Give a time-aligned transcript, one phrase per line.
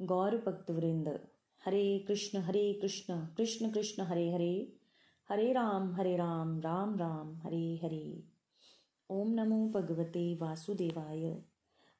[0.00, 1.08] गौर भक्त वृंद
[1.66, 4.52] हरे कृष्ण हरे कृष्ण कृष्ण कृष्ण हरे हरे
[5.30, 8.22] हरे राम हरे राम राम राम हरे हरे
[9.10, 11.36] ओम नमो भगवते वासुदेवाय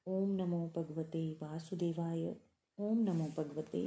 [0.07, 2.27] ओम नमो भगवते वासुदेवाय
[2.79, 3.87] ओम नमो भगवते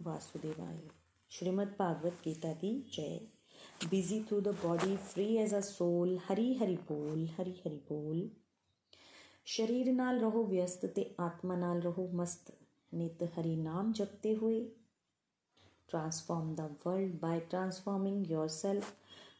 [0.00, 0.80] वासुदेवाय
[1.30, 3.20] श्रीमद् भागवत गीता की जय
[3.90, 8.28] busy through the body, free as a soul, Hari Hari ਬੋਲ ਹਰੀ ਹਰੀ ਬੋਲ
[9.44, 12.52] ਸ਼ਰੀਰ ਨਾਲ ਰਹੋ ਵਿਅਸਤ ਤੇ ਆਤਮਾ ਨਾਲ ਰਹੋ ਮਸਤ
[12.94, 14.70] ਨਿਤ ਹਰੀ ਨਾਮ ਜਪਤੇ ਹੋਏ
[15.88, 18.84] transform the world by transforming yourself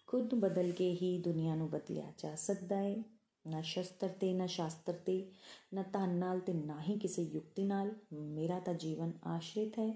[0.06, 3.02] ਖੁਦ ਬਦਲ ਕੇ ਹੀ ਦੁਨੀਆ ਨੂੰ ਬਦਲਿਆ ਜਾ ਸਕਦਾ ਹੈ
[3.44, 5.32] ਨਾ ਸ਼ਸਤਰ ਤੇ ਨਾ ਸ਼ਾਸਤਰ ਤੇ
[5.74, 9.88] ਨਾ ਧਨ ਨਾਲ ਤੇ ਨਾ ਹੀ ਕਿਸੇ ਯੁਕਤੀ ਨਾਲ ਮੇਰਾ ਤਾਂ ਜੀਵਨ ਆਸ਼ਰਿਤ ਹੈ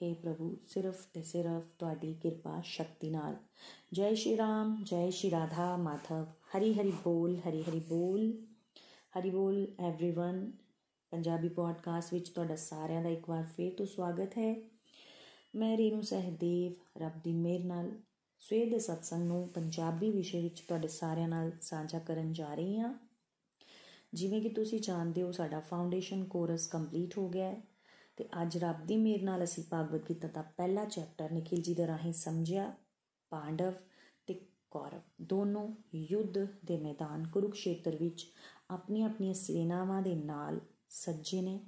[0.00, 3.36] हे ਪ੍ਰਭੂ ਸਿਰਫ ਤੇ ਸਿਰਫ ਤੁਹਾਡੀ ਕਿਰਪਾ ਸ਼ਕਤੀ ਨਾਲ
[3.92, 8.32] ਜੈ ਸ਼੍ਰੀ ਰਾਮ ਜੈ ਸ਼੍ਰੀ ਰਾਧਾ ਮਾਧਵ ਹਰੀ ਹਰੀ ਬੋਲ ਹਰੀ ਹਰੀ ਬੋਲ
[9.18, 10.44] ਹਰੀ ਬੋਲ एवरीवन
[11.11, 14.55] ਪੰਜਾਬੀ ਪੋਡਕਾਸਟ ਵਿੱਚ ਤੁਹਾਡਾ ਸਾਰਿਆਂ ਦਾ ਇੱਕ ਵਾਰ ਫੇਰ ਤੋਂ ਸਵਾਗਤ ਹੈ।
[15.55, 17.91] ਮੈਂ ਰੀਨੂ ਸਹਿਦੇਵ, ਰੱਬ ਦੀ ਮਿਹਰ ਨਾਲ
[18.39, 22.93] ਸਵੇਰ ਦੇ ਸਤਸੰਗ ਨੂੰ ਪੰਜਾਬੀ ਵਿਸ਼ੇ ਵਿੱਚ ਤੁਹਾਡੇ ਸਾਰਿਆਂ ਨਾਲ ਸਾਂਝਾ ਕਰਨ ਜਾ ਰਹੀ ਹਾਂ।
[24.13, 27.61] ਜਿਵੇਂ ਕਿ ਤੁਸੀਂ ਜਾਣਦੇ ਹੋ, ਸਾਡਾ ਫਾਊਂਡੇਸ਼ਨ ਕੋਰਸ ਕੰਪਲੀਟ ਹੋ ਗਿਆ ਹੈ
[28.17, 31.87] ਤੇ ਅੱਜ ਰੱਬ ਦੀ ਮਿਹਰ ਨਾਲ ਅਸੀਂ ਭਾਗਵਤ ਗੀਤਾ ਦਾ ਪਹਿਲਾ ਚੈਪਟਰ ਨikhil ji ਦੇ
[31.87, 32.73] ਰਾਹੀਂ ਸਮਝਿਆ,
[33.29, 33.73] ਪਾਂਡਵ
[34.27, 34.33] ਤੇ
[34.71, 38.27] ਕੌਰਵ। ਦੋਨੋਂ ਯੁੱਧ ਦੇ ਮੈਦਾਨ, ਕੁਰੂਕਸ਼ੇਤਰ ਵਿੱਚ
[38.69, 41.59] ਆਪਣੀਆਂ ਆਪਣੀਆਂ ਸੈਨਾਵਾਂ ਦੇ ਨਾਲ ਸੱਜੇ ਨੇ,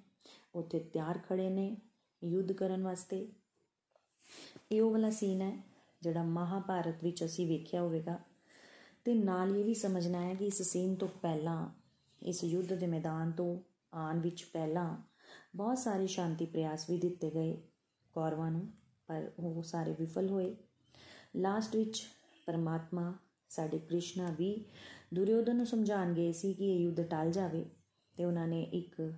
[0.56, 1.78] ਉੱਥੇ ਤਿਆਰ ਖੜੇ ਨੇ
[2.24, 3.28] ਯੁੱਧ ਕਰਨ ਵਾਸਤੇ।
[4.72, 5.64] ਇਹ ਉਹ ਵਾਲਾ ਸੀਨ ਹੈ
[6.02, 8.20] ਜਿਹੜਾ ਮਹਾਭਾਰਤ ਵਿੱਚ ਅਸੀਂ ਵੇਖਿਆ ਹੋਵੇਗਾ।
[9.06, 11.70] ਤੇ ਨਾਲ ਇਹ ਵੀ ਸਮਝਣਾ ਹੈ ਕਿ ਇਸ ਸੀਨ ਤੋਂ ਪਹਿਲਾਂ,
[12.22, 13.60] ਇਸ ਯੁੱਧ ਦੇ ਮੈਦਾਨ ਤੋਂ
[13.94, 14.98] ਆਉਣ ਵਿੱਚ ਪਹਿਲਾਂ
[15.56, 17.58] ਬਹੁਤ ਸਾਰੇ ਸ਼ਾਂਤੀ ਪ੍ਰਯਾਸ ਵੀ ਦਿੱਤੇ ਗਏ
[18.14, 18.68] ਕੌਰਵਾਂ ਨੂੰ,
[19.08, 20.56] ਪਰ ਉਹ ਸਾਰੇ ਵਿਫਲ ਹੋਏ।
[21.36, 22.08] ਲਾਸਟ ਵਿੱਚ
[22.46, 23.14] ਪਰਮਾਤਮਾ,
[23.50, 24.66] ਸਾਡੇ ਕ੍ਰਿਸ਼ਨਾ ਵੀ
[25.14, 27.66] ਦੁਰਯੋਧਨ ਨੂੰ ਸਮਝਾਣ ਗਏ ਸੀ ਕਿ ਇਹ ਯੁੱਧ ਟਲ ਜਾਵੇ।
[28.20, 29.14] ਤੇ ਉਹਨਾਂ ਨੇ ਇੱਕ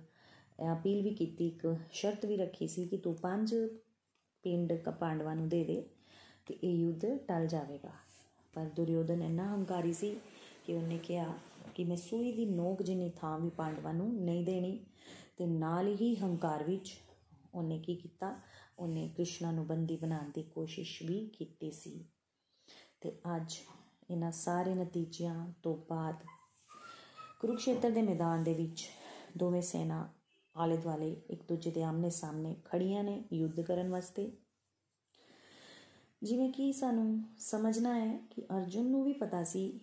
[0.72, 3.54] ਅਪੀਲ ਵੀ ਕੀਤੀ, ਇੱਕ ਸ਼ਰਤ ਵੀ ਰੱਖੀ ਸੀ ਕਿ ਤੂੰ ਪੰਜ
[4.42, 5.86] ਪਿੰਡ ਪਾਂਡਵਾਂ ਨੂੰ ਦੇ ਦੇ
[6.46, 7.90] ਤੇ ਇਹ ਯੁੱਧ ਟਲ ਜਾਵੇਗਾ।
[8.52, 10.16] ਪਰ ਦੁਰਯੋਧਨ ਇੰਨਾ ਹੰਕਾਰੀ ਸੀ
[10.64, 11.34] ਕਿ ਉਹਨੇ ਕਿਹਾ
[11.74, 14.78] ਕਿ ਮੈਂ ਸੂਈ ਦੀ ਨੋਕ ਜਿੰਨੀ ਥਾਂ ਵੀ ਪਾਂਡਵਾਂ ਨੂੰ ਨਹੀਂ ਦੇਣੀ
[15.36, 16.94] ਤੇ ਨਾਲ ਹੀ ਹੰਕਾਰ ਵਿੱਚ
[17.54, 18.40] ਉਹਨੇ ਕੀ ਕੀਤਾ?
[18.78, 22.04] ਉਹਨੇ ਕ੍ਰਿਸ਼ਨਾ ਨੂੰ ਬੰਦੀ ਬਣਾਉਣ ਦੀ ਕੋਸ਼ਿਸ਼ ਵੀ ਕੀਤੀ ਸੀ।
[23.00, 23.54] ਤੇ ਅੱਜ
[24.10, 26.14] ਇਹਨਾਂ ਸਾਰੇ ਨਤੀਜਿਆਂ ਤੋਂ ਬਾਅਦ
[27.42, 28.88] ਕੁਰੂਕਸ਼ੇਤਰ ਦੇ ਮੈਦਾਨ ਦੇ ਵਿੱਚ
[29.36, 30.08] ਦੋਵੇਂ ਸੈਨਾ
[30.56, 34.32] ਆਲੇ ਦੁਆਲੇ ਇੱਕ ਦੂਜੇ ਦੇ ਆਮਨੇ ਸਾਹਮਣੇ ਖੜੀਆਂ ਨੇ ਯੁੱਧ ਕਰਨ ਵਾਸਤੇ।
[36.22, 39.80] ਜਿਵੇਂ ਕਿ ਸਾਨੂੰ ਸਮਝਣਾ ਹੈ ਕਿ ਅਰਜੁਨ ਨੂੰ ਵੀ ਪਤਾ ਸੀ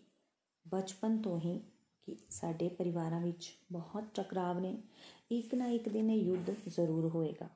[0.67, 1.59] ਬਚਪਨ ਤੋਂ ਹੀ
[2.03, 4.83] ਕਿ ਸਾਡੇ ਪਰਿਵਾਰਾਂ ਵਿੱਚ ਬਹੁਤ ਟਕਰਾਵ ਨੇ।
[5.31, 7.49] ਇੱਕ ਨਾ ਇੱਕ ਦਿਨ ਇਹ ਯੁੱਧ ਜ਼ਰੂਰ ਹੋਏਗਾ।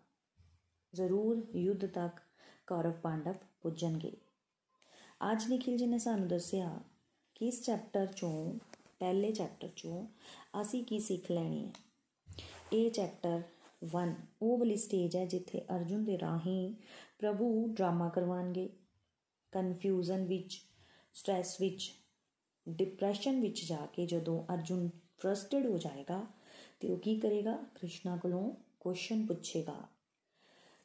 [0.93, 2.21] ਜ਼ਰੂਰ ਯੁੱਧ ਤੱਕ
[2.67, 4.17] ਕੌਰਵ ਪਾਂਡਵ ਪੁੱਜਣਗੇ।
[5.31, 6.79] ਅੱਜ ਨikhil ji ਨੇ ਸਾਨੂੰ ਦੱਸਿਆ
[7.35, 8.59] ਕਿ ਇਸ ਚੈਪਟਰ ਚੋਂ
[9.03, 10.05] ਪਹਿਲੇ ਚੈਪਟਰ ਚੋਂ
[10.61, 11.71] ਅਸੀਂ ਕੀ ਸਿੱਖ ਲੈਣੀ ਹੈ
[12.73, 13.41] ਇਹ ਚੈਪਟਰ
[13.81, 16.73] 1 ਉਹ ਵਾਲੀ ਸਟੇਜ ਹੈ ਜਿੱਥੇ ਅਰਜੁਨ ਦੇ ਰਾਹੀਂ
[17.19, 18.67] ਪ੍ਰਭੂ ਡਰਾਮਾ ਕਰਵਾਣਗੇ
[19.53, 20.55] ਕਨਫਿਊਜ਼ਨ ਵਿੱਚ
[21.15, 21.91] ਸਟ्रेस ਵਿੱਚ
[22.67, 24.87] ਡਿਪਰੈਸ਼ਨ ਵਿੱਚ ਜਾ ਕੇ ਜਦੋਂ ਅਰਜੁਨ
[25.17, 26.21] ਫਰਸਟਡ ਹੋ ਜਾਏਗਾ
[26.79, 28.49] ਤੇ ਉਹ ਕੀ ਕਰੇਗਾ ਕ੍ਰਿਸ਼ਨਾ ਕੋਲੋਂ
[28.79, 29.75] question ਪੁੱਛੇਗਾ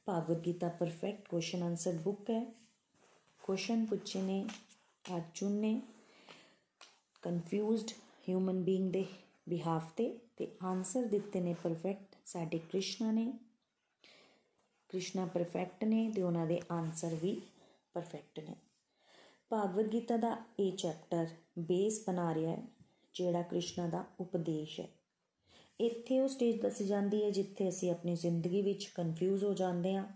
[0.06, 2.44] Bhagavad Gita perfect question answer book ਹੈ
[3.42, 4.44] ਕੁਐਸਚਨ ਪੁੱਛੇ ਨੇ
[5.04, 5.80] ਅਰਜੁਨ ਨੇ
[7.22, 7.92] ਕਨਫਿਊਜ਼ਡ
[8.28, 9.06] ਹਿਊਮਨ ਬੀਇੰਗ ਦੇ
[9.48, 13.32] ਬਿਹਾਫ ਤੇ ਤੇ ਆਨਸਰ ਦਿੱਤੇ ਨੇ ਪਰਫੈਕਟ ਸਾਡੇ ਕ੍ਰਿਸ਼ਨਾ ਨੇ।
[14.88, 17.40] ਕ੍ਰਿਸ਼ਨਾ ਪਰਫੈਕਟ ਨੇ ਤੇ ਉਹਨਾਂ ਦੇ ਆਨਸਰ ਵੀ
[17.94, 18.56] ਪਰਫੈਕਟ ਨੇ।
[19.48, 21.26] ਭਾਗਵਤ ਗੀਤਾ ਦਾ ਇਹ ਚੈਪਟਰ
[21.58, 22.62] ਬੇਸ ਬਣਾ ਰਿਹਾ ਹੈ,
[23.14, 24.88] ਜਿਹੜਾ ਕ੍ਰਿਸ਼ਨਾ ਦਾ ਉਪਦੇਸ਼ ਹੈ।
[25.80, 30.06] ਇੱਥੇ ਉਹ ਸਟੇਜ ਦੱਸੀ ਜਾਂਦੀ ਹੈ ਜਿੱਥੇ ਅਸੀਂ ਆਪਣੀ ਜ਼ਿੰਦਗੀ ਵਿੱਚ ਕਨਫਿਊਜ਼ ਹੋ ਜਾਂਦੇ ਹਾਂ।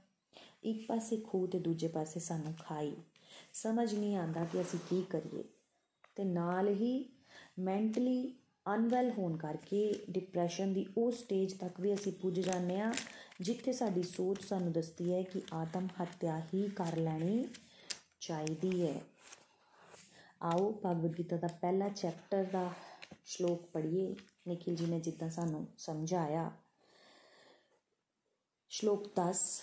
[0.64, 2.96] ਇੱਕ ਪਾਸੇ ਖੂਹ ਤੇ ਦੂਜੇ ਪਾਸੇ ਸਾਨੂੰ ਖਾਈ।
[3.52, 5.44] ਸਮਝ ਨਹੀਂ ਆਉਂਦਾ ਕਿ ਅਸੀਂ ਕੀ ਕਰੀਏ।
[6.14, 7.21] ਤੇ ਨਾਲ ਹੀ
[7.58, 8.34] ਮੈਂਟਲੀ
[8.74, 12.92] ਅਨਵੈਲ ਹੋਣ ਕਰਕੇ ਡਿਪਰੈਸ਼ਨ ਦੀ ਉਹ ਸਟੇਜ ਤੱਕ ਵੀ ਅਸੀਂ ਪੁੱਜ ਜਾਂਦੇ ਆ
[13.40, 17.48] ਜਿੱਥੇ ਸਾਡੀ ਸੋਚ ਸਾਨੂੰ ਦੱਸਦੀ ਹੈ ਕਿ ਆਤਮ ਹੱਤਿਆ ਹੀ ਕਰ ਲੈਣੀ
[18.20, 19.00] ਚਾਹੀਦੀ ਹੈ।
[20.42, 22.72] ਆਓ ਭਗਵਦ ਗੀਤਾ ਦਾ ਪਹਿਲਾ ਚੈਪਟਰ ਦਾ
[23.24, 24.16] ਸ਼ਲੋਕ ਪੜ੍ਹੀਏ।
[24.48, 26.52] ਨikhil ji ਨੇ ਜਿੱਦਾਂ ਸਾਨੂੰ ਸਮਝਾਇਆ।
[28.68, 29.62] ਸ਼ਲੋਕ 10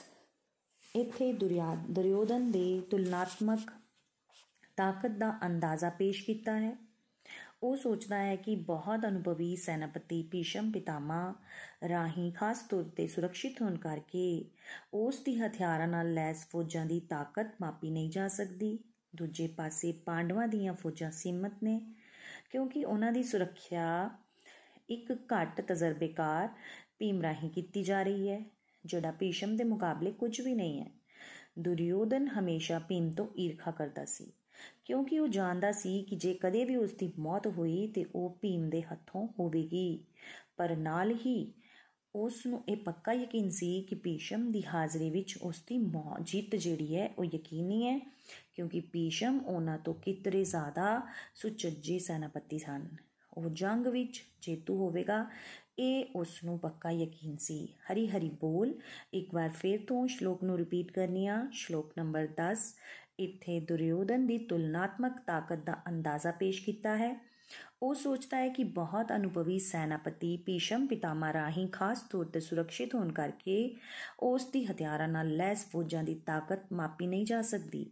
[0.95, 3.71] ਇੱਥੇ ਦੁਰਯੋਧਨ ਦੇ ਤੁਲਨਾਤਮਕ
[4.77, 6.88] ਤਾਕਤ ਦਾ ਅੰਦਾਜ਼ਾ ਪੇਸ਼ ਕੀਤਾ ਹੈ।
[7.63, 11.35] ਉਹ ਸੋਚਦਾ ਹੈ ਕਿ ਬਹੁਤ ਅਨੁਭਵੀ ਸੈਨਾਪਤੀ ਭੀਸ਼ਮ ਪਿਤਾਮਾ
[11.89, 14.45] ਰਾਹੀਂ ਖਾਸ ਤੌਰ ਤੇ ਸੁਰੱਖਿਅਤ ਹੋਣ ਕਰਕੇ
[14.93, 18.79] ਉਸ ਦੀ ਹਥਿਆਰਾਂ ਨਾਲ ਲੈਸ ਫੌਜਾਂ ਦੀ ਤਾਕਤ ਮਾਪੀ ਨਹੀਂ ਜਾ ਸਕਦੀ।
[19.15, 21.81] ਦੂਜੇ ਪਾਸੇ ਪਾਂਡਵਾਂ ਦੀਆਂ ਫੌਜਾਂ ਸੀਮਤ ਨੇ,
[22.51, 24.09] ਕਿਉਂਕਿ ਉਹਨਾਂ ਦੀ ਸੁਰੱਖਿਆ
[24.89, 26.49] ਇੱਕ ਘੱਟ ਤਜਰਬੇਕਾਰ
[26.99, 28.41] ਭੀਮ ਰਾਹੀਂ ਕੀਤੀ ਜਾ ਰਹੀ ਹੈ,
[28.85, 30.91] ਜਿਹੜਾ ਭੀਸ਼ਮ ਦੇ ਮੁਕਾਬਲੇ ਕੁਝ ਵੀ ਨਹੀਂ ਹੈ।
[31.59, 34.31] ਦੁਰਯੋਧਨ ਹਮੇਸ਼ਾ ਭੀਮ ਤੋਂ ਈਰਖਾ ਕਰਦਾ ਸੀ।
[34.89, 38.69] ਕਿਉਂਕਿ ਉਹ ਜਾਣਦਾ ਸੀ ਕਿ ਜੇ ਕਦੇ ਵੀ ਉਸ ਦੀ ਮੌਤ ਹੋਈ ਤੇ ਉਹ ਭੀਮ
[38.69, 40.05] ਦੇ ਹੱਥੋਂ ਹੋਵੇਗੀ।
[40.57, 41.53] ਪਰ ਨਾਲ ਹੀ
[42.15, 45.77] ਉਸ ਨੂੰ ਇਹ ਪੱਕਾ ਯਕੀਨ ਸੀ ਕਿ ਭੀਸ਼ਮ ਦੀ ਹਾਜ਼ਰੀ ਵਿੱਚ ਉਸ ਦੀ
[46.21, 47.99] ਜਿੱਤ ਜਿਹੜੀ ਹੈ ਉਹ ਯਕੀਨੀ ਹੈ,
[48.55, 51.01] ਕਿਉਂਕਿ ਭੀਸ਼ਮ ਉਹਨਾਂ ਤੋਂ ਕਿਤਰੇ ਜ਼ਿਆਦਾ
[51.35, 52.87] ਸੁਚੱਜੇ ਸੈਨਾਪਤੀ ਸਨ।
[53.33, 55.25] ਉਹ ਜੰਗ ਵਿੱਚ ਜੇਤੂ ਹੋਵੇਗਾ,
[55.79, 58.73] ਇਹ ਉਸ ਨੂੰ ਪੱਕਾ ਯਕੀਨ ਸੀ। ਹਰੀ ਹਰੀ ਬੋਲ,
[59.13, 62.73] ਇੱਕ ਵਾਰ ਫੇਰ ਤੋਂ ਸ਼ਲੋਕ ਨੂੰ ਰਿਪੀਟ ਕਰਨੀਆ ਸ਼ਲੋਕ ਨੰਬਰ 10
[63.19, 67.15] ਇੱਥੇ ਦੁਰਯੋਧਨ ਦੀ ਤੁਲਨਾਤਮਕ ਤਾਕਤ ਦਾ ਅੰਦਾਜ਼ਾ ਪੇਸ਼ ਕੀਤਾ ਹੈ।
[67.83, 73.11] ਉਹ ਸੋਚਦਾ ਹੈ ਕਿ ਬਹੁਤ ਅਨੁਭਵੀ ਸੈਨਾਪਤੀ ਭੀਸ਼ਮ ਪਿਤਾਮਾ ਰਾਹੀਂ ਖਾਸ ਤੌਰ ਤੇ ਸੁਰੱਖਿਅਤ ਹੋਣ
[73.11, 73.75] ਕਰਕੇ
[74.19, 77.85] ਉਸ ਦੀ ਹਥਿਆਰਾਂ ਨਾਲ ਲੈਸ ਫੌਜਾਂ ਦੀ ਤਾਕਤ ਮਾਪੀ ਨਹੀਂ ਜਾ ਸਕਦੀ।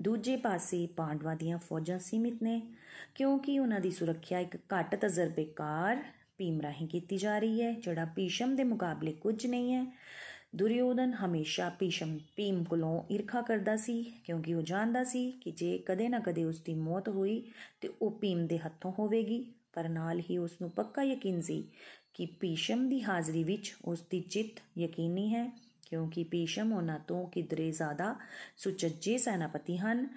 [0.00, 2.62] ਦੂਜੇ ਪਾਸੇ ਪਾਂਡਵਾਂ ਦੀਆਂ ਫੌਜਾਂ ਸੀਮਿਤ ਨੇ,
[3.14, 6.02] ਕਿਉਂਕਿ ਉਹਨਾਂ ਦੀ ਸੁਰੱਖਿਆ ਇੱਕ ਘੱਟ ਤਜਰਬੇਕਾਰ
[6.38, 9.86] ਭੀਮ ਰਾਹੀਂ ਕੀਤੀ ਜਾ ਰਹੀ ਹੈ, ਜਿਹੜਾ ਭੀਸ਼ਮ ਦੇ ਮੁਕਾਬਲੇ ਕੁਝ ਨਹੀਂ ਹੈ।
[10.56, 16.08] ਦੁਰਯੋਧਨ ਹਮੇਸ਼ਾ ਭੀਸ਼ਮ ਭੀਮ ਕੋਲੋਂ ਈਰਖਾ ਕਰਦਾ ਸੀ, ਕਿਉਂਕਿ ਉਹ ਜਾਣਦਾ ਸੀ ਕਿ ਜੇ ਕਦੇ
[16.08, 20.38] ਨਾ ਕਦੇ ਉਸ ਦੀ ਮੌਤ ਹੋਈ, ਤੇ ਉਹ ਭੀਮ ਦੇ ਹੱਥੋਂ ਹੋਵੇਗੀ। ਪਰ ਨਾਲ ਹੀ
[20.38, 21.64] ਉਸ ਨੂੰ ਪੱਕਾ ਯਕੀਨ ਸੀ
[22.14, 25.52] ਕਿ ਭੀਸ਼ਮ ਦੀ ਹਾਜ਼ਰੀ ਵਿੱਚ ਉਸ ਦੀ ਜਿੱਤ ਯਕੀਨੀ ਹੈ,
[25.86, 28.16] ਕਿਉਂਕਿ ਭੀਸ਼ਮ ਉਹਨਾਂ ਤੋਂ ਕਿਦਰੇ ਜ਼ਿਆਦਾ
[28.56, 30.08] ਸੁਚੱਜੇ ਸੈਨਾਪਤੀ ਹਨ।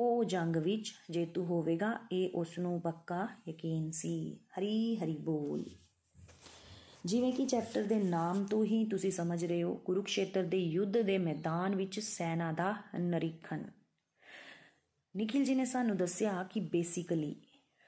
[0.00, 5.64] ਉਹ ਜੰਗ ਵਿੱਚ ਜੇਤੂ ਹੋਵੇਗਾ, ਇਹ ਉਸ ਨੂੰ ਪੱਕਾ ਯਕੀਨ ਸੀ। ਹਰੀ ਹਰੀ ਬੋਲ।
[7.06, 11.18] ਜਿਵੇਂ ਕਿ ਚੈਪਟਰ ਦੇ ਨਾਮ ਤੋਂ ਹੀ ਤੁਸੀਂ ਸਮਝ ਰਹੇ ਹੋ, ਕੁਰੂਕਸ਼ੇਤਰ ਦੇ ਯੁੱਧ ਦੇ
[11.18, 13.62] ਮੈਦਾਨ ਵਿੱਚ ਸੈਨਾ ਦਾ ਨਰੀਖਣ।
[15.16, 17.36] ਨikhil ji ਨੇ ਸਾਨੂੰ ਦੱਸਿਆ ਕਿ ਬੇਸਿਕਲੀ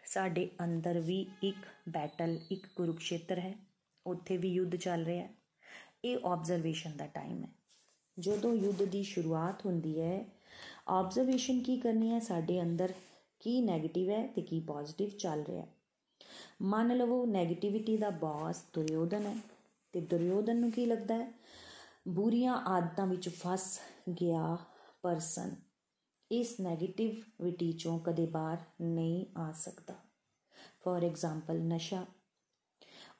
[0.05, 1.56] ਸਾਡੇ ਅੰਦਰ ਵੀ ਇੱਕ
[1.88, 3.55] ਬੈਟਲ ਇੱਕ ਕੁਰੂਕਸ਼ੇਤਰ ਹੈ।
[4.06, 5.35] ਉੱਥੇ ਵੀ ਯੁੱਧ ਚੱਲ ਰਿਹਾ ਹੈ।
[6.05, 7.49] ਇਹ ਆਬਜ਼ਰਵੇਸ਼ਨ ਦਾ ਟਾਈਮ ਹੈ।
[8.19, 10.25] ਜਦੋਂ ਯੁੱਧ ਦੀ ਸ਼ੁਰੂਆਤ ਹੁੰਦੀ ਹੈ
[10.88, 12.19] ਆਬਜ਼ਰਵੇਸ਼ਨ ਕੀ ਕਰਨੀ ਹੈ?
[12.19, 12.93] ਸਾਡੇ ਅੰਦਰ
[13.41, 15.77] ਕੀ 네ਗੇਟਿਵ ਹੈ ਤੇ ਕੀ ਪੋਜ਼ਿਟਿਵ ਚੱਲ ਰਿਹਾ ਹੈ।
[16.62, 19.37] ਮੰਨ ਲਵੋ 네ਗੇਟਿਵਿਟੀ ਦਾ ਬੌਸ ਦੁਰਯੋਧਨ ਹੈ,
[19.93, 21.32] ਤੇ ਦੁਰਯੋਧਨ ਨੂੰ ਕੀ ਲੱਗਦਾ ਹੈ?
[22.08, 23.81] ਬੁਰੀਆਂ ਆਦਤਾਂ ਵਿੱਚ ਫਸ
[24.20, 24.56] ਗਿਆ
[25.02, 25.56] ਪਰਸਨ
[26.32, 29.94] ਇਸ 네ਗੇਟਿਵਿਟੀ ਚੋਂ ਕਦੇ ਬਾਹਰ ਨਹੀਂ ਆ ਸਕਦਾ।
[30.84, 32.06] ਫੋਰ ਐਗਜ਼ਾਮਪਲ ਨਸ਼ਾ।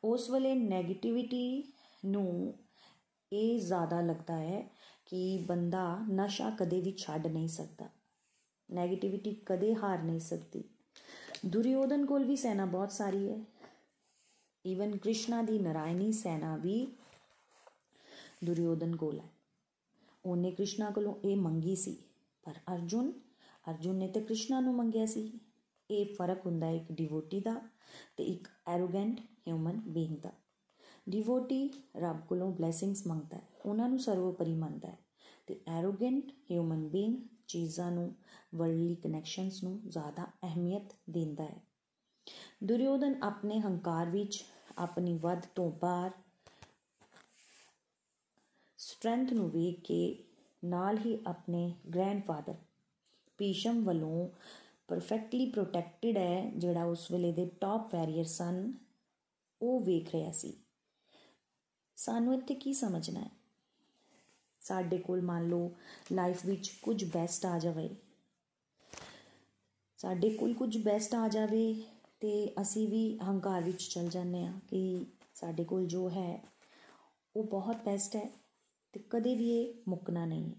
[0.05, 1.73] ਉਸ ਵੇਲੇ 네ਗੇਟਿਵਿਟੀ
[2.05, 2.55] ਨੂੰ
[3.33, 4.71] ਇਹ ਜ਼ਿਆਦਾ ਲੱਗਦਾ ਹੈ
[5.07, 7.89] ਕਿ ਬੰਦਾ ਨਸ਼ਾ ਕਦੇ ਵੀ ਛੱਡ ਨਹੀਂ ਸਕਦਾ।
[8.83, 10.65] 네ਗੇਟਿਵਿਟੀ ਕਦੇ ਹਾਰ ਨਹੀਂ ਸਕਦੀ।
[11.47, 13.41] ਦੁਰਯੋਧਨ ਕੋਲ ਵੀ ਸੈਨਾ ਬਹੁਤ ਸਾਰੀ ਹੈ।
[14.67, 16.87] ਈਵਨ ਕ੍ਰਿਸ਼ਨਾ ਦੀ ਨਰਾਇਣੀ ਸੈਨਾ ਵੀ
[18.45, 19.29] ਦੁਰਯੋਧਨ ਕੋਲ ਹੈ।
[20.25, 21.97] ਉਹਨੇ ਕ੍ਰਿਸ਼ਨਾ ਕੋਲੋਂ ਇਹ ਮੰਗੀ ਸੀ।
[22.43, 23.13] ਪਰ ਅਰਜੁਨ
[23.71, 25.41] ਅਰਜੁਨ ਨੇ ਤੇ ਕ੍ਰਿਸ਼ਨਾ ਨੂੰ ਮੰਗਿਆ ਸੀ।
[25.91, 27.61] ਇਹ ਫ਼ਰਕ ਹੁੰਦਾ ਹੈ ਇੱਕ ਡਿਵੋਟੀ ਦਾ
[28.17, 30.33] ਤੇ ਇੱਕ ਐਰੋਗੈਂਟ ਹਿਊਮਨ ਬੀਇੰਗ ਦਾ।
[31.09, 34.99] ਡਿਵੋਟੀ ਰੱਬ ਕੋਲੋਂ ਬਲੇਸਿੰਗਸ ਮੰਗਦਾ ਹੈ। ਉਹਨਾਂ ਨੂੰ ਸਰਵੋਪਰੀ ਮੰਨਦਾ ਹੈ।
[35.47, 37.17] ਤੇ ਐਰੋਗੈਂਟ ਹਿਊਮਨ ਬੀਇੰਗ
[37.49, 38.15] ਚੀਜ਼ਾਂ ਨੂੰ
[38.55, 41.61] ਵਰਲਡਲੀ ਕਨੈਕਸ਼ਨਸ ਨੂੰ ਜ਼ਿਆਦਾ ਅਹਿਮੀਅਤ ਦਿੰਦਾ ਹੈ।
[42.65, 44.45] ਦੁਰਯੋਧਨ ਆਪਣੇ ਹੰਕਾਰ ਵਿੱਚ
[44.79, 46.11] ਆਪਣੀ ਵੱਧ ਤੋਂ ਬਾਹਰ
[48.79, 50.25] ਸਟਰੈਂਥ ਨੂੰ ਵੇਖ ਕੇ
[50.65, 52.55] ਨਾਲ ਹੀ ਆਪਣੇ ਗ੍ਰੈਂਡਫਾਦਰ
[53.39, 54.29] ਪੀਸ਼ਮ ਵੱਲੋਂ
[54.89, 58.73] ਪਰਫੈਕਟਲੀ ਪ੍ਰੋਟੈਕਟਿਡ ਹੈ, ਜਿਹੜਾ ਉਸ ਵੇਲੇ ਦੇ ਟਾਪ ਵੈਰੀਅਰ ਸਨ,
[59.63, 60.53] ਉਹ ਵੇਖ ਰਿਹਾ ਸੀ।
[61.97, 63.38] ਸਾਨੂੰ ਇੱਥੇ ਕੀ ਸਮਝਣਾ ਹੈ?
[64.69, 65.73] ਸਾਡੇ ਕੋਲ ਮੰਨ ਲਓ
[66.13, 67.89] ਲਾਈਫ ਵਿੱਚ ਕੁਝ ਬੈਸਟ ਆ ਜਾਵੇ।
[69.97, 71.83] ਸਾਡੇ ਕੋਲ ਕੁਝ ਬੈਸਟ ਆ ਜਾਵੇ
[72.21, 76.45] ਤੇ ਅਸੀਂ ਵੀ ਹੰਕਾਰ ਵਿੱਚ ਚਲ ਜਾਂਦੇ ਆ ਕਿ ਸਾਡੇ ਕੋਲ ਜੋ ਹੈ,
[77.37, 78.31] ਉਹ ਬਹੁਤ ਬੈਸਟ ਹੈ
[78.93, 80.53] ਤੇ ਕਦੇ ਵੀ ਇਹ ਮੁੱਕਣਾ ਨਹੀਂ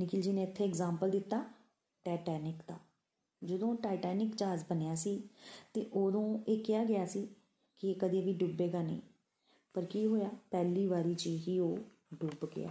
[0.00, 1.44] ਨikhil ji ਨੇ ਇੱਥੇ ਐਗਜ਼ਾਮਪਲ ਦਿੱਤਾ
[2.04, 2.78] ਟਾਈਟੈਨਿਕ ਦਾ।
[3.44, 5.22] ਜਦੋਂ ਟਾਈਟੈਨਿਕ ਜਹਾਜ਼ ਬਣਿਆ ਸੀ
[5.74, 7.28] ਤੇ ਉਦੋਂ ਇਹ ਕਿਹਾ ਗਿਆ ਸੀ
[7.78, 9.00] ਕਿ ਇਹ ਕਦੇ ਵੀ ਡੁੱਬੇਗਾ ਨਹੀਂ।
[9.74, 10.30] ਪਰ ਕੀ ਹੋਇਆ?
[10.50, 11.78] ਪਹਿਲੀ ਵਾਰੀ 'ਚ ਹੀ ਉਹ
[12.14, 12.70] ਡੁੱਬ ਗਿਆ।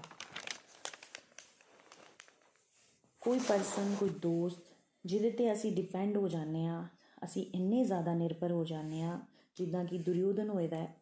[3.19, 4.59] ਕੋਈ ਪਰਸਨ ਕੋਈ ਦੋਸਤ
[5.05, 6.87] ਜਿਹਦੇ ਤੇ ਅਸੀਂ ਡਿਪੈਂਡ ਹੋ ਜਾਂਦੇ ਆ
[7.23, 9.21] ਅਸੀਂ ਇੰਨੇ ਜ਼ਿਆਦਾ ਨਿਰਭਰ ਹੋ ਜਾਂਦੇ ਆ
[9.55, 11.01] ਜਿੱਦਾਂ ਕਿ ਦੁਰਯੋਧਨ ਹੋਏਦਾ ਹੈ,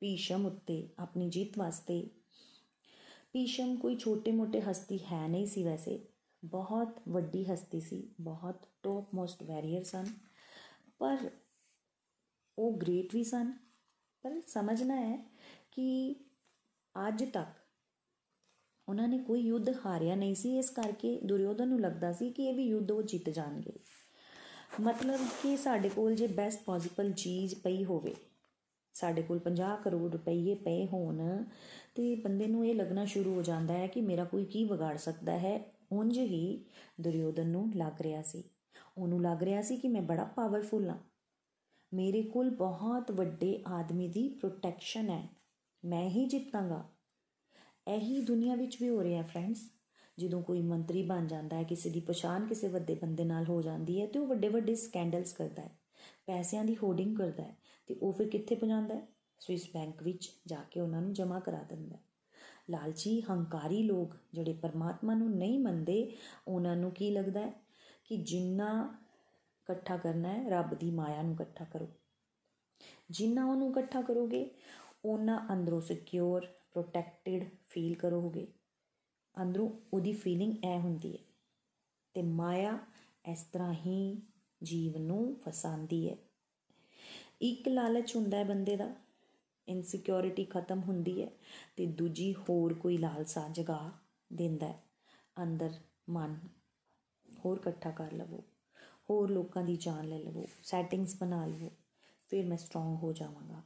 [0.00, 2.10] ਭੀਸ਼ਮ ਉੱਤੇ ਆਪਣੀ ਜਿੱਤ ਵਾਸਤੇ।
[3.32, 6.08] ਭੀਸ਼ਮ ਕੋਈ ਛੋਟੇ-ਮੋਟੇ ਹਸਤੀ ਹੈ ਨਹੀਂ ਸੀ ਵੈਸੇ।
[6.44, 10.06] ਬਹੁਤ ਵੱਡੀ ਹਸਤੀ ਸੀ, ਬਹੁਤ ਟੌਪ ਮੋਸਟ ਵੈਰੀਅਰ ਸਨ।
[10.98, 11.30] ਪਰ
[12.58, 13.52] ਉਹ ਗ੍ਰੇਟ ਵੀ ਸਨ।
[14.22, 15.30] ਪਰ ਸਮਝਣਾ ਹੈ
[15.70, 16.16] ਕਿ
[17.08, 17.61] ਅੱਜ ਤੱਕ
[18.88, 22.54] ਉਹਨਾਂ ਨੇ ਕੋਈ ਯੁੱਧ ਹਾਰਿਆ ਨਹੀਂ ਸੀ, ਇਸ ਕਰਕੇ ਦੁਰਯੋਧਨ ਨੂੰ ਲੱਗਦਾ ਸੀ ਕਿ ਇਹ
[22.54, 23.72] ਵੀ ਯੁੱਧ ਉਹ ਜਿੱਤ ਜਾਣਗੇ।
[24.80, 28.14] ਮਤਲਬ ਕਿ ਸਾਡੇ ਕੋਲ ਜੇ ਬੈਸਟ ਪੋਸੀਬਲ ਚੀਜ਼ ਪਈ ਹੋਵੇ,
[28.94, 31.44] ਸਾਡੇ ਕੋਲ 50 ਕਰੋੜ ਰੁਪਏ ਪਏ ਹੋਣ,
[31.94, 35.38] ਤੇ ਬੰਦੇ ਨੂੰ ਇਹ ਲੱਗਣਾ ਸ਼ੁਰੂ ਹੋ ਜਾਂਦਾ ਹੈ ਕਿ ਮੇਰਾ ਕੋਈ ਕੀ ਵਿਗਾੜ ਸਕਦਾ
[35.38, 36.64] ਹੈ। ਉਂਝ ਹੀ
[37.00, 38.44] ਦੁਰਯੋਧਨ ਨੂੰ ਲੱਗ ਰਿਹਾ ਸੀ।
[38.98, 40.98] ਉਹਨੂੰ ਲੱਗ ਰਿਹਾ ਸੀ ਕਿ ਮੈਂ ਬੜਾ ਪਾਵਰਫੁਲ ਹਾਂ।
[41.94, 45.28] ਮੇਰੇ ਕੋਲ ਬਹੁਤ ਵੱਡੇ ਆਦਮੀ ਦੀ ਪ੍ਰੋਟੈਕਸ਼ਨ ਹੈ।
[45.84, 46.88] ਮੈਂ ਹੀ ਜਿੱਤਾਂਗਾ।
[47.88, 49.70] ਇਹੀ ਦੁਨੀਆ ਵਿੱਚ ਵੀ ਹੋ ਰਿਹਾ ਫਰੈਂਡਸ
[50.18, 54.00] ਜਦੋਂ ਕੋਈ ਮੰਤਰੀ ਬਣ ਜਾਂਦਾ ਹੈ, ਕਿਸੇ ਦੀ ਪਛਾਣ ਕਿਸੇ ਵੱਡੇ ਬੰਦੇ ਨਾਲ ਹੋ ਜਾਂਦੀ
[54.00, 55.70] ਹੈ ਤੇ ਉਹ ਵੱਡੇ ਵੱਡੇ ਸਕੈਂਡਲਸ ਕਰਦਾ ਹੈ,
[56.26, 59.06] ਪੈਸਿਆਂ ਦੀ ਹੋਰਡਿੰਗ ਕਰਦਾ ਹੈ ਤੇ ਉਹ ਫਿਰ ਕਿੱਥੇ ਪਹੁੰਚਾਉਂਦਾ ਹੈ?
[59.40, 62.02] ਸਵਿਸ ਬੈਂਕ ਵਿੱਚ ਜਾ ਕੇ ਉਹਨਾਂ ਨੂੰ ਜਮ੍ਹਾਂ ਕਰਾ ਦਿੰਦਾ ਹੈ।
[62.70, 66.16] ਲਾਲਚੀ, ਹੰਕਾਰੀ ਲੋਕ ਜਿਹੜੇ ਪਰਮਾਤਮਾ ਨੂੰ ਨਹੀਂ ਮੰਨਦੇ,
[66.48, 67.52] ਉਹਨਾਂ ਨੂੰ ਕੀ ਲੱਗਦਾ ਹੈ?
[68.04, 68.98] ਕਿ ਜਿੰਨਾ
[69.62, 71.88] ਇਕੱਠਾ ਕਰਨਾ ਹੈ, ਰੱਬ ਦੀ ਮਾਇਆ ਨੂੰ ਇਕੱਠਾ ਕਰੋ।
[73.10, 74.50] ਜਿੰਨਾ ਉਹਨੂੰ ਇਕੱਠਾ ਕਰੋਗੇ
[75.04, 78.46] ਉਹਨਾਂ ਅੰਦਰੋਂ ਸਿਕਿਉਰ ਪ੍ਰੋਟੈਕਟਿਡ ਫੀਲ ਕਰੋਗੇ,
[79.34, 81.22] ਅੰਦਰੋਂ ਉਹਦੀ ਫੀਲਿੰਗ ਐ ਹੁੰਦੀ ਹੈ
[82.14, 82.78] ਤੇ ਮਾਇਆ
[83.32, 84.22] ਇਸ ਤਰ੍ਹਾਂ ਹੀ
[84.62, 86.16] ਜੀਵ ਨੂੰ ਫਸਾਉਂਦੀ ਹੈ।
[87.42, 88.94] ਇੱਕ ਲਾਲਚ ਹੁੰਦਾ ਹੈ ਬੰਦੇ ਦਾ
[89.68, 91.28] ਇਨਸਿਕਿਉਰਿਟੀ ਖਤਮ ਹੁੰਦੀ ਹੈ
[91.76, 93.90] ਤੇ ਦੂਜੀ ਹੋਰ ਕੋਈ ਲਾਲਸਾ ਜਗਾ
[94.32, 94.82] ਦਿੰਦਾ ਹੈ।
[95.42, 95.72] ਅੰਦਰ
[96.08, 96.38] ਮਨ
[97.28, 98.42] ਹੋਰ ਇਕੱਠਾ ਕਰ ਲਵੋ,
[99.10, 101.70] ਹੋਰ ਲੋਕਾਂ ਦੀ ਜਾਨ ਲੈ ਲਵੋ ਸੈਟਿੰਗਸ ਬਣਾ ਲਵੋ,
[102.28, 103.62] ਫਿਰ ਮੈਂ ਸਟਰੋਂਗ ਹੋ ਜਾਵਾਂਗਾ।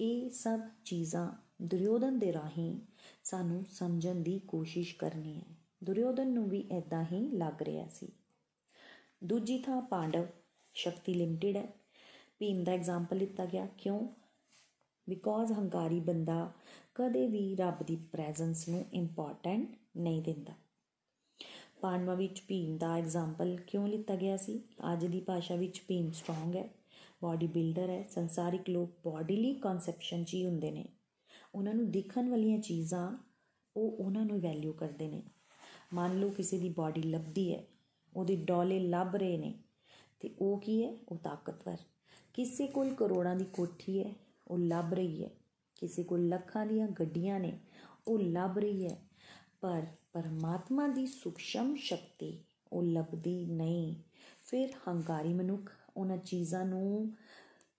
[0.00, 1.30] ਇਹ ਸਭ ਚੀਜ਼ਾਂ
[1.62, 2.80] ਦੁਰਯੋਧਨ ਦੇ ਰਾਹੀਂ
[3.24, 8.08] ਸਾਨੂੰ ਸਮਝਣ ਦੀ ਕੋਸ਼ਿਸ਼ ਕਰਨੀ ਹੈ। ਦੁਰਯੋਧਨ ਨੂੰ ਵੀ ਐਦਾਂ ਹੀ ਲੱਗ ਰਿਹਾ ਸੀ।
[9.24, 10.26] ਦੂਜੀ ਥਾਂ ਪਾਂਡਵ
[10.74, 11.66] ਸ਼ਕਤੀ ਲਿਮਟਿਡ ਹੈ।
[12.38, 14.08] ਭੀਮ ਦਾ ਐਗਜ਼ਾਮਪਲ ਲਿੱਤਾ ਗਿਆ, ਕਿਉਂ?
[15.08, 16.52] ਬਿਕੋਜ਼ ਹੰਕਾਰੀ ਬੰਦਾ
[16.94, 20.52] ਕਦੇ ਵੀ ਰੱਬ ਦੀ ਪ੍ਰੈਜ਼ੈਂਸ ਨੂੰ ਇੰਪੋਰਟੈਂਟ ਨਹੀਂ ਦਿੰਦਾ।
[21.80, 24.62] ਪਾਂਡਵਾਂ ਵਿੱਚ ਭੀਮ ਦਾ ਐਗਜ਼ਾਮਪਲ ਕਿਉਂ ਲਿੱਤਾ ਗਿਆ ਸੀ?
[24.92, 26.68] ਅੱਜ ਦੀ ਭਾਸ਼ਾ ਵਿੱਚ ਭੀਮ ਸਟਰੋਂਗ ਹੈ
[27.22, 30.84] ਬਾਡੀ ਬਿਲਡਰ ਹੈ। ਸੰਸਾਰਿਕ ਲੋਕ ਬਾਡੀਲੀ ਕਨਸੈਪਸ਼ਨ 'ਚ ਹੀ ਹੁੰਦੇ ਨੇ।
[31.54, 33.18] ਉਹਨਾਂ ਨੂੰ ਦਿਖਣ ਵਾਲੀਆਂ ਚੀਜ਼ਾਂ
[33.76, 35.22] ਉਹ ਉਹਨਾਂ ਨੂੰ ਵੈਲਿਊ ਕਰਦੇ ਨੇ।
[35.94, 37.64] ਮੰਨ ਲਓ ਕਿਸੇ ਦੀ ਬਾਡੀ ਲੱਭਦੀ ਹੈ,
[38.16, 39.54] ਉਹਦੇ ਡੋਲੇ ਲੱਭ ਰਹੇ ਨੇ,
[40.20, 40.96] ਤੇ ਉਹ ਕੀ ਹੈ?
[41.08, 41.76] ਉਹ ਤਾਕਤਵਰ।
[42.34, 44.14] ਕਿਸੇ ਕੋਲ ਕਰੋੜਾਂ ਦੀ ਕੋਠੀ ਹੈ,
[44.48, 45.30] ਉਹ ਲੱਭ ਰਹੀ ਹੈ।
[45.80, 47.60] ਕਿਸੇ ਕੋਲ ਲੱਖਾਂ ਦੀਆਂ ਗੱਡੀਆਂ ਨੇ,
[48.08, 49.02] ਉਹ ਲੱਭ ਰਹੀ ਹੈ।
[49.60, 52.38] ਪਰ ਪਰਮਾਤਮਾ ਦੀ ਸੂਖਸ਼ਮ ਸ਼ਕਤੀ,
[52.72, 53.94] ਉਹ ਲੱਭਦੀ ਨਹੀਂ।
[54.44, 57.12] ਫਿਰ ਹੰਕਾਰੀ ਮਨੁੱਖ ਉਹਨਾਂ ਚੀਜ਼ਾਂ ਨੂੰ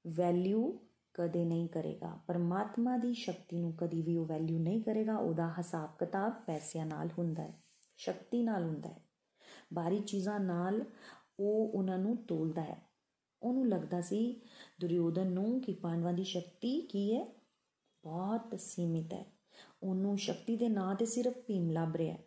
[0.08, 0.74] ਵੈਲਿਊ
[1.13, 5.89] ਕਦੇ ਨਹੀਂ ਕਰੇਗਾ। ਪਰਮਾਤਮਾ ਦੀ ਸ਼ਕਤੀ ਨੂੰ ਕਦੀ ਵੀ ਉਹ ਵੈਲਿਊ ਨਹੀਂ ਕਰੇਗਾ। ਉਹਦਾ ਹਿਸਾਬ
[6.00, 7.53] ਕਿਤਾਬ ਪੈਸਿਆਂ ਨਾਲ ਹੁੰਦਾ ਹੈ,
[7.98, 9.03] ਸ਼ਕਤੀ ਨਾਲ ਹੁੰਦਾ ਹੈ।
[9.74, 10.86] ਬਾਰੀ ਚੀਜ਼ਾਂ ਨਾਲ
[11.39, 12.82] ਉਹ ਉਹਨਾਂ ਨੂੰ ਤੋਲਦਾ ਹੈ।
[13.41, 14.41] ਉਹਨੂੰ ਲੱਗਦਾ ਸੀ
[14.82, 17.25] ਦੁਰਯੋਧਨ ਨੂੰ ਕਿ ਪਾਂਡਵਾਂ ਦੀ ਸ਼ਕਤੀ ਕੀ ਹੈ?
[18.03, 19.25] ਬਹੁਤ ਸੀਮਿਤ ਹੈ।
[19.84, 22.24] ਉਹਨੂੰ ਸ਼ਕਤੀ ਦੇ ਨਾਂ ਤੇ ਸਿਰਫ ਭੀਮ ਲੱਭ ਰਿਹਾ ਹੈ।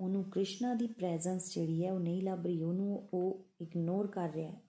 [0.00, 4.50] ਉਹਨੂੰ ਕ੍ਰਿਸ਼ਨਾ ਦੀ ਪ੍ਰੈਜ਼ੈਂਸ ਜਿਹੜੀ ਹੈ ਉਹ ਨਹੀਂ ਲੱਭ ਰਹੀ। ਉਹਨੂੰ ਉਹ ਇਗਨੋਰ ਕਰ ਰਿਹਾ
[4.50, 4.67] ਹੈ।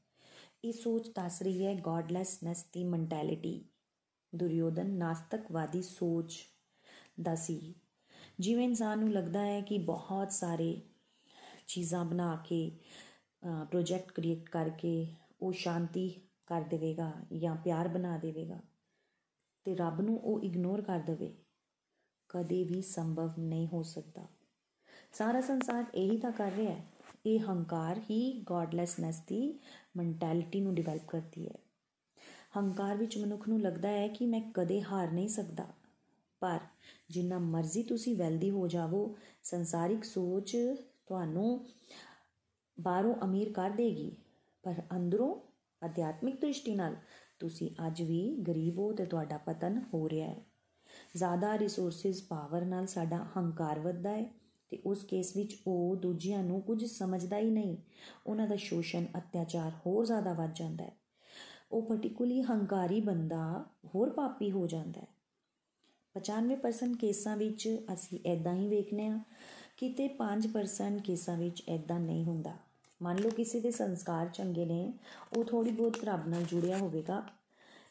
[0.63, 3.53] ਇਹ ਸੋਚ ਦੱਸ ਰਹੀ ਹੈ ਗੋਡਲੈਸਨੈਸ ਦੀ ਮੈਂਟੈਲਿਟੀ
[4.33, 6.35] ਦੁਰਯੋਧਨ ਨਾਸਤਕਵਾਦੀ ਸੋਚ
[7.21, 7.75] ਦਾ ਸੀ।
[8.39, 10.81] ਜਿਵੇਂ ਇਨਸਾਨ ਨੂੰ ਲੱਗਦਾ ਹੈ ਕਿ ਬਹੁਤ ਸਾਰੇ
[11.67, 12.59] ਚੀਜ਼ਾਂ ਬਣਾ ਕੇ
[13.69, 15.07] ਪ੍ਰੋਜੈਕਟ ਕ੍ਰੀਏਟ ਕਰਕੇ
[15.41, 16.09] ਉਹ ਸ਼ਾਂਤੀ
[16.47, 18.59] ਕਰ ਦੇਵੇਗਾ ਜਾਂ ਪਿਆਰ ਬਣਾ ਦੇਵੇਗਾ
[19.65, 21.33] ਤੇ ਰੱਬ ਨੂੰ ਉਹ ਇਗਨੋਰ ਕਰ ਦੇਵੇ,
[22.29, 24.27] ਕਦੇ ਵੀ ਸੰਭਵ ਨਹੀਂ ਹੋ ਸਕਦਾ।
[25.13, 26.85] ਸਾਰਾ ਸੰਸਾਰ ਇਹੀ ਤਾਂ ਕਰ ਰਿਹਾ ਹੈ।
[27.25, 29.59] ਇਹ ਹੰਕਾਰ ਹੀ ਗੋਡਲੈਸਨੈਸ ਦੀ
[29.99, 31.57] ਮੈਂਟੈਲਿਟੀ ਨੂੰ ਡਿਵੈਲਪ ਕਰਦੀ ਹੈ।
[32.57, 35.67] ਹੰਕਾਰ ਵਿੱਚ ਮਨੁੱਖ ਨੂੰ ਲੱਗਦਾ ਹੈ ਕਿ ਮੈਂ ਕਦੇ ਹਾਰ ਨਹੀਂ ਸਕਦਾ।
[36.41, 36.59] ਪਰ
[37.09, 40.57] ਜਿੰਨਾ ਮਰਜ਼ੀ ਤੁਸੀਂ ਵੈਲਦੀ ਹੋ ਜਾਵੋ, ਸੰਸਾਰਿਕ ਸੋਚ
[41.07, 41.69] ਤੁਹਾਨੂੰ
[42.79, 44.15] ਬਾਹਰੋਂ ਅਮੀਰ ਕਰ ਦੇਗੀ।
[44.63, 45.35] ਪਰ ਅੰਦਰੋਂ
[45.85, 46.95] ਅਧਿਆਤਮਿਕ ਦ੍ਰਿਸ਼ਟੀ ਨਾਲ
[47.39, 50.45] ਤੁਸੀਂ ਅੱਜ ਵੀ ਗਰੀਬ ਹੋ ਤੇ ਤੁਹਾਡਾ ਪਤਨ ਹੋ ਰਿਹਾ ਹੈ।
[51.15, 54.38] ਜ਼ਿਆਦਾ ਰਿਸੋਰਸਸ ਪਾਵਰ ਨਾਲ ਸਾਡਾ ਹੰਕਾਰ ਵੱਧਦਾ ਹੈ।
[54.69, 57.77] ਤੇ ਉਸ ਕੇਸ ਵਿੱਚ ਉਹ ਦੂਜਿਆਂ ਨੂੰ ਕੁਝ ਸਮਝਦਾ ਹੀ ਨਹੀਂ।
[58.27, 60.91] ਉਹਨਾਂ ਦਾ ਸ਼ੋਸ਼ਣ, ਅਤਿਆਚਾਰ ਹੋਰ ਜ਼ਿਆਦਾ ਵੱਧ ਜਾਂਦਾ ਹੈ।
[61.71, 65.07] ਉਹ ਪਾਰਟਿਕੂਲਰਲੀ ਹੰਕਾਰੀ ਬੰਦਾ ਹੋਰ ਪਾਪੀ ਹੋ ਜਾਂਦਾ ਹੈ।
[66.15, 69.19] 95% ਕੇਸਾਂ ਵਿੱਚ ਅਸੀਂ ਐਦਾਂ ਹੀ ਵੇਖਨੇ ਆ
[69.77, 72.53] ਕਿਤੇ 5% ਕੇਸਾਂ ਵਿੱਚ ਐਦਾਂ ਨਹੀਂ ਹੁੰਦਾ।
[73.01, 74.93] ਮੰਨ ਲਓ ਕਿਸੇ ਦੇ ਸੰਸਕਾਰ ਚੰਗੇ ਨੇ,
[75.37, 77.23] ਉਹ ਥੋੜੀ ਬਹੁਤ ਰੱਬ ਨਾਲ ਜੁੜਿਆ ਹੋਵੇਗਾ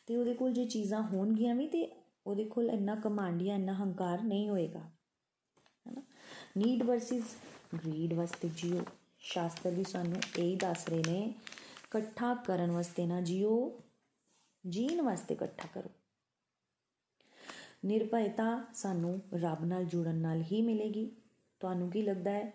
[0.06, 4.48] ਤੇ ਉਹਦੇ ਕੋਲ ਜੇ ਚੀਜ਼ਾਂ ਹੋਣਗੀਆਂ ਵੀ ਤੇ ਉਹਦੇ ਕੋਲ ਇੰਨਾ ਕਮਾਂਡੀਆਂ ਇੰਨਾ ਹੰਕਾਰ ਨਹੀਂ
[4.48, 4.97] ਹੋਏਗਾ। ਹੈਨਾ
[6.56, 7.34] ਨੀਡ ਵਰਸਸ
[7.74, 8.84] ਗਰੀਡ ਵਾਸਤੇ ਜੀਓ।
[9.18, 11.34] ਸ਼ਾਸਤਰ ਵੀ ਸਾਨੂੰ ਇਹ ਦੱਸ ਰਹੇ ਨੇ,
[11.84, 13.82] ਇਕੱਠਾ ਕਰਨ ਵਾਸਤੇ ਨਾ ਜੀਓ,
[14.68, 15.90] ਜੀਣ ਵਾਸਤੇ ਇਕੱਠਾ ਕਰੋ।
[17.84, 21.06] ਨਿਰਭੈਤਾ ਸਾਨੂੰ ਰੱਬ ਨਾਲ ਜੁੜਨ ਨਾਲ ਹੀ ਮਿਲੇਗੀ।
[21.60, 22.52] ਤੁਹਾਨੂੰ ਕੀ ਲੱਗਦਾ ਹੈ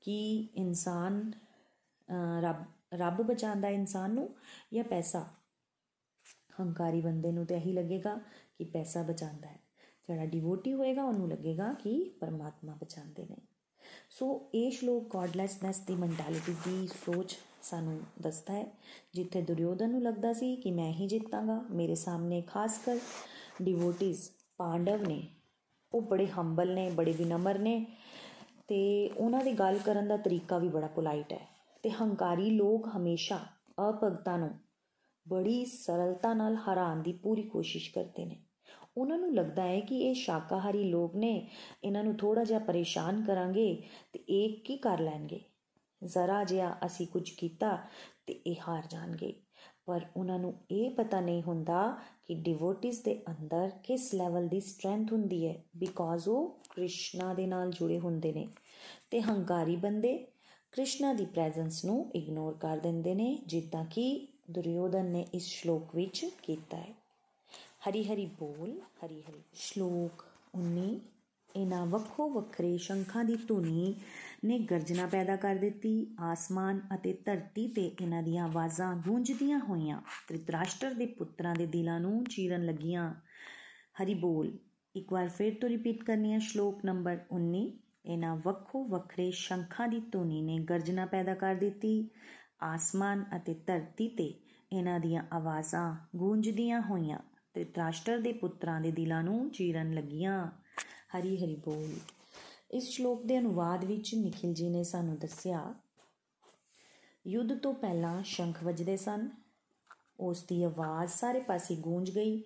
[0.00, 0.16] ਕਿ
[0.56, 1.32] ਇਨਸਾਨ
[2.40, 4.28] ਰੱਬ ਰੱਬ ਬਚਾਉਂਦਾ ਇਨਸਾਨ ਨੂੰ
[4.74, 5.26] ਜਾਂ ਪੈਸਾ?
[6.60, 8.16] ਹੰਕਾਰੀ ਬੰਦੇ ਨੂੰ ਤੇ ਇਹੀ ਲੱਗੇਗਾ
[8.58, 9.65] ਕਿ ਪੈਸਾ ਬਚਾਉਂਦਾ ਹੈ।
[10.08, 13.36] ਜਿਹੜਾ ਡਿਵੋਟੀ ਹੋਏਗਾ, ਉਹਨੂੰ ਲੱਗੇਗਾ ਕਿ ਪਰਮਾਤਮਾ ਬਚਾਉਂਦੇ ਨੇ।
[14.10, 18.66] ਸੋ ਇਹ ਸ਼ਲੋਕ ਗੋਡਲੈਸਨੈਸ ਦੀ ਮੈਂਟੈਲਿਟੀ ਦੀ ਸੋਚ ਸਾਨੂੰ ਦੱਸਦਾ ਹੈ।
[19.14, 22.98] ਜਿੱਥੇ ਦੁਰਯੋਧਨ ਨੂੰ ਲੱਗਦਾ ਸੀ ਕਿ ਮੈਂ ਹੀ ਜਿੱਤਾਂਗਾ, ਮੇਰੇ ਸਾਹਮਣੇ ਖਾਸ ਕਰ
[23.62, 25.28] ਡਿਵੋਟੀਜ਼ ਪਾਂਡਵ ਨੇ,
[25.92, 27.86] ਉਹ ਬੜੇ ਹੰਬਲ ਨੇ, ਬੜੇ ਵਿਨਮਰ ਨੇ
[28.68, 31.48] ਤੇ ਉਹਨਾਂ ਦੀ ਗੱਲ ਕਰਨ ਦਾ ਤਰੀਕਾ ਵੀ ਬੜਾ ਪੋਲਾਈਟ ਹੈ।
[31.82, 33.38] ਤੇ ਹੰਕਾਰੀ ਲੋਕ ਹਮੇਸ਼ਾ
[33.88, 34.50] ਅਪਗਤਾ ਨੂੰ
[35.28, 38.45] ਬੜੀ ਸਰਲਤਾ ਨਾਲ ਹਰਾਉਣ ਦੀ ਪੂਰੀ ਕੋਸ਼ਿਸ਼ ਕਰਦੇ ਨੇ।
[38.96, 41.48] ਉਹਨਾਂ ਨੂੰ ਲੱਗਦਾ ਹੈ ਕਿ ਇਹ ਸ਼ਾਕਾਹਾਰੀ ਲੋਕ ਨੇ,
[41.84, 45.40] ਇਹਨਾਂ ਨੂੰ ਥੋੜਾ ਜਿਹਾ ਪਰੇਸ਼ਾਨ ਕਰਾਂਗੇ ਤੇ ਇਹ ਕੀ ਕਰ ਲੈਣਗੇ?
[46.04, 47.78] ਜ਼ਰਾ ਜਿਹਾ ਅਸੀਂ ਕੁਝ ਕੀਤਾ
[48.26, 49.34] ਤੇ ਇਹ ਹਾਰ ਜਾਣਗੇ।
[49.86, 55.12] ਪਰ ਉਹਨਾਂ ਨੂੰ ਇਹ ਪਤਾ ਨਹੀਂ ਹੁੰਦਾ ਕਿ ਡਿਵੋਟਿਸ ਦੇ ਅੰਦਰ ਕਿਸ ਲੈਵਲ ਦੀ ਸਟਰੈਂਥ
[55.12, 58.48] ਹੁੰਦੀ ਹੈ ਬਿਕੋਜ਼ ਉਹ ਕ੍ਰਿਸ਼ਨਾ ਦੇ ਨਾਲ ਜੁੜੇ ਹੁੰਦੇ ਨੇ
[59.10, 60.26] ਤੇ ਹੰਕਾਰੀ ਬੰਦੇ
[60.72, 66.26] ਕ੍ਰਿਸ਼ਨਾ ਦੀ ਪ੍ਰੈਜ਼ੈਂਸ ਨੂੰ ਇਗਨੋਰ ਕਰ ਦਿੰਦੇ ਨੇ, ਜਿੱਦਾਂ ਕਿ ਦੁਰਯੋਧਨ ਨੇ ਇਸ ਸ਼ਲੋਕ ਵਿੱਚ
[66.42, 67.05] ਕੀਤਾ ਹੈ।
[67.88, 70.24] ਹਰੀ ਹਰੀ ਬੋਲ, ਹਰੀ ਹਰੀ ਸ਼ਲੋਕ
[70.54, 71.00] 19
[71.56, 73.94] ਇਹਨਾਂ ਵੱਖੋ ਵੱਖਰੇ ਸ਼ੰਖਾਂ ਦੀ ਧੁਨੀ
[74.44, 80.94] ਨੇ ਗਰਜਨਾ ਪੈਦਾ ਕਰ ਦਿੱਤੀ। ਆਸਮਾਨ ਅਤੇ ਧਰਤੀ ਤੇ ਇਹਨਾਂ ਦੀਆਂ ਆਵਾਜ਼ਾਂ ਗੂੰਜਦੀਆਂ ਹੋਈਆਂ। ਤ੍ਰਿਤਰਾਸ਼ਟਰ
[80.94, 83.14] ਦੇ ਪੁੱਤਰਾਂ ਦੇ ਦਿਲਾਂ ਨੂੰ ਚੀਰਨ ਲੱਗੀਆਂ।
[84.02, 84.58] ਹਰੀ ਬੋਲ,
[84.96, 87.72] ਇੱਕ ਵਾਰ ਫਿਰ ਤੋਂ ਰਿਪੀਟ ਕਰਨੀ ਹੈ ਸ਼ਲੋਕ ਨੰਬਰ 19
[88.06, 92.10] ਇਹਨਾਂ ਵੱਖੋ ਵੱਖਰੇ ਸ਼ੰਖਾਂ ਦੀ ਧੁਨੀ ਨੇ ਗਰਜਨਾ ਪੈਦਾ ਕਰ ਦਿੱਤੀ।
[92.62, 94.34] ਆਸਮਾਨ ਅਤੇ ਧਰਤੀ ਤੇ
[94.72, 97.18] ਇਹਨਾਂ ਦੀਆਂ ਆਵਾਜ਼ਾਂ ਗੂੰਜਦੀਆਂ ਹੋਈਆਂ।
[97.56, 100.46] ਤ੍ਰਿਤਰਾਸ਼ਟਰ ਦੇ ਪੁੱਤਰਾਂ ਦੇ ਦਿਲਾਂ ਨੂੰ ਚੀਰਨ ਲੱਗੀਆਂ।
[101.12, 101.94] ਹਰੀ ਹਰੀ ਬੋਲ।
[102.70, 105.62] ਇਸ ਸ਼ਲੋਕ ਦੇ ਅਨੁਵਾਦ ਵਿੱਚ ਨikhil ji ਨੇ ਸਾਨੂੰ ਦੱਸਿਆ,
[107.26, 109.28] ਯੁੱਧ ਤੋਂ ਪਹਿਲਾਂ ਸ਼ੰਖ ਵੱਜਦੇ ਸਨ।
[110.20, 112.42] ਉਸ ਦੀ ਆਵਾਜ਼ ਸਾਰੇ ਪਾਸੇ ਗੂੰਜ ਗਈ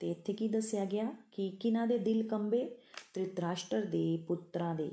[0.00, 2.64] ਤੇ ਇੱਥੇ ਕੀ ਦੱਸਿਆ ਗਿਆ ਕਿ ਕਿਨਾਂ ਦੇ ਦਿਲ ਕੰਬੇ
[3.14, 4.90] ਤ੍ਰਿਤਰਾਸ਼ਟਰ ਦੇ ਪੁੱਤਰਾਂ ਦੇ।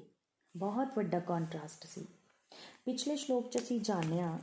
[0.58, 2.06] ਬਹੁਤ ਵੱਡਾ ਕੰਟਰਾਸਟ ਸੀ।
[2.86, 4.38] ਪਿਛਲੇ ਸ਼ਲੋਕ 'ਚ ਅਸੀਂ ਜਾਣਿਆ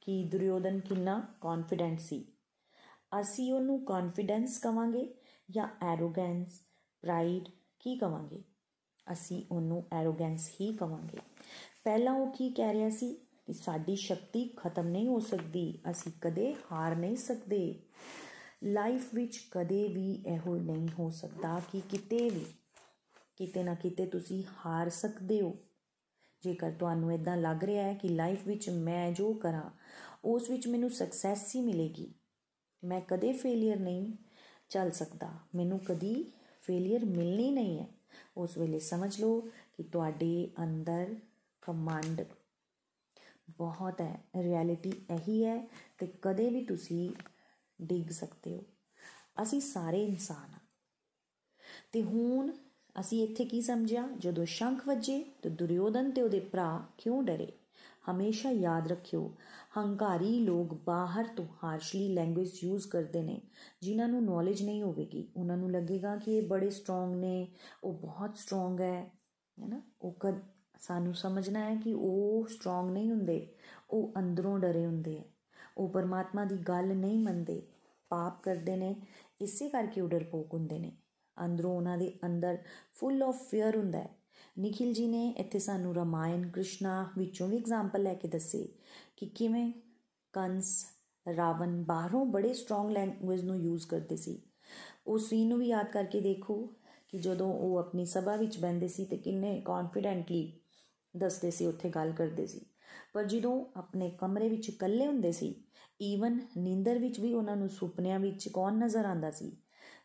[0.00, 2.24] ਕਿ ਦੁਰਯੋਧਨ ਕਿੰਨਾ ਕੌਨਫੀਡੈਂਟ ਸੀ।
[3.20, 5.14] ਅਸੀਂ ਉਹਨੂੰ ਕੌਨਫੀਡੈਂਸ ਕਵਾਂਗੇ
[5.50, 6.60] ਜਾਂ ਐਰੋਗੈਂਸ
[7.00, 8.44] ਪ੍ਰਾਈਡ ਕੀ ਕਵਾਂਗੇ?
[9.12, 11.18] ਅਸੀਂ ਉਹਨੂੰ ਐਰੋਗੈਂਸ ਹੀ ਕਵਾਂਗੇ।
[11.84, 13.14] ਪਹਿਲਾਂ ਉਹ ਕੀ ਕਹਿ ਰਿਹਾ ਸੀ?
[13.46, 17.82] ਕਿ ਸਾਡੀ ਸ਼ਕਤੀ ਖਤਮ ਨਹੀਂ ਹੋ ਸਕਦੀ, ਅਸੀਂ ਕਦੇ ਹਾਰ ਨਹੀਂ ਸਕਦੇ।
[18.64, 22.44] ਲਾਈਫ ਵਿੱਚ ਕਦੇ ਵੀ ਇਹੋ ਨਹੀਂ ਹੋ ਸਕਦਾ ਕਿ ਕਿਤੇ ਵੀ,
[23.36, 25.56] ਕਿਤੇ ਨਾ ਕਿਤੇ ਤੁਸੀਂ ਹਾਰ ਸਕਦੇ ਹੋ।
[26.42, 29.70] ਜੇਕਰ ਤੁਹਾਨੂੰ ਇਦਾਂ ਲੱਗ ਰਿਹਾ ਹੈ ਕਿ ਲਾਈਫ ਵਿੱਚ ਮੈਂ ਜੋ ਕਰਾਂ,
[30.24, 32.14] ਉਸ ਵਿੱਚ ਮੈਨੂੰ ਸਕਸੈਸ ਹੀ ਮਿਲੇਗੀ।
[32.84, 34.12] ਮੈਂ ਕਦੇ ਫੇਲਿਅਰ ਨਹੀਂ
[34.68, 37.86] ਚੱਲ ਸਕਦਾ। ਮੈਨੂੰ ਕਦੀ ਫੇਲਿਅਰ ਮਿਲਣੀ ਨਹੀਂ ਹੈ।
[38.36, 39.40] ਉਸ ਵੇਲੇ ਸਮਝ ਲਓ
[39.76, 41.14] ਕਿ ਤੁਹਾਡੇ ਅੰਦਰ
[41.62, 42.24] ਕਮਾਂਡ
[43.50, 47.10] ਬਹੁਤ ਹੈ। ਰਿਐਲਿਟੀ ਇਹੀ ਹੈ ਤੇ ਕਦੇ ਵੀ ਤੁਸੀਂ
[47.82, 48.64] ਡਿੱਗ ਸਕਦੇ ਹੋ।
[49.42, 50.60] ਅਸੀਂ ਸਾਰੇ ਇਨਸਾਨ ਹਾਂ।
[51.92, 52.52] ਤੇ ਹੁਣ
[53.00, 54.08] ਅਸੀਂ ਇੱਥੇ ਕੀ ਸਮਝਿਆ?
[54.18, 57.52] ਜਦੋਂ ਸ਼ੰਖ ਵੱਜੇ ਤੇ ਦੁਰਯੋਧਨ ਤੇ ਉਹਦੇ ਭਰਾ ਕਿਉਂ ਡਰੇ?
[58.10, 59.34] ਹਮੇਸ਼ਾ ਯਾਦ ਰੱਖਿਓ,
[59.78, 63.40] ਹੰਕਾਰੀ ਲੋਕ ਬਾਹਰ ਤੋਂ ਹਾਰਸ਼ਲੀ ਲੈਂਗੁਏਜ ਯੂਜ਼ ਕਰਦੇ ਨੇ।
[63.82, 67.48] ਜਿਨ੍ਹਾਂ ਨੂੰ ਨੌਲੇਜ ਨਹੀਂ ਹੋਵੇਗੀ, ਉਹਨਾਂ ਨੂੰ ਲੱਗੇਗਾ ਕਿ ਇਹ ਬੜੇ ਸਟਰੋਂਗ ਨੇ,
[67.84, 69.10] ਉਹ ਬਹੁਤ ਸਟਰੋਂਗ ਹੈ
[69.60, 70.40] ਹੈਨਾ ਉਹ ਕਦ,
[70.80, 73.46] ਸਾਨੂੰ ਸਮਝਣਾ ਹੈ ਕਿ ਉਹ ਸਟਰੋਂਗ ਨਹੀਂ ਹੁੰਦੇ,
[73.90, 75.22] ਉਹ ਅੰਦਰੋਂ ਡਰੇ ਹੁੰਦੇ ਆ
[75.78, 77.62] ਉਹ ਪਰਮਾਤਮਾ ਦੀ ਗੱਲ ਨਹੀਂ ਮੰਨਦੇ,
[78.08, 78.96] ਪਾਪ ਕਰਦੇ ਨੇ,
[79.40, 80.92] ਇਸੇ ਕਰਕੇ ਉਹ ਡਰਪੋਕ ਹੁੰਦੇ ਨੇ।
[81.44, 82.58] ਅੰਦਰੋਂ ਉਹਨਾਂ ਦੇ ਅੰਦਰ
[82.94, 84.21] ਫੁੱਲ ਆਫ ਫੀਅਰ ਹੁੰਦਾ ਹੈ।
[84.60, 88.68] ਨikhil ji ਨੇ ਇੱਥੇ ਸਾਨੂੰ ਰਮਾਇਣ, ਕ੍ਰਿਸ਼ਨਾ ਵਿੱਚੋਂ ਵੀ ਐਗਜ਼ਾਮਪਲ ਲੈ ਕੇ ਦੱਸੇ
[89.16, 89.72] ਕਿ ਕਿਵੇਂ
[90.32, 90.86] ਕੰਸ
[91.36, 94.42] ਰਾਵਣ ਬਾਹਰੋਂ ਬੜੇ ਸਟਰੋਂਗ ਲੈਂਗੁਏਜ ਨੂੰ ਯੂਜ਼ ਕਰਦੇ ਸੀ।
[95.06, 96.74] ਉਸ ਸੀਨ ਨੂੰ ਵੀ ਯਾਦ ਕਰਕੇ ਦੇਖੋ
[97.08, 100.60] ਕਿ ਜਦੋਂ ਉਹ ਆਪਣੀ ਸਭਾ ਵਿੱਚ ਬੈੰਦੇ ਸੀ ਤੇ ਕਿੰਨੇ ਕੌਨਫੀਡੈਂਟਲੀ
[101.16, 102.60] ਦੱਸਦੇ ਸੀ, ਉੱਥੇ ਗੱਲ ਕਰਦੇ ਸੀ।
[103.12, 105.54] ਪਰ ਜਦੋਂ ਆਪਣੇ ਕਮਰੇ ਵਿੱਚ ਇਕੱਲੇ ਹੁੰਦੇ ਸੀ
[106.02, 109.56] ਈਵਨ ਨੀਂਦਰ ਵਿੱਚ ਵੀ ਉਹਨਾਂ ਨੂੰ ਸੁਪਨਿਆਂ ਵਿੱਚ ਕੌਣ ਨਜ਼ਰ ਆਂਦਾ ਸੀ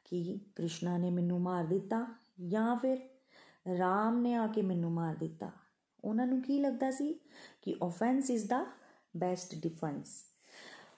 [0.06, 2.06] ਕਿ ਕ੍ਰਿਸ਼ਨਾ ਨੇ ਮੈਨੂੰ ਮਾਰ ਦਿੱਤਾ
[2.48, 2.98] ਜਾਂ ਫਿਰ
[3.68, 5.52] ਰਾਮ ਨੇ ਆ ਕੇ ਮੈਨੂੰ ਮਾਰ ਦਿੱਤਾ।
[6.04, 7.20] ਉਹਨਾਂ ਨੂੰ ਕੀ ਲੱਗਦਾ ਸੀ
[7.62, 8.66] ਕਿ offence is the
[9.18, 10.24] best defence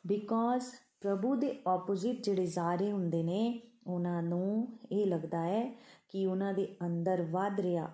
[0.08, 0.66] because
[1.02, 5.76] ਪ੍ਰਭੂ ਦੇ ਆਪੋਜ਼ਿਟ ਜਿਹੜੇ ਜ਼ਾਰੇ ਹੁੰਦੇ ਨੇ, ਉਹਨਾਂ ਨੂੰ ਇਹ ਲੱਗਦਾ ਹੈ
[6.10, 7.92] ਕਿ ਉਹਨਾਂ ਦੇ ਅੰਦਰ ਵੱਧ ਰਿਹਾ।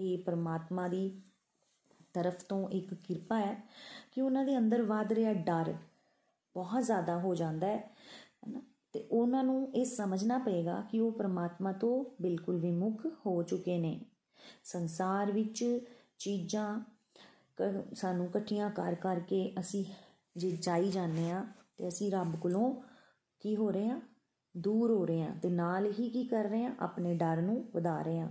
[0.00, 1.22] ਇਹ ਪਰਮਾਤਮਾ ਦੀ
[2.12, 3.56] ਤਰਫ ਤੋਂ ਇੱਕ ਕਿਰਪਾ ਹੈ
[4.12, 5.74] ਕਿ ਉਹਨਾਂ ਦੇ ਅੰਦਰ ਵੱਧ ਰਿਹਾ ਡਰ।
[6.54, 7.92] ਬਹੁਤ ਜ਼ਿਆਦਾ ਹੋ ਜਾਂਦਾ ਹੈ ਹੈਨਾ
[8.94, 14.00] ਤੇ ਉਹਨਾਂ ਨੂੰ ਇਹ ਸਮਝਣਾ ਪਏਗਾ ਕਿ ਉਹ ਪਰਮਾਤਮਾ ਤੋਂ ਬਿਲਕੁਲ ਵਿਮੁਖ ਹੋ ਚੁੱਕੇ ਨੇ।
[14.64, 15.64] ਸੰਸਾਰ ਵਿੱਚ
[16.18, 16.80] ਚੀਜ਼ਾਂ
[17.94, 19.84] ਸਾਨੂੰ ਇਕੱਠੀਆਂ ਕਰ ਕਰਕੇ ਅਸੀਂ
[20.36, 21.44] ਜੇ ਜਾਈ ਜਾਂਦੇ ਆ
[21.76, 22.74] ਤੇ ਅਸੀਂ ਰੱਬ ਕੋਲੋਂ
[23.40, 24.00] ਕੀ ਹੋ ਰਹੇ ਆ
[24.54, 28.00] ਦੂਰ ਹੋ ਰਹੇ ਆ ਤੇ ਨਾਲ ਹੀ ਕੀ ਕਰ ਰਹੇ ਆ ਆਪਣੇ ਡਰ ਨੂੰ ਵਧਾ
[28.02, 28.28] ਰਹੇ ਆ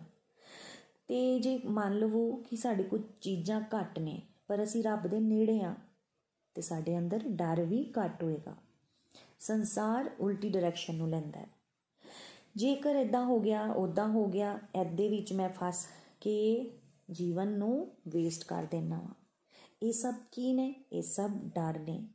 [1.07, 5.61] ਤੇ ਜੇ ਮੰਨ ਲਵੋ ਕਿ ਸਾਡੇ ਕੋਲ ਚੀਜ਼ਾਂ ਘੱਟ ਨੇ, ਪਰ ਅਸੀਂ ਰੱਬ ਦੇ ਨੇੜੇ
[5.61, 5.73] ਆ
[6.55, 8.55] ਤੇ ਸਾਡੇ ਅੰਦਰ ਡਰ ਵੀ ਘੱਟ ਹੋਏਗਾ।
[9.47, 11.47] ਸੰਸਾਰ ਉਲਟੀ ਡਾਇਰੈਕਸ਼ਨ ਨੂੰ ਲੈਂਦਾ ਹੈ।
[12.55, 15.87] ਜੇਕਰ ਇਦਾਂ ਹੋ ਗਿਆ ਉਦਾਂ ਹੋ ਗਿਆ ਐਦੇ ਵਿੱਚ ਮੈਂ ਫਸ
[16.21, 16.71] ਕੇ
[17.11, 19.13] ਜੀਵਨ ਨੂੰ ਵੇਸਟ ਕਰ ਦੇਣਾ ਵਾ।
[19.83, 20.75] ਇਹ ਸਭ ਕੀ ਨੇ?
[20.93, 22.07] ਇਹ ਸਭ ਡਰ ਨੇ।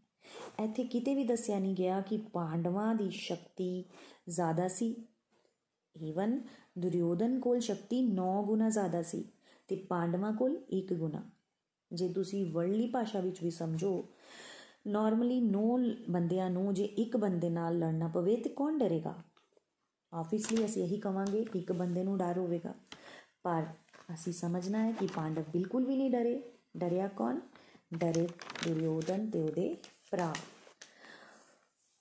[0.65, 3.85] ਇੱਥੇ ਕਿਤੇ ਵੀ ਦੱਸਿਆ ਨਹੀਂ ਗਿਆ ਕਿ ਪਾਂਡਵਾਂ ਦੀ ਸ਼ਕਤੀ
[4.29, 4.95] ਜ਼ਿਆਦਾ ਸੀ।
[6.03, 6.41] ਈਵਨ
[6.79, 9.25] ਦੁਰਯੋਧਨ ਕੋਲ ਸ਼ਕਤੀ 9 ਗੁਣਾ ਜ਼ਿਆਦਾ ਸੀ
[9.69, 11.31] ਤੇ ਪਾਂਡਵਾਂ ਕੋਲ 1 ਗੁਣਾ।
[11.93, 14.09] ਜੇ ਤੁਸੀਂ ਵਰਲਡਲੀ ਭਾਸ਼ਾ ਵਿੱਚ ਵੀ ਸਮਝੋ
[14.89, 15.79] ਨਾਰਮਲੀ 9
[16.11, 19.15] ਬੰਦਿਆਂ ਨੂੰ ਜੇ ਇੱਕ ਬੰਦੇ ਨਾਲ ਲੜਨਾ ਪਵੇ ਤੇ ਕੌਣ ਡਰੇਗਾ?
[20.15, 22.75] ਆਫੀਸਲੀ ਅਸੀਂ ਇਹੀ ਕਵਾਂਗੇ ਕਿ ਇੱਕ ਬੰਦੇ ਨੂੰ ਡਰ ਹੋਵੇਗਾ।
[23.43, 23.67] ਪਰ
[24.15, 26.43] ਅਸੀਂ ਸਮਝਣਾ ਹੈ ਕਿ ਪਾਂਡਵ ਬਿਲਕੁਲ ਵੀ ਨਹੀਂ ਡਰੇ।
[26.77, 27.41] ਡਰਿਆ ਕੌਣ?
[27.95, 28.29] ਡਰੇ
[28.65, 29.77] ਦੁਰਯੋਧਨ ਤੇ ਉਹਦੇ
[30.11, 30.35] ਭਰਾ।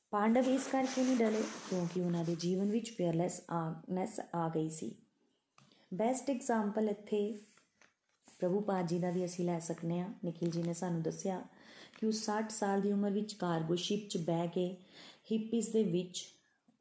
[0.09, 4.95] ਪਾਂਡਵ ਇਸ ਕਰਕੇ ਨਹੀਂ ਡਰੇ ਕਿਉਂਕਿ ਉਹਨਾਂ ਦੇ ਜੀਵਨ ਵਿੱਚ ਫੀਅਰਲੈਸ ਆਨੈਸ ਆ ਗਈ ਸੀ।
[5.93, 7.41] ਬੈਸਟ ਐਗਜ਼ਾਮਪਲ ਇੱਥੇ
[8.39, 11.45] ਪ੍ਰਭੂ ਪਾਦ ਜੀ ਦਾ ਵੀ ਅਸੀਂ ਲੈ ਸਕਨੇ ਆ ਨikhil ਜੀ ਨੇ ਸਾਨੂੰ ਦੱਸਿਆ
[11.97, 14.77] ਕਿ ਉਹ 60 ਸਾਲ ਦੀ ਉਮਰ ਵਿੱਚ ਕਾਰਗੋ ਸ਼ਿਪ 'ਚ ਬਹਿ ਕੇ
[15.31, 16.25] ਹਿੱਪੀਸ ਦੇ ਵਿੱਚ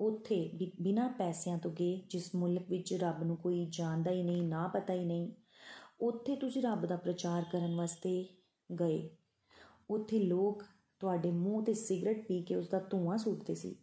[0.01, 0.51] ਉੱਥੇ
[0.83, 4.93] ਬਿਨਾਂ ਪੈਸਿਆਂ ਤੋਂ ਗਏ, ਜਿਸ ਮੁਲਕ ਵਿੱਚ ਰੱਬ ਨੂੰ ਕੋਈ ਜਾਣਦਾ ਹੀ ਨਹੀਂ, ਨਾ ਪਤਾ
[4.93, 5.31] ਹੀ ਨਹੀਂ।
[6.01, 8.27] ਉੱਥੇ ਤੁਸੀਂ ਰੱਬ ਦਾ ਪ੍ਰਚਾਰ ਕਰਨ ਵਾਸਤੇ
[8.81, 9.11] ਗਏ।
[9.91, 10.65] ਉੱਥੇ ਲੋਕ
[11.01, 13.77] ਤੁਹਾਡੇ ਮੂੰਹ ਤੇ ਸਿਗਰਟ ਪੀ ਕੇ ਉਸ ਦਾ ਧੂਆਂ ਸੁੱਟਦੇ ਸੀ।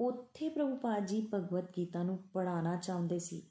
[0.00, 3.42] ਉੱਥੇ ਪ੍ਰਭੂ ਪਾਦ ਜੀ ਭਗਵਤ ਗੀਤਾ ਨੂੰ ਪੜਾਉਣਾ ਚਾਹੁੰਦੇ ਸੀ।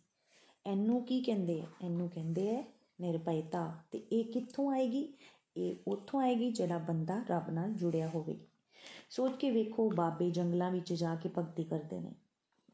[0.70, 1.66] ਇਹਨੂੰ ਕੀ ਕਹਿੰਦੇ ਆ?
[1.82, 2.64] ਇਹਨੂੰ ਕਹਿੰਦੇ ਆ
[3.02, 5.14] ਨਿਰਭੈਤਾ ਤੇ ਇਹ ਕਿੱਥੋਂ ਆਏਗੀ?
[5.58, 8.40] ਇਹ ਉੱਥੋਂ ਆਏਗੀ ਜਿਹੜਾ ਬੰਦਾ ਰੱਬ ਨਾਲ ਜੁੜਿਆ ਹੋਵੇ।
[9.10, 12.12] ਸੋਚ ਕੇ ਵੇਖੋ, ਬਾਬੇ ਜੰਗਲਾਂ ਵਿੱਚ ਜਾ ਕੇ ਭਗਤੀ ਕਰਦੇ ਨੇ।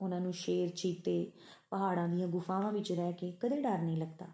[0.01, 1.31] ਉਹਨਾਂ ਨੂੰ ਸ਼ੇਰ, ਚੀਤੇ,
[1.69, 4.25] ਪਹਾੜਾਂ ਦੀਆਂ ਗੁਫਾਵਾਂ ਵਿੱਚ ਰਹਿ ਕੇ ਕਦੇ ਡਰ ਨਹੀਂ ਲੱਗਦਾ।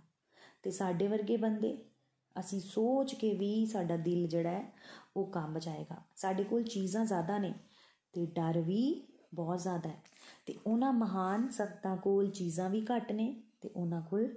[0.64, 1.78] ਤੇ ਸਾਡੇ ਵਰਗੇ ਬੰਦੇ,
[2.40, 4.74] ਅਸੀਂ ਸੋਚ ਕੇ ਵੀ ਸਾਡਾ ਦਿਲ ਜਿਹੜਾ ਹੈ,
[5.18, 7.54] ਉਹ ਕੰਬ ਜਾਏਗਾ। ਸਾਡੇ ਕੋਲ ਚੀਜ਼ਾਂ ਜ਼ਿਆਦਾ ਨੇ
[8.14, 10.04] ਤੇ ਡਰ ਵੀ ਬਹੁਤ ਜ਼ਿਆਦਾ ਹੈ।
[10.46, 14.28] ਤੇ ਉਹਨਾਂ ਮਹਾਨ ਸਖਤਾਂ ਕੋਲ ਚੀਜ਼ਾਂ ਵੀ ਘੱਟ ਨੇ ਤੇ ਉਹਨਾਂ ਕੋਲ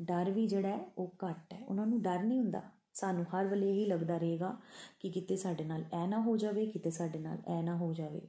[0.00, 2.62] ਡਰ ਵੀ ਜਿਹੜਾ ਹੈ, ਉਹ ਘੱਟ ਹੈ। ਉਹਨਾਂ ਨੂੰ ਡਰ ਨਹੀਂ ਹੁੰਦਾ।
[2.94, 4.56] ਸਾਨੂੰ ਹਰ ਵੇਲੇ ਇਹੀ ਲੱਗਦਾ ਰਹੇਗਾ
[5.00, 8.20] ਕਿ ਕਿਤੇ ਸਾਡੇ ਨਾਲ ਐ ਨਾ ਹੋ ਜਾਵੇ, ਕਿਤੇ ਸਾਡੇ ਨਾਲ ਐ ਨਾ ਹੋ ਜਾਵੇ।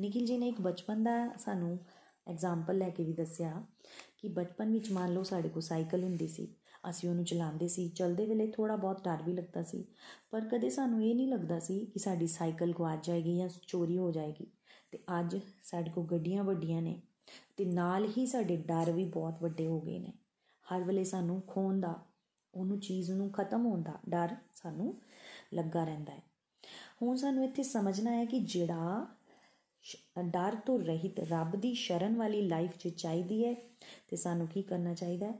[0.00, 1.78] ਨikhil ਜੀ ਨੇ ਇੱਕ ਬਚਪਨ ਦਾ ਸਾਨੂੰ
[2.28, 3.64] ਐਗਜ਼ਾਮਪਲ ਲੈ ਕੇ ਵੀ ਦੱਸਿਆ
[4.18, 6.54] ਕਿ ਬਚਪਨ ਵਿੱਚ ਮੰਨ ਲਓ ਸਾਡੇ ਕੋਲ ਸਾਈਕਲ ਹੁੰਦੀ ਸੀ,
[6.90, 9.84] ਅਸੀਂ ਉਹਨੂੰ ਚਲਾਉਂਦੇ ਸੀ, ਚਲਦੇ ਵੇਲੇ ਥੋੜਾ ਬਹੁਤ ਡਰ ਵੀ ਲੱਗਦਾ ਸੀ,
[10.30, 14.10] ਪਰ ਕਦੇ ਸਾਨੂੰ ਇਹ ਨਹੀਂ ਲੱਗਦਾ ਸੀ ਕਿ ਸਾਡੀ ਸਾਈਕਲ ਗਵਾਚ ਜਾਏਗੀ ਜਾਂ ਚੋਰੀ ਹੋ
[14.10, 14.46] ਜਾਏਗੀ।
[14.92, 17.02] ਤੇ ਅੱਜ ਸਾਡੇ ਕੋਲ ਗੱਡੀਆਂ ਵੱਡੀਆਂ ਨੇ
[17.56, 20.12] ਤੇ ਨਾਲ ਹੀ ਸਾਡੇ ਡਰ ਵੀ ਬਹੁਤ ਵੱਡੇ ਹੋ ਗਏ ਨੇ।
[20.66, 21.94] ਹਰ ਵੇਲੇ ਸਾਨੂੰ ਖੋਣ ਦਾ
[22.56, 24.94] ਉਹਨੂੰ ਚੀਜ਼ ਨੂੰ ਖਤਮ ਹੋਣ ਦਾ ਡਰ ਸਾਨੂੰ
[25.54, 26.22] ਲੱਗਾ ਰਹਿੰਦਾ ਹੈ।
[27.02, 29.06] ਹੁਣ ਸਾਨੂੰ ਇੱਥੇ ਸਮਝਣਾ ਹੈ ਕਿ ਜਿਹੜਾ
[30.22, 33.54] ਡਰ ਤੋਂ ਰਹਿਤ ਰੱਬ ਦੀ ਸ਼ਰਨ ਵਾਲੀ ਲਾਈਫ 'ਚ ਚਾਹੀਦੀ ਹੈ
[34.08, 35.38] ਤੇ ਸਾਨੂੰ ਕੀ ਕਰਨਾ ਚਾਹੀਦਾ ਹੈ?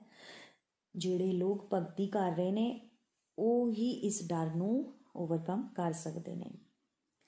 [0.97, 2.81] ਜਿਹੜੇ ਲੋਕ ਭਗਤੀ ਕਰ ਰਹੇ ਨੇ,
[3.39, 6.51] ਉਹ ਹੀ ਇਸ ਡਰ ਨੂੰ ਓਵਰਕਮ ਕਰ ਸਕਦੇ ਨੇ।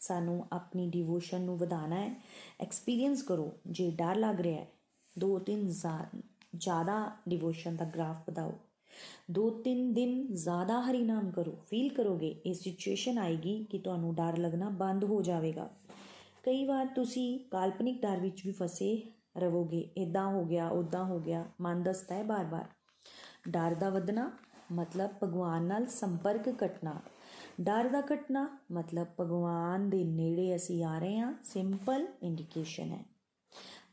[0.00, 2.14] ਸਾਨੂੰ ਆਪਣੀ ਡਿਵੋਸ਼ਨ ਨੂੰ ਵਧਾਉਣਾ ਹੈ।
[2.60, 4.66] ਐਕਸਪੀਰੀਅੰਸ ਕਰੋ, ਜੇ ਡਰ ਲੱਗ ਰਿਹਾ ਹੈ,
[5.18, 5.68] ਦੋ ਤਿੰਨ
[6.56, 8.52] ਜ਼ਿਆਦਾ ਡਿਵੋਸ਼ਨ ਦਾ ਗ੍ਰਾਫ ਵਧਾਓ।
[9.30, 14.38] ਦੋ ਤਿੰਨ ਦਿਨ ਜ਼ਿਆਦਾ ਹਰੀ ਨਾਮ ਕਰੋ ਫੀਲ ਕਰੋਗੇ, ਇਹ ਸਿਚੁਏਸ਼ਨ ਆਏਗੀ ਕਿ ਤੁਹਾਨੂੰ ਡਰ
[14.38, 15.70] ਲੱਗਣਾ ਬੰਦ ਹੋ ਜਾਵੇਗਾ।
[16.42, 19.02] ਕਈ ਵਾਰ ਤੁਸੀਂ ਕਾਲਪਨਿਕ ਡਰ ਵਿੱਚ ਵੀ ਫਸੇ
[19.36, 22.64] ਰਹੋਗੇ ਇਦਾਂ ਹੋ ਗਿਆ ਉਦਾਂ ਹੋ ਗਿਆ, ਮਨ ਦੱਸਦਾ ਹੈ ਬਾਰ-ਬਾਰ।
[23.48, 24.30] ਡਰ ਦਾ ਵਧਣਾ
[24.72, 27.00] ਮਤਲਬ ਭਗਵਾਨ ਨਾਲ ਸੰਪਰਕ ਘਟਣਾ।
[27.60, 33.04] ਡਰ ਦਾ ਘਟਣਾ ਮਤਲਬ ਭਗਵਾਨ ਦੇ ਨੇੜੇ ਅਸੀਂ ਆ ਰਹੇ ਹਾਂ ਸਿੰਪਲ ਇੰਡੀਕੇਸ਼ਨ ਹੈ।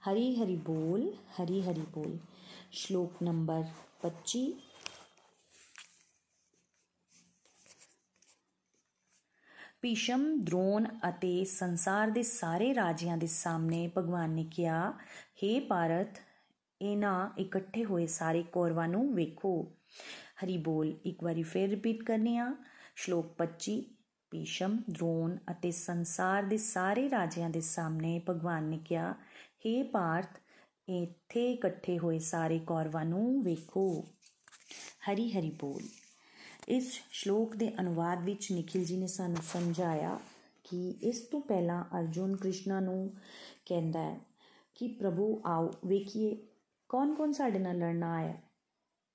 [0.09, 2.17] ਹਰੀ ਹਰੀ ਬੋਲ ਹਰੀ ਹਰੀ ਬੋਲ।
[2.71, 3.63] ਸ਼ਲੋਕ ਨੰਬਰ
[4.01, 4.53] 25
[9.85, 14.93] ਭੀਸ਼ਮ, ਦ੍ਰੋਣ ਅਤੇ ਸੰਸਾਰ ਦੇ ਸਾਰੇ ਰਾਜਿਆਂ ਦੇ ਸਾਹਮਣੇ ਭਗਵਾਨ ਨੇ ਕਿਹਾ
[15.43, 16.07] हे ਭਾਰਤ,
[16.81, 19.71] ਇਹਨਾਂ ਇਕੱਠੇ ਹੋਏ ਸਾਰੇ ਕੌਰਵਾਂ ਨੂੰ ਵੇਖੋ।
[20.43, 22.55] ਹਰੀ ਬੋਲ, ਇੱਕ ਵਾਰੀ ਫੇਰ ਰਿਪੀਟ ਕਰਨੇ ਆ।
[22.95, 23.81] ਸ਼ਲੋਕ 25
[24.31, 29.15] ਭੀਸ਼ਮ, ਦ੍ਰੋਣ ਅਤੇ ਸੰਸਾਰ ਦੇ ਸਾਰੇ ਰਾਜਿਆਂ ਦੇ ਸਾਹਮਣੇ ਭਗਵਾਨ ਨੇ ਕਿਹਾ
[29.67, 30.41] हे ਭਾਰਤ,
[30.89, 34.05] ਇੱਥੇ ਇਕੱਠੇ ਹੋਏ ਸਾਰੇ ਕੌਰਵਾਂ ਨੂੰ ਵੇਖੋ।
[35.11, 36.04] ਹਰੀ ਹਰੀ ਬੋਲ।
[36.69, 40.19] ਇਸ ਸ਼ਲੋਕ ਦੇ ਅਨੁਵਾਦ ਵਿੱਚ ਨikhil ਜੀ ਨੇ ਸਾਨੂੰ ਸਮਝਾਇਆ
[40.63, 43.13] ਕਿ ਇਸ ਤੋਂ ਪਹਿਲਾਂ ਅਰਜੁਨ ਕ੍ਰਿਸ਼ਨਾ ਨੂੰ
[43.65, 44.19] ਕਹਿੰਦਾ ਹੈ
[44.75, 46.37] ਕਿ ਪ੍ਰਭੂ ਆਓ ਵੇਖੀਏ
[46.89, 48.37] ਕੌਣ-ਕੌਣ ਸਾਡੇ ਨਾਲ ਲੜਨਾ ਆਇਆ?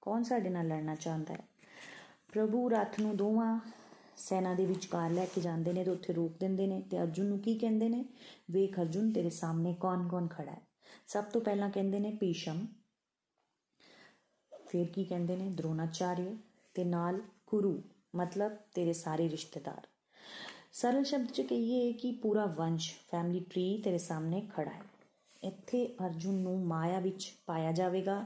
[0.00, 1.48] ਕੌਣ ਸਾਡੇ ਨਾਲ ਲੜਨਾ ਚਾਹੁੰਦਾ ਹੈ?
[2.32, 3.60] ਪ੍ਰਭੂ ਰਥ ਨੂੰ ਦੋਵਾਂ
[4.16, 7.38] ਸੈਨਾ ਦੇ ਵਿਚਕਾਰ ਲੈ ਕੇ ਜਾਂਦੇ ਨੇ ਤੇ ਉੱਥੇ ਰੋਕ ਦਿੰਦੇ ਨੇ ਤੇ ਅਰਜੁਨ ਨੂੰ
[7.38, 8.04] ਕੀ ਕਹਿੰਦੇ ਨੇ?
[8.50, 10.60] ਵੇਖ ਅਰਜੁਨ, ਤੇਰੇ ਸਾਹਮਣੇ ਕੌਣ-ਕੌਣ ਖੜਾ ਹੈ?
[11.06, 12.66] ਸਭ ਤੋਂ ਪਹਿਲਾਂ ਕਹਿੰਦੇ ਨੇ ਪੀਸ਼ਮ
[14.68, 15.50] ਫਿਰ ਕੀ ਕਹਿੰਦੇ ਨੇ?
[15.50, 16.36] ਦ੍ਰੋਣਾਚਾਰਿਆ
[16.74, 17.82] ਤੇ ਨਾਲ ਗੁਰੂ
[18.16, 19.86] ਮਤਲਬ ਤੇਰੇ ਸਾਰੇ ਰਿਸ਼ਤੇਦਾਰ।
[20.72, 24.82] ਸਰਲ ਸ਼ਬਦ ਚ ਕਹੀਏ ਕਿ ਪੂਰਾ ਵੰਸ਼ ਫੈਮਿਲੀ ਟਰੀ ਤੇਰੇ ਸਾਹਮਣੇ ਖੜਾ ਹੈ।
[25.42, 28.24] ਇੱਥੇ ਅਰਜੁਨ ਨੂੰ ਮਾਇਆ ਵਿੱਚ ਪਾਇਆ ਜਾਵੇਗਾ।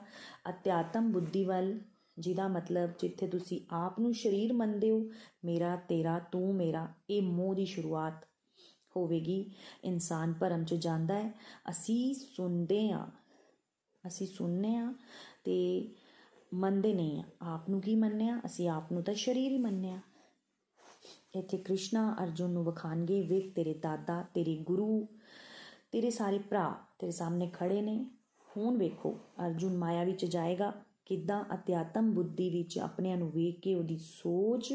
[0.48, 1.78] ਅਧਿਆਤਮ ਬੁੱਧੀ ਵੱਲ,
[2.18, 5.10] ਜਿਹਦਾ ਮਤਲਬ ਜਿੱਥੇ ਤੁਸੀਂ ਆਪ ਨੂੰ ਸ਼ਰੀਰ ਮੰਨਦੇ ਹੋ,
[5.44, 8.26] ਮੇਰਾ, ਤੇਰਾ, ਤੂੰ, ਮੇਰਾ, ਇਹ ਮੋਹ ਦੀ ਸ਼ੁਰੂਆਤ
[8.96, 9.50] ਹੋਵੇਗੀ।
[9.84, 11.30] ਇਨਸਾਨ ਭਰਮ ਚ ਜਾਂਦਾ ਹੈ।
[11.70, 13.08] ਅਸੀਂ ਸੁਣਦੇ ਆ
[14.06, 14.94] ਅਸੀਂ ਸੁਣਨੇ ਆ
[15.44, 15.88] ਤੇ
[16.54, 18.40] ਮੰਨਦੇ ਨਹੀਂ ਆ। ਆਪ ਨੂੰ ਕੀ ਮੰਨਿਆ?
[18.46, 20.00] ਅਸੀਂ ਆਪ ਨੂੰ ਤਾਂ ਸ਼ਰੀਰ ਹੀ ਮੰਨਿਆ।
[21.34, 25.08] ਇੱਥੇ ਕ੍ਰਿਸ਼ਨਾ ਅਰਜੁਨ ਨੂੰ ਵਖਾਣਗੇ, ਵੇਖ ਤੇਰੇ ਦਾਦਾ, ਤੇਰੇ ਗੁਰੂ,
[25.92, 28.06] ਤੇਰੇ ਸਾਰੇ ਭਰਾ ਤੇਰੇ ਸਾਹਮਣੇ ਖੜੇ ਨੇ।
[28.56, 30.72] ਹੁਣ ਵੇਖੋ, ਅਰਜੁਨ ਮਾਇਆ ਵਿੱਚ ਜਾਏਗਾ।
[31.04, 34.74] ਕਿੱਦਾਂ ਅਧਿਆਤਮ ਬੁੱਧੀ ਵਿੱਚ ਆਪਣਿਆਂ ਨੂੰ ਵੇਖ ਕੇ ਉਹਦੀ ਸੋਚ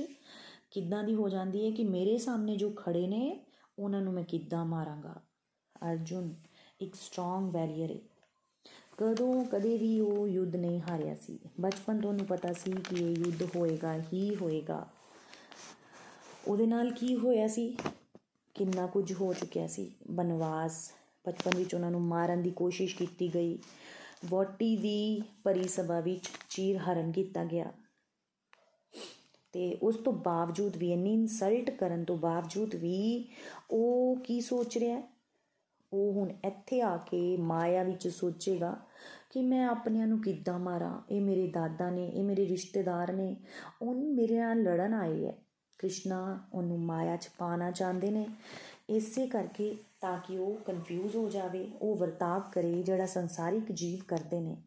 [0.72, 3.46] ਕਿੱਦਾਂ ਦੀ ਹੋ ਜਾਂਦੀ ਹੈ ਕਿ ਮੇਰੇ ਸਾਹਮਣੇ ਜੋ ਖੜੇ ਨੇ,
[3.80, 5.22] ਉਹਨਾਂ ਨੂੰ ਮੈਂ ਕਿੱਦਾਂ ਮਾਰਾਂਗਾ?
[5.92, 6.36] ਅਰਜੁਨ
[6.82, 7.98] ਇੱਕ ਸਟਰੋਂਗ ਵੈਰੀਅਰ ਹੈ।
[9.02, 13.16] ਕਦੋਂ ਕਦੇ ਵੀ ਉਹ ਯੁੱਧ ਨਹੀਂ ਹਾਰਿਆ ਸੀ। ਬਚਪਨ ਤੋਂ ਉਹਨੂੰ ਪਤਾ ਸੀ ਕਿ ਇਹ
[13.16, 14.88] ਯੁੱਧ ਹੋਏਗਾ, ਹੀ ਹੋਏਗਾ।
[16.48, 17.78] ਉਹਦੇ ਨਾਲ ਕੀ ਹੋਇਆ ਸੀ?
[18.54, 20.92] ਕਿੰਨਾ ਕੁਝ ਹੋ ਚੁੱਕਿਆ ਸੀ। ਬਨਵਾਸ,
[21.28, 23.60] ਬਚਪਨ ਵਿੱਚ ਉਹਨਾਂ ਨੂੰ ਮਾਰਨ ਦੀ ਕੋਸ਼ਿਸ਼ ਕੀਤੀ ਗਈ।
[24.26, 27.72] ਵੋਟੀ ਦੀ ਪਰੀ ਸਭਾ ਵਿੱਚ ਚੀਰ ਹਰਨ ਕੀਤਾ ਗਿਆ।
[29.52, 33.30] ਤੇ ਉਸ ਤੋਂ ਬਾਵਜੂਦ ਵੀ, ਇੰਨੀ ਇਨਸਲਟ ਕਰਨ ਤੋਂ ਬਾਵਜੂਦ ਵੀ
[33.72, 35.02] ਉਹ ਕੀ ਸੋਚ ਰਿਹਾ?
[35.94, 38.89] ਉਹ ਹੁਣ ਇੱਥੇ ਆ ਕੇ ਮਾਇਆ ਵਿੱਚ ਸੋਚੇਗਾ।
[39.30, 41.02] ਕਿ ਮੈਂ ਆਪਣਿਆਂ ਨੂੰ ਕਿੱਦਾਂ ਮਾਰਾਂ?
[41.10, 43.36] ਇਹ ਮੇਰੇ ਦਾਦਾ ਨੇ, ਇਹ ਮੇਰੇ ਰਿਸ਼ਤੇਦਾਰ ਨੇ
[43.82, 45.34] ਉਹ ਮੇਰੇ ਨਾਲ ਲੜਨ ਆਏ ਹੈ
[45.78, 48.28] ਕ੍ਰਿਸ਼ਨਾ ਉਹਨੂੰ ਮਾਇਆ 'ਚ ਪਾਣਾ ਚਾਹੁੰਦੇ ਨੇ।
[48.90, 54.40] ਇਸੇ ਕਰਕੇ ਤਾਂ ਕਿ ਉਹ ਕਨਫਿਊਜ਼ ਹੋ ਜਾਵੇ, ਉਹ ਵਰਤਾਵ ਕਰੇ ਜਿਹੜਾ ਸੰਸਾਰਿਕ ਜੀਵ ਕਰਦੇ
[54.40, 54.58] ਨੇ,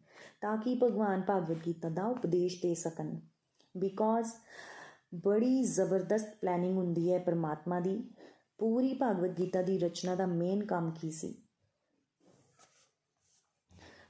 [0.41, 3.17] ਤਾਂ ਕਿ ਭਗਵਾਨ ਭਗਵਦ ਗੀਤਾ ਦਾ ਉਪਦੇਸ਼ ਦੇ ਸਕਣ।
[3.77, 4.29] ਬਿਕੋਜ਼
[5.15, 8.03] ਬੜੀ ਜ਼ਬਰਦਸਤ ਪਲੈਨਿੰਗ ਹੁੰਦੀ ਹੈ ਪਰਮਾਤਮਾ ਦੀ।
[8.59, 11.42] ਪੂਰੀ ਭਗਵਦ ਗੀਤਾ ਦੀ ਰਚਨਾ ਦਾ ਮੇਨ ਕੰਮ ਕੀ ਸੀ?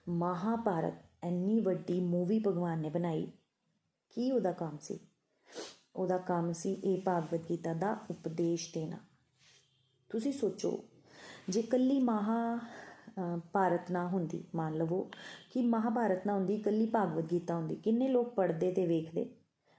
[0.07, 3.27] ਮਹਾਭਾਰਤ ਇੰਨੀ ਵੱਡੀ ਮੂਵੀ ਭਗਵਾਨ ਨੇ ਬਣਾਈ।
[4.11, 4.99] ਕੀ ਉਹਦਾ ਕੰਮ ਸੀ?
[5.97, 8.97] ਉਹਦਾ ਕੰਮ ਸੀ ਇਹ ਭਗਵਦ ਗੀਤਾ ਦਾ ਉਪਦੇਸ਼ ਦੇਣਾ।
[10.11, 10.79] ਤੁਸੀਂ ਸੋਚੋ,
[11.49, 12.59] ਜੇ ਕੱਲੀ ਮਹਾ
[13.53, 15.03] ਭਾਰਤ ਨਾ ਹੁੰਦੀ, ਮੰਨ ਲਵੋ
[15.53, 19.29] ਕਿ ਮਹਾਭਾਰਤ ਨਾ ਹੁੰਦੀ ਕੱਲੀ ਭਗਵਦ ਗੀਤਾ ਹੁੰਦੀ, ਕਿੰਨੇ ਲੋਕ ਪੜ੍ਹਦੇ ਤੇ ਵੇਖਦੇ?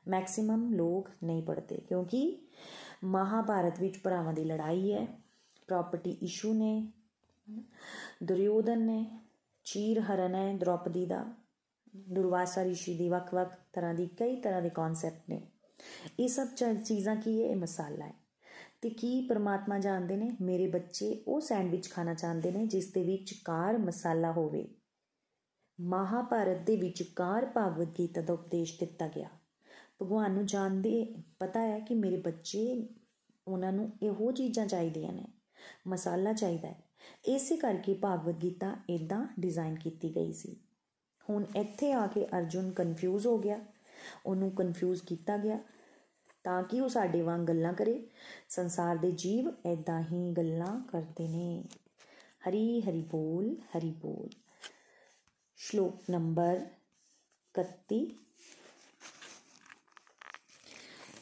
[0.06, 2.38] ਮੈਕਸਿਮਮ ਲੋਕ ਨਹੀਂ ਪੜ੍ਹਦੇ, ਕਿਉਂਕਿ
[3.04, 5.06] ਮਹਾਭਾਰਤ ਵਿੱਚ ਭਰਾਵਾਂ ਦੀ ਲੜਾਈ ਹੈ
[5.68, 6.92] ਪ੍ਰਾਪਰਟੀ ਇਸ਼ੂ ਨੇ,
[8.24, 9.06] ਦੁਰਯੋਧਨ ਨੇ
[9.64, 11.26] ਚੀਰ ਹਰਨ ਹੈ ਦ੍ਰੋਪਦੀ ਦਾ।
[11.96, 15.42] ਦੁਰਵਾਸਾ ਰਿਸ਼ੀ ਦੀ ਵੱਖ-ਵੱਖ ਤਰ੍ਹਾਂ ਦੀ ਕਈ ਤਰ੍ਹਾਂ ਦੇ ਕਨਸੈਪਟ ਨੇ।
[16.20, 16.48] ਇਹ ਸਭ
[16.86, 17.48] ਚੀਜ਼ਾਂ ਕੀ ਹੈ?
[17.48, 18.14] ਇਹ ਮਸਾਲਾ ਹੈ।
[18.82, 20.32] ਤੇ ਕੀ ਪਰਮਾਤਮਾ ਜਾਣਦੇ ਨੇ?
[20.42, 24.68] ਮੇਰੇ ਬੱਚੇ ਉਹ ਸੈਂਡਵਿਚ ਖਾਣਾ ਚਾਹੁੰਦੇ ਨੇ ਜਿਸ ਦੇ ਵਿੱਚ ਕਾਰ ਮਸਾਲਾ ਹੋਵੇ।
[25.82, 29.30] ਮਹਾਭਾਰਤ ਦੇ ਵਿੱਚ ਕਾਰ ਭਗਵਦ ਗੀਤਾ ਦਾ ਉਪਦੇਸ਼ ਦਿੱਤਾ ਗਿਆ।
[30.02, 32.90] ਭਗਵਾਨ ਨੂੰ ਜਾਣਦੇ, ਪਤਾ ਹੈ ਕਿ ਮੇਰੇ ਬੱਚੇ
[33.48, 35.26] ਉਹਨਾਂ ਨੂੰ ਇਹੋ ਚੀਜ਼ਾਂ ਚਾਹੀਦੀਆਂ ਨੇ।
[35.88, 36.83] ਮਸਾਲਾ ਚਾਹੀਦਾ ਹੈ।
[37.26, 40.56] ਇਸੇ ਕਰਕੇ ਭਗਵਦ ਗੀਤਾ ਇਦਾਂ ਡਿਜ਼ਾਈਨ ਕੀਤੀ ਗਈ ਸੀ।
[41.30, 43.60] ਹੁਣ ਇੱਥੇ ਆ ਕੇ ਅਰਜੁਨ ਕਨਫਿਊਜ਼ ਹੋ ਗਿਆ।
[44.26, 45.60] ਉਹਨੂੰ ਕਨਫਿਊਜ਼ ਕੀਤਾ ਗਿਆ
[46.44, 48.08] ਤਾਂ ਕਿ ਉਹ ਸਾਡੇ ਵਾਂਗ ਗੱਲਾਂ ਕਰੇ।
[48.50, 51.64] ਸੰਸਾਰ ਦੇ ਜੀਵ ਐਦਾਂ ਹੀ ਗੱਲਾਂ ਕਰਦੇ ਨੇ।
[52.50, 54.30] ਹਰੀ ਹਰੀ ਬੋਲ ਹਰੀ ਬੋਲ।
[55.56, 56.66] ਸ਼ਲੋਕ ਨੰਬਰ
[57.54, 58.23] 31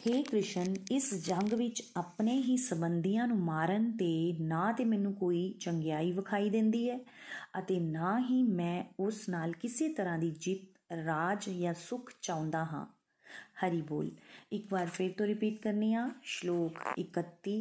[0.07, 5.53] हे ਕ੍ਰਿਸ਼ਨ, ਇਸ ਜੰਗ ਵਿੱਚ ਆਪਣੇ ਹੀ ਸੰਬੰਧੀਆਂ ਨੂੰ ਮਾਰਨ ਤੇ ਨਾ ਤੇ ਮੈਨੂੰ ਕੋਈ
[5.59, 6.99] ਚੰਗਿਆਈ ਵਿਖਾਈ ਦਿੰਦੀ ਹੈ
[7.59, 12.85] ਅਤੇ ਨਾ ਹੀ ਮੈਂ ਉਸ ਨਾਲ ਕਿਸੇ ਤਰ੍ਹਾਂ ਦੀ ਜਿੱਤ, ਰਾਜ ਜਾਂ ਸੁਖ ਚਾਹੁੰਦਾ ਹਾਂ।
[13.59, 14.11] ਹਰੀ ਬੋਲ।
[14.51, 17.59] ਇੱਕ ਵਾਰ ਫਿਰ ਤੋਂ ਰਿਪੀਟ ਕਰਨੀ ਆ। ਸ਼ਲੋਕ 31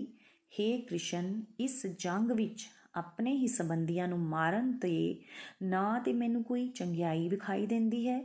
[0.53, 5.20] हे ਕ੍ਰਿਸ਼ਨ, ਇਸ ਜੰਗ ਵਿੱਚ ਆਪਣੇ ਹੀ ਸੰਬੰਧੀਆਂ ਨੂੰ ਮਾਰਨ ਤੇ
[5.62, 8.20] ਨਾ ਤੇ ਮੈਨੂੰ ਕੋਈ ਚੰਗਿਆਈ ਵਿਖਾਈ ਦਿੰਦੀ ਹੈ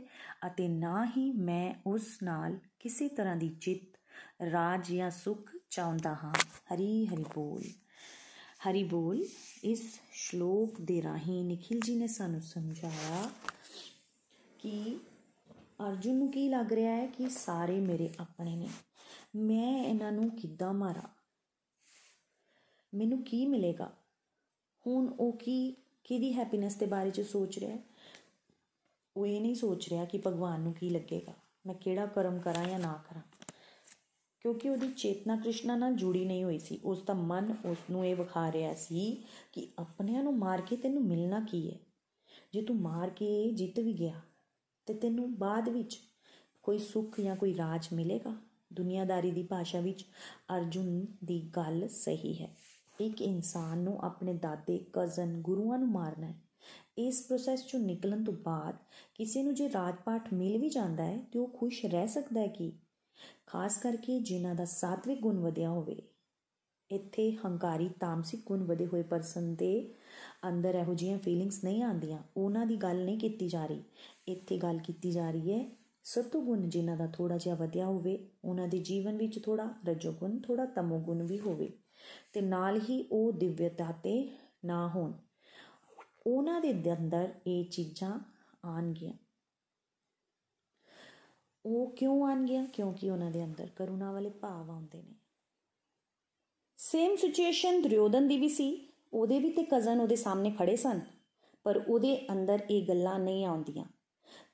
[0.46, 3.95] ਅਤੇ ਨਾ ਹੀ ਮੈਂ ਉਸ ਨਾਲ ਕਿਸੇ ਤਰ੍ਹਾਂ ਦੀ ਜਿੱਤ
[4.50, 6.34] ਰਾਜ ਜਾਂ ਸੁਖ ਚਾਹੁੰਦਾ ਹਾਂ।
[6.74, 7.62] ਹਰੀ ਹਰੀ ਬੋਲ।
[8.68, 9.26] ਹਰੀ ਬੋਲ,
[9.64, 13.30] ਇਸ ਸ਼ਲੋਕ ਦੇ ਰਾਹੀਂ ਨikhil ji ਨੇ ਸਾਨੂੰ ਸਮਝਾਇਆ
[14.58, 15.00] ਕਿ
[15.88, 18.68] ਅਰਜੁਨ ਨੂੰ ਕੀ ਲੱਗ ਰਿਹਾ ਹੈ ਕਿ ਸਾਰੇ ਮੇਰੇ ਆਪਣੇ ਨੇ।
[19.36, 21.08] ਮੈਂ ਇਹਨਾਂ ਨੂੰ ਕਿੱਦਾਂ ਮਾਰਾਂ?
[22.94, 23.92] ਮੈਨੂੰ ਕੀ ਮਿਲੇਗਾ?
[24.86, 27.76] ਹੁਣ ਉਹ ਕੀ, ਕਿਹਦੀ ਹੈਪੀਨੈਸ ਦੇ ਬਾਰੇ ਚ ਸੋਚ ਰਿਹਾ
[29.16, 31.32] ਉਹ ਇਹ ਨਹੀਂ ਸੋਚ ਰਿਹਾ ਕਿ ਭਗਵਾਨ ਨੂੰ ਕੀ ਲੱਗੇਗਾ?
[31.66, 33.22] ਮੈਂ ਕਿਹੜਾ ਕਰਮ ਕਰਾਂ ਜਾਂ ਨਾ ਕਰਾਂ?
[34.46, 38.16] ਕਿਉਂਕਿ ਉਹਦੀ ਚੇਤਨਾ ਕ੍ਰਿਸ਼ਨਾ ਨਾਲ ਜੁੜੀ ਨਹੀਂ ਹੋਈ ਸੀ। ਉਸ ਦਾ ਮਨ ਉਸ ਨੂੰ ਇਹ
[38.16, 41.78] ਵਿਖਾ ਰਿਹਾ ਸੀ ਕਿ ਆਪਣਿਆਂ ਨੂੰ ਮਾਰ ਕੇ ਤੈਨੂੰ ਮਿਲਣਾ ਕੀ ਹੈ?
[42.52, 44.20] ਜੇ ਤੂੰ ਮਾਰ ਕੇ ਜਿੱਤ ਵੀ ਗਿਆ,
[44.86, 45.98] ਤੇ ਤੈਨੂੰ ਬਾਅਦ ਵਿੱਚ
[46.62, 48.36] ਕੋਈ ਸੁੱਖ ਜਾਂ ਕੋਈ ਰਾਜ ਮਿਲੇਗਾ?
[48.72, 50.04] ਦੁਨੀਆਦਾਰੀ ਦੀ ਭਾਸ਼ਾ ਵਿੱਚ
[50.56, 52.56] ਅਰਜੁਨ ਦੀ ਗੱਲ ਸਹੀ ਹੈ।
[53.00, 56.40] ਇੱਕ ਇਨਸਾਨ ਨੂੰ ਆਪਣੇ ਦਾਦੇ ਕਜ਼ਨ ਗੁਰੂਆਂ ਨੂੰ ਮਾਰਨਾ ਹੈ।
[56.98, 58.76] ਇਸ ਪ੍ਰੋਸੈਸ ਚੋਂ ਨਿਕਲਣ ਤੋਂ ਬਾਅਦ
[59.14, 62.72] ਕਿਸੇ ਨੂੰ ਜੇ ਰਾਜਪਾਠ ਮਿਲ ਵੀ ਜਾਂਦਾ ਹੈ, ਤੇ ਉਹ ਖੁਸ਼ ਰਹਿ ਸਕਦਾ ਹੈ ਕਿ
[63.46, 66.02] ਖਾਸ ਕਰਕੇ ਜਿਨ੍ਹਾਂ ਦਾ ਸਾਤਵਿਕ ਗੁਣ ਵਧਿਆ ਹੋਵੇ।
[66.90, 69.94] ਇੱਥੇ ਹੰਕਾਰੀ, ਤਾਮਸਿਕ ਗੁਣ ਵਧੇ ਹੋਏ ਪਰਸਨ ਦੇ
[70.48, 73.82] ਅੰਦਰ ਇਹੋ ਜਿਹੀਆਂ ਫੀਲਿੰਗਸ ਨਹੀਂ ਆਉਂਦੀਆਂ। ਉਹਨਾਂ ਦੀ ਗੱਲ ਨਹੀਂ ਕੀਤੀ ਜਾ ਰਹੀ।
[74.28, 75.70] ਇੱਥੇ ਗੱਲ ਕੀਤੀ ਜਾ ਰਹੀ ਹੈ
[76.04, 80.38] ਸਤੋ ਗੁਣ ਜਿਨ੍ਹਾਂ ਦਾ ਥੋੜਾ ਜਿਹਾ ਵਧਿਆ ਹੋਵੇ। ਉਹਨਾਂ ਦੇ ਜੀਵਨ ਵਿੱਚ ਥੋੜਾ ਰਜੋ ਗੁਣ
[80.38, 81.72] ਥੋੜਾ ਤਮੋ ਗੁਣ ਵੀ ਹੋਵੇ।
[82.32, 84.30] ਤੇ ਨਾਲ ਹੀ ਉਹ ਦਿਵਯਤਾ ਤੇ
[84.64, 85.12] ਨਾ ਹੋਣ।
[86.26, 88.20] ਉਹਨਾਂ ਦੇ ਅੰਦਰ ਇਹ ਚੀਜ਼ਾਂ
[88.64, 89.12] ਆਣਗੀਆਂ
[91.66, 92.66] ਉਹ ਕਿਉਂ ਆਣਗੀਆਂ?
[92.66, 95.14] ਕਿਉਂਕਿ ਉਹਨਾਂ ਦੇ ਅੰਦਰ ਕਰੁਣਾ ਵਾਲੇ ਭਾਵ ਆਉਂਦੇ ਨੇ।
[96.76, 101.00] ਸੇਮ ਸਿਚੁਏਸ਼ਨ ਦੁਰਯੋਧਨ ਦੀ ਵੀ ਸੀ। ਉਹਦੇ ਵੀ ਤੇ ਕਜ਼ਨ ਉਹਦੇ ਸਾਹਮਣੇ ਖੜੇ ਸਨ,
[101.64, 103.84] ਪਰ ਉਹਦੇ ਅੰਦਰ ਇਹ ਗੱਲਾਂ ਨਹੀਂ ਆਉਂਦੀਆਂ।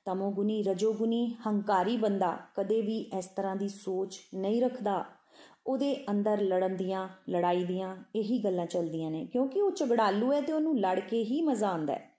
[0.05, 5.05] ਤਮੋਗੁਣੀ, ਰਜੋਗੁਣੀ, ਹੰਕਾਰੀ ਬੰਦਾ ਕਦੇ ਵੀ ਇਸ ਤਰ੍ਹਾਂ ਦੀ ਸੋਚ ਨਹੀਂ ਰੱਖਦਾ।
[5.67, 10.53] ਉਹਦੇ ਅੰਦਰ ਲੜਨ ਦੀਆਂ, ਲੜਾਈ ਦੀਆਂ ਇਹੀ ਗੱਲਾਂ ਚੱਲਦੀਆਂ ਨੇ। ਕਿਉਂਕਿ ਉਹ ਝਗੜਾਲੂ ਹੈ ਤੇ
[10.53, 12.12] ਉਹਨੂੰ ਲੜ ਕੇ ਹੀ ਮਜ਼ਾ ਆਉਂਦਾ ਹੈ।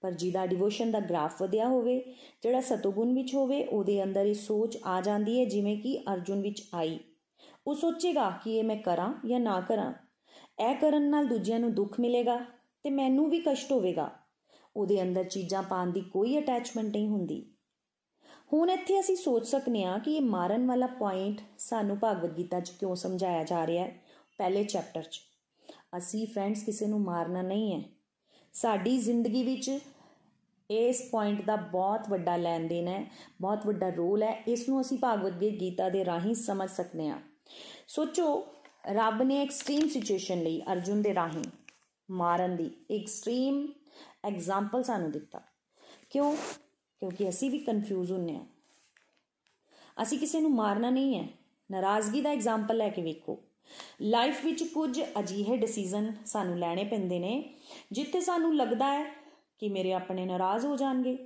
[0.00, 4.78] ਪਰ ਜਿਹਦਾ ਡਿਵੋਸ਼ਨ ਦਾ ਗ੍ਰਾਫ ਵਧਿਆ ਹੋਵੇ, ਜਿਹੜਾ ਸਤੋਗੁਣ ਵਿੱਚ ਹੋਵੇ, ਉਹਦੇ ਅੰਦਰ ਇਹ ਸੋਚ
[4.84, 7.00] ਆ ਜਾਂਦੀ ਹੈ, ਜਿਵੇਂ ਕਿ ਅਰਜੁਨ ਵਿੱਚ ਆਈ।
[7.66, 9.92] ਉਹ ਸੋਚੇਗਾ ਕਿ ਇਹ ਮੈਂ ਕਰਾਂ ਜਾਂ ਨਾ ਕਰਾਂ।
[10.70, 12.44] ਇਹ ਕਰਨ ਨਾਲ ਦੂਜਿਆਂ ਨੂੰ ਦੁੱਖ ਮਿਲੇਗਾ
[12.82, 14.10] ਤੇ ਮੈਨੂੰ ਵੀ ਕਸ਼ਟ ਹੋਵੇਗਾ।
[14.76, 17.46] ਉਹਦੇ ਅੰਦਰ ਚੀਜ਼ਾਂ ਪਾਣ ਦੀ ਕੋਈ ਅਟੈਚਮੈਂਟ ਨਹੀਂ ਹੁੰਦੀ।
[18.52, 22.70] ਹੁਣ ਇੱਥੇ ਅਸੀਂ ਸੋਚ ਸਕਨੇ ਆ ਕਿ ਇਹ ਮਾਰਨ ਵਾਲਾ ਪੁਆਇੰਟ ਸਾਨੂੰ ਭਗਵਦ ਗੀਤਾ 'ਚ
[22.70, 24.00] ਕਿਉਂ ਸਮਝਾਇਆ ਜਾ ਰਿਹਾ ਹੈ?
[24.38, 25.20] ਪਹਿਲੇ ਚੈਪਟਰ 'ਚ।
[25.96, 27.82] ਅਸੀਂ ਫਰੈਂਡਸ ਕਿਸੇ ਨੂੰ ਮਾਰਨਾ ਨਹੀਂ ਹੈ।
[28.52, 29.78] ਸਾਡੀ ਜ਼ਿੰਦਗੀ ਵਿੱਚ
[30.70, 33.10] ਇਸ ਪੁਆਇੰਟ ਦਾ ਬਹੁਤ ਵੱਡਾ ਲੈਣ ਦੇਣ ਹੈ,
[33.40, 37.20] ਬਹੁਤ ਵੱਡਾ ਰੋਲ ਹੈ। ਇਸ ਨੂੰ ਅਸੀਂ ਭਗਵਦ ਗੀਤਾ ਦੇ ਰਾਹੀਂ ਸਮਝ ਸਕਨੇ ਆ
[37.88, 38.46] ਸੋਚੋ,
[38.86, 41.44] ਰੱਬ ਨੇ ਐਕਸਟ੍ਰੀਮ ਸਿਚੁਏਸ਼ਨ ਲਈ ਅਰਜੁਨ ਦੇ ਰਾਹੀਂ
[42.10, 43.72] ਮਾਰਨ ਦੀ ਐਕਸਟ੍ਰੀਮ
[44.24, 45.40] ਐਗਜ਼ਾਮਪਲ ਸਾਨੂੰ ਦਿੱਤਾ।
[46.10, 46.36] ਕਿਉਂ?
[47.00, 48.46] ਕਿਉਂਕਿ ਅਸੀਂ ਵੀ ਕਨਫਿਊਜ਼ ਹੁੰਨੇ ਆ
[50.02, 51.28] ਅਸੀਂ ਕਿਸੇ ਨੂੰ ਮਾਰਨਾ ਨਹੀਂ ਹੈ।
[51.70, 53.38] ਨਾਰਾਜ਼ਗੀ ਦਾ ਐਗਜ਼ਾਮਪਲ ਲੈ ਕੇ ਵੇਖੋ।
[54.02, 57.54] ਲਾਈਫ ਵਿੱਚ ਕੁਝ ਅਜੀਹੇ ਡਿਸੀਜਨ ਸਾਨੂੰ ਲੈਣੇ ਪੈਂਦੇ ਨੇ,
[57.92, 59.04] ਜਿੱਥੇ ਸਾਨੂੰ ਲੱਗਦਾ ਹੈ
[59.58, 61.18] ਕਿ ਮੇਰੇ ਆਪਣੇ ਨਾਰਾਜ਼ ਹੋ ਜਾਣਗੇ।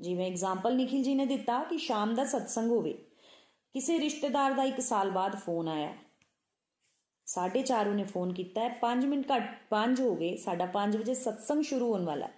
[0.00, 2.92] ਜਿਵੇਂ ਐਗਜ਼ਾਮਪਲ ਨਿਖਿਲ ਜੀ ਨੇ ਦਿੱਤਾ ਕਿ ਸ਼ਾਮ ਦਾ ਸਤਸੰਗ ਹੋਵੇ।
[3.74, 5.92] ਕਿਸੇ ਰਿਸ਼ਤੇਦਾਰ ਦਾ 1 ਸਾਲ ਬਾਅਦ ਫੋਨ ਆਇਆ।
[7.26, 11.62] 4:30 ਉਹਨੇ ਫੋਨ ਕੀਤਾ ਹੈ। 5 ਮਿੰਟ ਘੱਟ 5 ਹੋ ਗਏ। ਸਾਡਾ 5 ਵਜੇ ਸਤਸੰਗ
[11.62, 12.32] ਸ਼ੁਰੂ ਹੋਣ ਵਾਲਾ ਹੈ।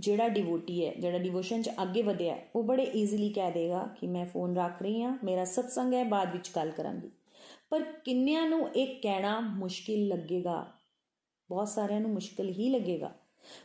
[0.00, 4.26] ਜਿਹੜਾ ਡਿਵੋਟੀ ਹੈ, ਜਿਹੜਾ ਡਿਵੋਸ਼ਨ ਚ ਅੱਗੇ ਵਧਿਆ ਉਹ ਬੜੇ ਈਜ਼ੀਲੀ ਕਹਿ ਦੇਗਾ ਕਿ ਮੈਂ
[4.26, 7.10] ਫੋਨ ਰੱਖ ਰਹੀ ਹਾਂ, ਮੇਰਾ ਸਤਸੰਗ ਹੈ, ਬਾਅਦ ਵਿੱਚ ਗੱਲ ਕਰਾਂਗੀ।
[7.70, 10.66] ਪਰ ਕਿੰਨਿਆਂ ਨੂੰ ਇਹ ਕਹਿਣਾ ਮੁਸ਼ਕਿਲ ਲੱਗੇਗਾ?
[11.48, 13.14] ਬਹੁਤ ਸਾਰਿਆਂ ਨੂੰ ਮੁਸ਼ਕਿਲ ਹੀ ਲੱਗੇਗਾ।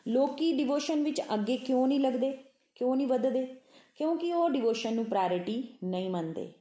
[0.07, 2.37] ਲੋਕੀ ਡਿਵੋਸ਼ਨ ਵਿੱਚ ਅੱਗੇ ਕਿਉਂ ਨਹੀਂ ਲੱਗਦੇ?
[2.75, 3.55] ਕਿਉਂ ਨਹੀਂ ਵੱਧਦੇ?
[3.95, 6.51] ਕਿਉਂਕਿ ਉਹ ਡਿਵੋਸ਼ਨ ਨੂੰ ਪ੍ਰਾਇੋਰਟੀ ਨਹੀਂ ਮੰਨਦੇ।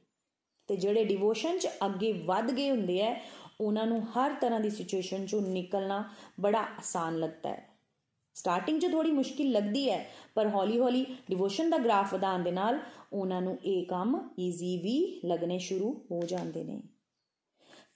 [0.67, 3.19] ਤੇ ਜਿਹੜੇ ਡਿਵੋਸ਼ਨ 'ਚ ਅੱਗੇ ਵੱਧ ਗਏ ਹੁੰਦੇ ਆ,
[3.61, 7.69] ਉਹਨਾਂ ਨੂੰ ਹਰ ਤਰ੍ਹਾਂ ਦੀ ਸਿਚੁਏਸ਼ਨ 'ਚੋਂ ਨਿਕਲਣਾ ਬੜਾ ਆਸਾਨ ਲੱਗਦਾ ਹੈ।
[8.33, 12.79] ਸਟਾਰਟਿੰਗ 'ਚ ਥੋੜੀ ਮੁਸ਼ਕਿਲ ਲੱਗਦੀ ਹੈ, ਪਰ ਹੌਲੀ-ਹੌਲੀ ਡਿਵੋਸ਼ਨ ਦਾ ਗ੍ਰਾਫ ਵਧਾਉਣ ਦੇ ਨਾਲ
[13.13, 16.81] ਉਹਨਾਂ ਨੂੰ ਇਹ ਕੰਮ ਈਜ਼ੀ ਵੀ ਲੱਗਣੇ ਸ਼ੁਰੂ ਹੋ ਜਾਂਦੇ ਨੇ।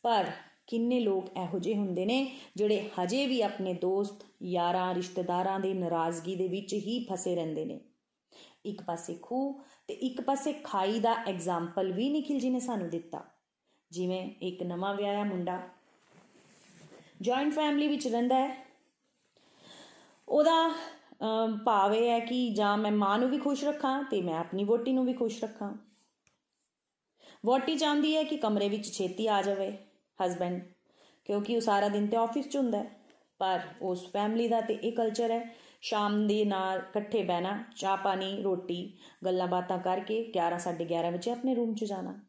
[0.02, 0.32] ਪਰ
[0.68, 6.36] ਕਿੰਨੇ ਲੋਕ ਇਹੋ ਜਿਹੇ ਹੁੰਦੇ ਨੇ ਜਿਹੜੇ ਹਜੇ ਵੀ ਆਪਣੇ ਦੋਸਤ, ਯਾਰਾਂ, ਰਿਸ਼ਤੇਦਾਰਾਂ ਦੇ ਨਾਰਾਜ਼ਗੀ
[6.36, 7.80] ਦੇ ਵਿੱਚ ਹੀ ਫਸੇ ਰਹਿੰਦੇ ਨੇ।
[8.66, 13.24] ਇੱਕ ਪਾਸੇ ਖੂਹ ਤੇ ਇੱਕ ਪਾਸੇ ਖਾਈ ਦਾ ਐਗਜ਼ਾਮਪਲ ਵੀ ਨikhil ਜੀ ਨੇ ਸਾਨੂੰ ਦਿੱਤਾ।
[13.92, 15.62] ਜਿਵੇਂ ਇੱਕ ਨਵਾਂ ਵਿਆਹਿਆ ਮੁੰਡਾ
[17.22, 18.66] ਜੁਆਇੰਟ ਫੈਮਿਲੀ ਵਿੱਚ ਰਹਿੰਦਾ ਹੈ।
[20.30, 20.72] ਉਹਦਾ
[21.66, 24.92] ਭਾਵ ਇਹ ਹੈ ਕਿ ਜਾਂ ਮੈਂ ਮਾਂ ਨੂੰ ਵੀ ਖੁਸ਼ ਰੱਖਾਂ ਤੇ ਮੈਂ ਆਪਣੀ ਵੋਟੀ
[24.92, 25.74] ਨੂੰ ਵੀ ਖੁਸ਼ ਰੱਖਾਂ।
[27.46, 29.78] ਵੋਟੀ ਚਾਹੁੰਦੀ ਹੈ ਕਿ ਕਮਰੇ ਵਿੱਚ ਛੇਤੀ ਆ ਜਾਵੇ।
[30.26, 30.62] ਹਸਬੰਡ
[31.26, 32.92] ਕਿਉਂਕਿ ਉਹ ਸਾਰਾ ਦਿਨ ਤੇ ਆਫਿਸ 'ਚ ਹੁੰਦਾ ਹੈ,
[33.38, 38.42] ਪਰ ਉਸ ਫੈਮਿਲੀ ਦਾ ਤੇ ਇਹ ਕਲਚਰ ਹੈ, ਸ਼ਾਮ ਦੇ ਨਾਲ ਇਕੱਠੇ ਬਹਿਣਾ, ਚਾਹ ਪਾਣੀ,
[38.42, 42.20] ਰੋਟੀ, ਗੱਲਾਂ ਬਾਤਾਂ ਕਰਕੇ 11 11:30 ਵਜੇ ਆਪਣੇ ਰੂਮ 'ਚ ਜਾਣਾ।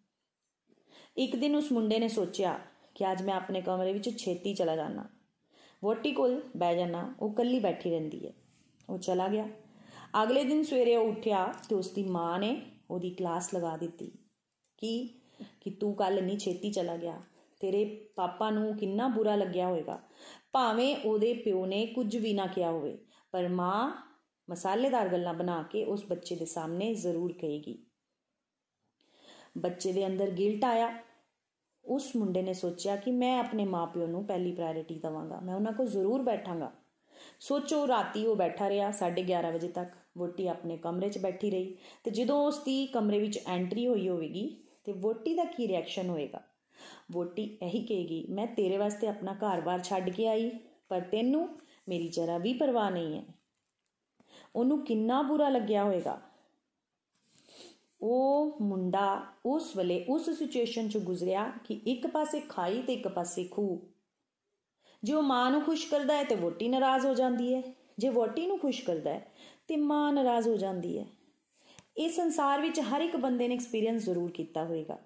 [1.17, 2.59] ਇੱਕ ਦਿਨ ਉਸ ਮੁੰਡੇ ਨੇ ਸੋਚਿਆ
[2.95, 5.09] ਕਿ ਅੱਜ ਮੈਂ ਆਪਣੇ ਕਮਰੇ ਵਿੱਚ ਛੇਤੀ ਚਲਾ ਜਾਣਾ।
[5.85, 8.33] ਵੋਟੀ ਕੋਲ ਬਹਿ ਜਾਣਾ, ਉਹ ਕੱਲੀ ਬੈਠੀ ਰਹਿੰਦੀ ਹੈ।
[8.91, 9.49] ਉਹ ਚਲਾ ਗਿਆ।
[10.23, 14.13] ਅਗਲੇ ਦਿਨ ਸਵੇਰੇ ਉਹ ਉੱਠਿਆ ਤੇ ਉਸ ਦੀ ਮਾਂ ਨੇ ਉਹਦੀ ਕਲਾਸ ਲਗਾ ਦਿੱਤੀ
[14.77, 15.21] ਕਿ
[15.61, 17.23] ਕਿ ਤੂੰ ਕੱਲ ਨਹੀਂ ਛੇਤੀ ਚਲਾ ਗਿਆ।
[17.61, 20.01] ਤੇਰੇ ਪਾਪਾ ਨੂੰ ਕਿੰਨਾ ਬੁਰਾ ਲੱਗਿਆ ਹੋਵੇਗਾ।
[20.53, 22.99] ਭਾਵੇਂ ਉਹਦੇ ਪਿਓ ਨੇ ਕੁਝ ਵੀ ਨਾ ਕਿਹਾ ਹੋਵੇ,
[23.33, 23.93] ਪਰ ਮਾਂ
[24.51, 27.79] ਮਸਾਲੇਦਾਰ ਗੱਲਾਂ ਬਣਾ ਕੇ ਉਸ ਬੱਚੇ ਦੇ ਸਾਹਮਣੇ ਜ਼ਰੂਰ ਕਹੇਗੀ।
[29.59, 30.99] ਬੱਚੇ ਦੇ ਅੰਦਰ ਗਿਲਟ ਆਇਆ।
[31.85, 35.87] ਉਸ ਮੁੰਡੇ ਨੇ ਸੋਚਿਆ ਕਿ ਮੈਂ ਆਪਣੇ ਮਾਪਿਓ ਨੂੰ ਪਹਿਲੀ ਪ੍ਰਾਇੋਰਟੀ ਦਵਾਂਗਾ, ਮੈਂ ਉਹਨਾਂ ਕੋਲ
[35.87, 36.73] ਜ਼ਰੂਰ ਬੈਠਾਂਗਾ।
[37.41, 42.11] ਸੋਚੋ, ਰਾਤੀ ਉਹ ਬੈਠਾ ਰਿਹਾ 11:30 ਵਜੇ ਤੱਕ। ਵੋਟੀ ਆਪਣੇ ਕਮਰੇ 'ਚ ਬੈਠੀ ਰਹੀ ਤੇ
[42.11, 46.48] ਜਦੋਂ ਉਸ ਦੀ ਕਮਰੇ ਵਿੱਚ ਐਂਟਰੀ ਹੋਈ ਹੋਵੇਗੀ ਤੇ ਵੋਟੀ ਦਾ ਕੀ ਰਿਐਕਸ਼ਨ ਹੋਏਗਾ?
[47.13, 50.51] ਵੋਟੀ ਇਹੀ ਕਹੇਗੀ, ਮੈਂ ਤੇਰੇ ਵਾਸਤੇ ਆਪਣਾ ਘਰ-ਬਾਰ ਛੱਡ ਕੇ ਆਈ,
[50.89, 51.49] ਪਰ ਤੈਨੂੰ
[51.89, 53.25] ਮੇਰੀ ਜਰਾ ਵੀ ਪਰਵਾਹ ਨਹੀਂ ਹੈ।
[54.57, 56.21] ਉਹਨੂੰ ਕਿੰਨਾ ਬੁਰਾ ਲੱਗਿਆ ਹੋਵੇਗਾ।
[58.03, 63.45] ਉਹ ਮੁੰਡਾ ਉਸ ਵੇਲੇ ਉਸ ਸਿਚੁਏਸ਼ਨ 'ਚ ਗੁਜ਼ਰਿਆ ਕਿ ਇੱਕ ਪਾਸੇ ਖਾਈ ਤੇ ਇੱਕ ਪਾਸੇ
[63.45, 63.79] ਖੂਹ।
[65.05, 67.63] ਜੇ ਉਹ ਮਾਂ ਨੂੰ ਖੁਸ਼ ਕਰਦਾ ਹੈ ਤੇ ਵੋਟੀ ਨਾਰਾਜ਼ ਹੋ ਜਾਂਦੀ ਹੈ।
[67.99, 69.33] ਜੇ ਵੋਟੀ ਨੂੰ ਖੁਸ਼ ਕਰਦਾ ਹੈ
[69.69, 71.07] ਤੇ ਮਾਂ ਨਾਰਾਜ਼ ਹੋ ਜਾਂਦੀ ਹੈ।
[71.97, 74.99] ਇਹ ਸੰਸਾਰ ਵਿੱਚ ਹਰ ਇੱਕ ਬੰਦੇ ਨੇ ਐਕਸਪੀਰੀਅੰਸ ਜ਼ਰੂਰ ਕੀਤਾ ਹੋਵੇਗਾ।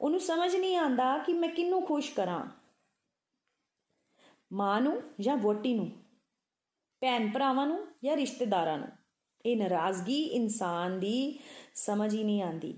[0.00, 2.42] ਉਹਨੂੰ ਸਮਝ ਨਹੀਂ ਆਂਦਾ ਕਿ ਮੈਂ ਕਿੰਨੂੰ ਖੁਸ਼ ਕਰਾਂ।
[4.52, 5.90] ਮਾਂ ਨੂੰ ਜਾਂ ਵੋਟੀ ਨੂੰ,
[7.02, 8.88] ਭੈਣ ਭਰਾਵਾਂ ਨੂੰ ਜਾਂ ਰਿਸ਼ਤੇਦਾਰਾਂ ਨੂੰ।
[9.44, 11.38] ਇਹ ਨਾਰਾਜ਼ਗੀ ਇਨਸਾਨ ਦੀ
[11.74, 12.74] ਸਮਝ ਹੀ ਨਹੀਂ ਆਂਦੀ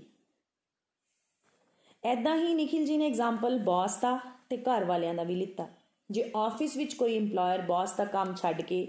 [2.03, 5.67] ਐਦਾਂ ਹੀ ਨikhil ਜੀ ਨੇ ਐਗਜ਼ਾਮਪਲ ਬੌਸ ਦਾ ਤੇ ਘਰ ਵਾਲਿਆਂ ਦਾ ਵੀ ਲਿੱਤਾ।
[6.09, 8.85] ਜੇ ਆਫਿਸ ਵਿੱਚ ਕੋਈ EMPLOYER ਬੌਸ ਦਾ ਕੰਮ ਛੱਡ ਕੇ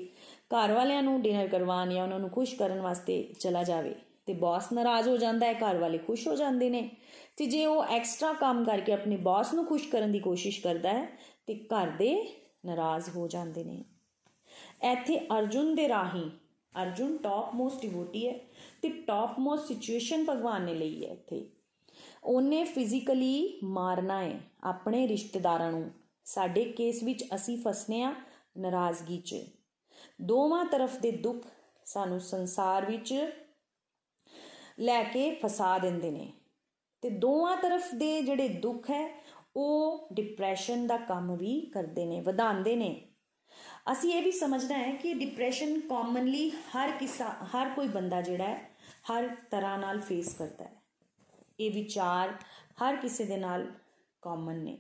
[0.55, 3.95] ਘਰ ਵਾਲਿਆਂ ਨੂੰ ਡਿਨਰ ਕਰਵਾਉਣ ਜਾਂ ਉਹਨਾਂ ਨੂੰ ਖੁਸ਼ ਕਰਨ ਵਾਸਤੇ ਚਲਾ ਜਾਵੇ,
[4.27, 6.91] ਤੇ ਬੌਸ ਨਾਰਾਜ਼ ਹੋ ਜਾਂਦਾ ਹੈ ਘਰ ਵਾਲੇ ਖੁਸ਼ ਹੋ ਜਾਂਦੇ ਨੇ।
[7.37, 11.19] ਤੇ ਜੇ ਉਹ ਐਕਸਟਰਾ ਕੰਮ ਕਰਕੇ ਆਪਣੇ ਬੌਸ ਨੂੰ ਖੁਸ਼ ਕਰਨ ਦੀ ਕੋਸ਼ਿਸ਼ ਕਰਦਾ ਹੈ,
[11.47, 13.85] ਤੇ ਘਰ ਦੇ ਨਾਰਾਜ਼ ਹੋ ਜਾਂਦੇ ਨੇ।
[14.93, 16.31] ਇੱਥੇ ਅਰਜੁਨ ਦੇ ਰਾਹੀ
[16.83, 18.39] ਅਰਜੁਨ ਟਾਪ ਮੋਸਟ ਡਿਵੋਟੀ ਹੈ
[18.83, 21.49] ਤੇ ਟਾਪ ਮੋਸਟ ਸਿਚੁਏਸ਼ਨ ਭਗਵਾਨ ਨੇ ਲਈ ਹੈ ਇੱਥੇ।
[22.25, 25.91] ਉਹਨੇ ਫਿਜ਼ੀਕਲੀ ਮਾਰਨਾ ਹੈ ਆਪਣੇ ਰਿਸ਼ਤੇਦਾਰਾਂ ਨੂੰ।
[26.25, 28.15] ਸਾਡੇ ਕੇਸ ਵਿੱਚ ਅਸੀਂ ਫਸਨੇ ਆ
[28.59, 29.37] ਨਾਰਾਜ਼ਗੀ 'ਚ।
[30.23, 31.47] ਦੋਵਾਂ ਤਰਫ ਦੇ ਦੁੱਖ
[31.85, 33.33] ਸਾਨੂੰ ਸੰਸਾਰ ਵਿੱਚ
[34.81, 36.33] ਲੈ ਕੇ ਫਸਾ ਦਿੰਦੇ ਨੇ।
[37.03, 39.25] ਤੇ ਦੋਵਾਂ ਤਰਫ ਦੇ ਜਿਹੜੇ ਦੁੱਖ ਹੈ,
[39.57, 43.09] ਉਹ ਡਿਪਰੈਸ਼ਨ ਦਾ ਕੰਮ ਵੀ ਕਰਦੇ ਨੇ, ਵਧਾਉਂਦੇ ਨੇ।
[43.93, 48.71] ਅਸੀਂ ਇਹ ਵੀ ਸਮਝਣਾ ਹੈ ਕਿ ਡਿਪਰੈਸ਼ਨ ਕਾਮਨਲੀ ਹਰ ਕਿਸਾ, ਹਰ ਕੋਈ ਬੰਦਾ ਜਿਹੜਾ ਹੈ,
[49.13, 50.73] ਹਰ ਤਰ੍ਹਾਂ ਨਾਲ ਫੇਸ ਕਰਦਾ ਹੈ।
[51.61, 52.35] ਇਹ ਵਿਚਾਰ
[52.83, 53.73] ਹਰ ਕਿਸੇ ਦੇ ਨਾਲ
[54.23, 54.79] ਕਾਮਨ ਨੇ।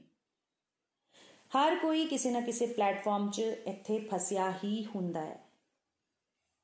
[1.58, 5.44] ਹਰ ਕੋਈ ਕਿਸੇ ਨਾ ਕਿਸੇ ਪਲੇਟਫਾਰਮ 'ਚ ਇੱਥੇ ਫਸਿਆ ਹੀ ਹੁੰਦਾ ਹੈ।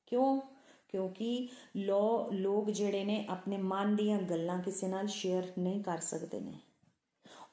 [0.06, 0.40] ਕਿਉਂ?
[0.88, 6.40] ਕਿਉਂਕਿ ਲੋ, ਲੋਕ ਜਿਹੜੇ ਨੇ ਆਪਣੇ ਮਨ ਦੀਆਂ ਗੱਲਾਂ ਕਿਸੇ ਨਾਲ ਸ਼ੇਅਰ ਨਹੀਂ ਕਰ ਸਕਦੇ
[6.40, 6.52] ਨੇ।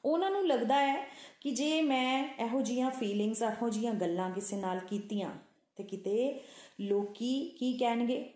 [0.04, 1.06] ਉਹਨਾਂ ਨੂੰ ਲੱਗਦਾ ਹੈ
[1.40, 5.30] ਕਿ ਜੇ ਮੈਂ ਇਹੋ ਜੀਆਂ ਫੀਲਿੰਗਸ ਇਹੋ ਜੀਆਂ ਗੱਲਾਂ ਕਿਸੇ ਨਾਲ ਕੀਤੀਆਂ,
[5.76, 6.40] ਤੇ ਕਿਤੇ
[6.80, 8.32] ਲੋਕੀ ਕੀ ਕਹਿਣਗੇ?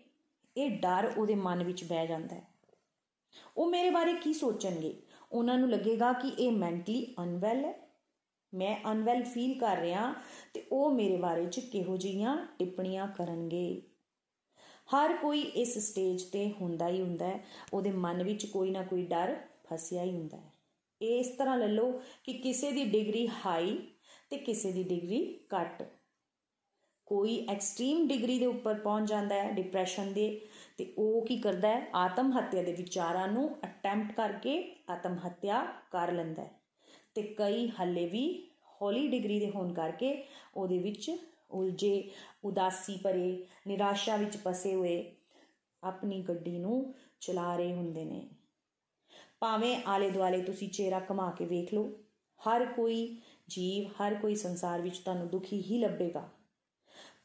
[0.57, 2.47] ਇਹ ਡਰ ਉਹਦੇ ਮਨ ਵਿੱਚ ਬਹਿ ਜਾਂਦਾ ਹੈ।
[3.57, 5.01] ਉਹ ਮੇਰੇ ਬਾਰੇ ਕੀ ਸੋਚਣਗੇ?
[5.31, 7.73] ਉਹਨਾਂ ਨੂੰ ਲੱਗੇਗਾ ਕਿ ਇਹ ਮੈਂਟਲੀ ਅਨਵੈਲ ਹੈ।
[8.53, 10.13] ਮੈਂ ਅਨਵੈਲ ਫੀਲ ਕਰ ਰਿਹਾ
[10.53, 13.81] ਤੇ ਉਹ ਮੇਰੇ ਬਾਰੇ ਚ ਕਿਹੋ ਜੀਆਂ ਟਿੱਪਣੀਆਂ ਕਰਨਗੇ।
[14.91, 17.39] ਹਰ ਕੋਈ ਇਸ ਸਟੇਜ ਤੇ ਹੁੰਦਾ ਹੀ ਹੁੰਦਾ ਹੈ।
[17.73, 19.35] ਉਹਦੇ ਮਨ ਵਿੱਚ ਕੋਈ ਨਾ ਕੋਈ ਡਰ
[19.65, 20.51] ਫਸਿਆ ਹੀ ਹੁੰਦਾ ਹੈ।
[21.01, 21.91] ਇਹ ਇਸ ਤਰ੍ਹਾਂ ਲੈ ਲਓ
[22.23, 23.77] ਕਿ ਕਿਸੇ ਦੀ ਡਿਗਰੀ ਹਾਈ
[24.29, 25.83] ਤੇ ਕਿਸੇ ਦੀ ਡਿਗਰੀ ਘੱਟ।
[27.05, 30.41] ਕੋਈ ਐਕਸਟ੍ਰੀਮ ਡਿਗਰੀ ਦੇ ਉੱਪਰ ਪਹੁੰਚ ਜਾਂਦਾ ਹੈ ਡਿਪਰੈਸ਼ਨ ਦੇ
[30.77, 31.87] ਤੇ ਉਹ ਕੀ ਕਰਦਾ ਹੈ?
[31.95, 36.51] ਆਤਮ ਹੱਤਿਆ ਦੇ ਵਿਚਾਰਾਂ ਨੂੰ ਅਟੈਂਪਟ ਕਰਕੇ ਆਤਮ ਹੱਤਿਆ ਕਰ ਲੈਂਦਾ ਹੈ।
[37.13, 38.49] ਤੇ ਕਈ ਹੱਲੇ ਵੀ
[38.81, 40.23] ਹੌਲੀ ਡਿਗਰੀ ਦੇ ਹੋਣ ਕਰਕੇ
[40.55, 41.11] ਉਹਦੇ ਵਿੱਚ
[41.51, 42.09] ਉਲਝੇ।
[42.43, 45.15] ਉਦਾਸੀ ਭਰੇ, ਨਿਰਾਸ਼ਾ ਵਿੱਚ ਫਸੇ ਹੋਏ
[45.83, 48.29] ਆਪਣੀ ਗੱਡੀ ਨੂੰ ਚਲਾ ਰਹੇ ਹੁੰਦੇ ਨੇ।
[49.39, 51.91] ਭਾਵੇਂ ਆਲੇ ਦੁਆਲੇ ਤੁਸੀਂ ਚਿਹਰਾ ਕਮਾ ਕੇ ਵੇਖ ਲਓ,
[52.39, 56.29] ਹਰ ਕੋਈ ਜੀਵ, ਹਰ ਕੋਈ ਸੰਸਾਰ ਵਿੱਚ ਤੁਹਾਨੂੰ ਦੁਖੀ ਹੀ ਲੱਭੇਗਾ।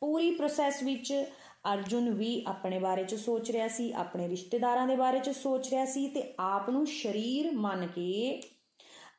[0.00, 1.12] ਪੂਰੀ ਪ੍ਰੋਸੈਸ ਵਿੱਚ
[1.72, 5.84] ਅਰਜੁਨ ਵੀ ਆਪਣੇ ਬਾਰੇ ਚ ਸੋਚ ਰਿਹਾ ਸੀ, ਆਪਣੇ ਰਿਸ਼ਤੇਦਾਰਾਂ ਦੇ ਬਾਰੇ ਚ ਸੋਚ ਰਿਹਾ
[5.84, 8.42] ਸੀ ਤੇ ਆਪ ਨੂੰ ਸ਼ਰੀਰ ਮੰਨ ਕੇ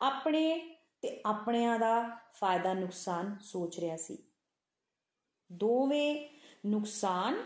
[0.02, 4.18] ਆਪਣੇ ਤੇ ਆਪਣਿਆਂ ਦਾ ਫਾਇਦਾ ਨੁਕਸਾਨ ਸੋਚ ਰਿਹਾ ਸੀ।
[5.52, 6.30] ਦੋਵੇਂ
[6.66, 7.43] ਨੁਕਸਾਨ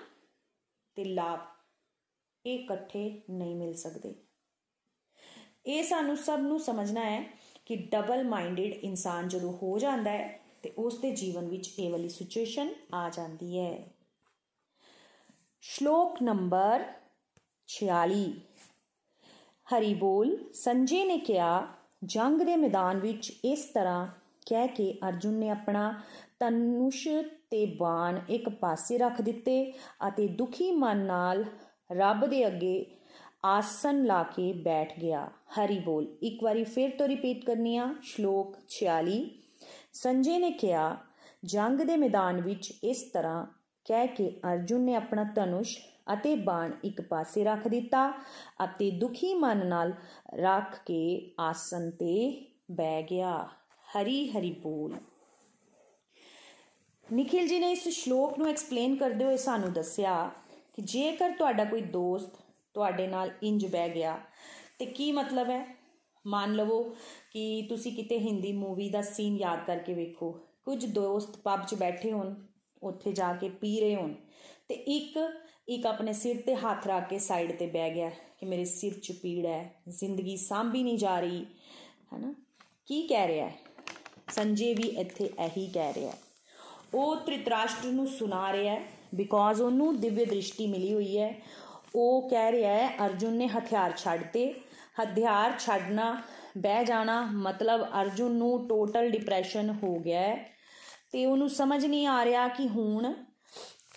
[0.96, 1.40] ਤੇ ਲਾਭ
[2.46, 4.16] ਇਹ ਇਕੱਠੇ ਨਹੀਂ ਮਿਲ ਸਕਦੇ।
[5.66, 10.74] ਇਹ ਸਾਨੂੰ ਸਭ ਨੂੰ ਸਮਝਣਾ ਹੈ ਕਿ ਡਬਲ ਮਾਈਂਡਡ ਇਨਸਾਨ ਜਦੋਂ ਹੋ ਜਾਂਦਾ ਹੈ, ਤੇ
[10.78, 13.88] ਉਸ ਦੇ ਜੀਵਨ ਵਿੱਚ ਇਹ ਵਾਲੀ ਸਿਚੁਏਸ਼ਨ ਆ ਜਾਂਦੀ ਹੈ।
[15.62, 16.94] ਸ਼ਲੋਕ ਨੰਬਰ
[17.68, 18.32] 46
[19.68, 21.68] ਹਰੀ ਬੋਲ, ਸੰਜੇ ਨੇ ਕਿਹਾ,
[22.04, 24.08] ਜੰਗ ਦੇ ਮੈਦਾਨ ਵਿੱਚ ਇਸ ਤਰ੍ਹਾਂ
[24.46, 26.02] ਕਹਿ ਕੇ ਅਰਜੁਨ ਨੇ ਆਪਣਾ
[26.40, 27.08] ਤਨੁਸ਼
[27.52, 29.74] ਤੇ ਬਾਣ ਇੱਕ ਪਾਸੇ ਰੱਖ ਦਿੱਤੇ
[30.08, 31.46] ਅਤੇ ਦੁਖੀ ਮਨ ਨਾਲ
[31.92, 32.86] ਰੱਬ ਦੇ ਅੱਗੇ
[33.46, 38.58] ਆਸਨ ਲਾ ਕੇ ਬੈਠ ਗਿਆ। ਹਰੀ ਬੋਲ, ਇੱਕ ਵਾਰੀ ਫਿਰ ਤੋਂ ਰਿਪੀਟ ਕਰਨੀ ਆ। ਸ਼ਲੋਕ
[38.70, 39.20] 46
[39.94, 40.98] ਸੰਜੇ ਨੇ ਕਿਹਾ,
[41.46, 43.46] ਜੰਗ ਦੇ ਮੈਦਾਨ ਵਿੱਚ ਇਸ ਤਰ੍ਹਾਂ
[43.86, 45.78] ਕਹਿ ਕੇ ਅਰਜੁਨ ਨੇ ਆਪਣਾ ਧਨੁਸ਼
[46.14, 48.10] ਅਤੇ ਬਾਣ ਇੱਕ ਪਾਸੇ ਰੱਖ ਦਿੱਤਾ
[48.64, 49.94] ਅਤੇ ਦੁਖੀ ਮਨ ਨਾਲ
[50.36, 52.16] ਰੱਖ ਕੇ ਆਸਨ ਤੇ
[52.72, 53.48] ਬਹਿ ਗਿਆ।
[53.94, 54.96] ਹਰੀ ਹਰੀ ਬੋਲ।
[57.12, 60.32] ਨikhil ji ਨੇ ਇਸ ਸ਼ਲੋਕ ਨੂੰ ਐਕਸਪਲੇਨ ਕਰਦੇ ਹੋਏ ਸਾਨੂੰ ਦੱਸਿਆ
[60.74, 62.36] ਕਿ ਜੇਕਰ ਤੁਹਾਡਾ ਕੋਈ ਦੋਸਤ
[62.74, 64.20] ਤੁਹਾਡੇ ਨਾਲ ਇੰਜ ਬਹਿ ਗਿਆ,
[64.80, 65.66] ਤੇ ਕੀ ਮਤਲਬ ਹੈ?
[66.28, 66.84] ਮੰਨ ਲਵੋ
[67.32, 70.32] ਕਿ ਤੁਸੀਂ ਕਿਤੇ ਹਿੰਦੀ ਮੂਵੀ ਦਾ ਸੀਨ ਯਾਦ ਕਰਕੇ ਵੇਖੋ,
[70.66, 72.34] ਕੁਝ ਦੋਸਤ ਪੱਬ 'ਚ ਬੈਠੇ ਹੋਣ,
[72.82, 74.14] ਉੱਥੇ ਜਾ ਕੇ ਪੀ ਰਹੇ ਹੋਣ,
[74.68, 75.20] ਤੇ ਇੱਕ
[75.70, 78.10] ਇੱਕ ਆਪਣੇ ਸਿਰ ਤੇ ਹੱਥ ਰੱਖ ਕੇ ਸਾਈਡ ਤੇ ਬਹਿ ਗਿਆ
[78.40, 81.46] ਕਿ ਮੇਰੇ ਸਿਰ 'ਚ ਪੀੜ ਹੈ, ਜ਼ਿੰਦਗੀ ਸਾਂਭੀ ਨਹੀਂ ਜਾ ਰਹੀ,
[82.14, 82.34] ਹੈਨਾ?
[82.86, 83.58] ਕੀ ਕਹਿ ਰਿਹਾ ਹੈ?
[84.32, 86.14] ਸੰਜੇ ਵੀ ਇੱਥੇ ਇਹੀ ਕਹਿ ਰਿਹਾ
[86.94, 88.82] ਉਹ ਤ੍ਰਿਤਰਾਸ਼ਟਰ ਨੂੰ ਸੁਣਾ ਰਿਹਾ ਹੈ
[89.16, 91.42] ਬਿਕੋਜ਼ ਉਹਨੂੰ ਦਿਵਯ ਦ੍ਰਿਸ਼ਟੀ ਮਿਲੀ ਹੋਈ ਹੈ।
[91.96, 94.54] ਉਹ ਕਹਿ ਰਿਹਾ ਹੈ, ਅਰਜੁਨ ਨੇ ਹਥਿਆਰ ਛੱਡਤੇ
[95.04, 96.22] ਹਥਿਆਰ ਛੱਡਣਾ,
[96.58, 100.56] ਬਹਿ ਜਾਣਾ, ਮਤਲਬ ਅਰਜੁਨ ਨੂੰ ਟੋਟਲ ਡਿਪਰੈਸ਼ਨ ਹੋ ਗਿਆ ਹੈ।
[101.12, 103.14] ਤੇ ਉਹਨੂੰ ਸਮਝ ਨਹੀਂ ਆ ਰਿਹਾ ਕਿ ਹੁਣ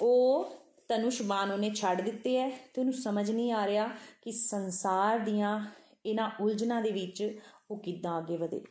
[0.00, 0.54] ਉਹ
[0.88, 3.88] ਤਨੁਸ਼ ਬਾਣ ਉਹਨੇ ਛੱਡ ਦਿੱਤੇ ਹੈ, ਤੇ ਉਹਨੂੰ ਸਮਝ ਨਹੀਂ ਆ ਰਿਹਾ
[4.22, 5.66] ਕਿ ਸੰਸਾਰ ਦੀਆਂ
[6.06, 7.38] ਇਹਨਾਂ ਉਲਝਣਾਂ ਦੇ ਵਿੱਚ
[7.70, 8.64] ਉਹ ਕਿੱਦਾਂ ਅੱਗੇ ਵਧੇ।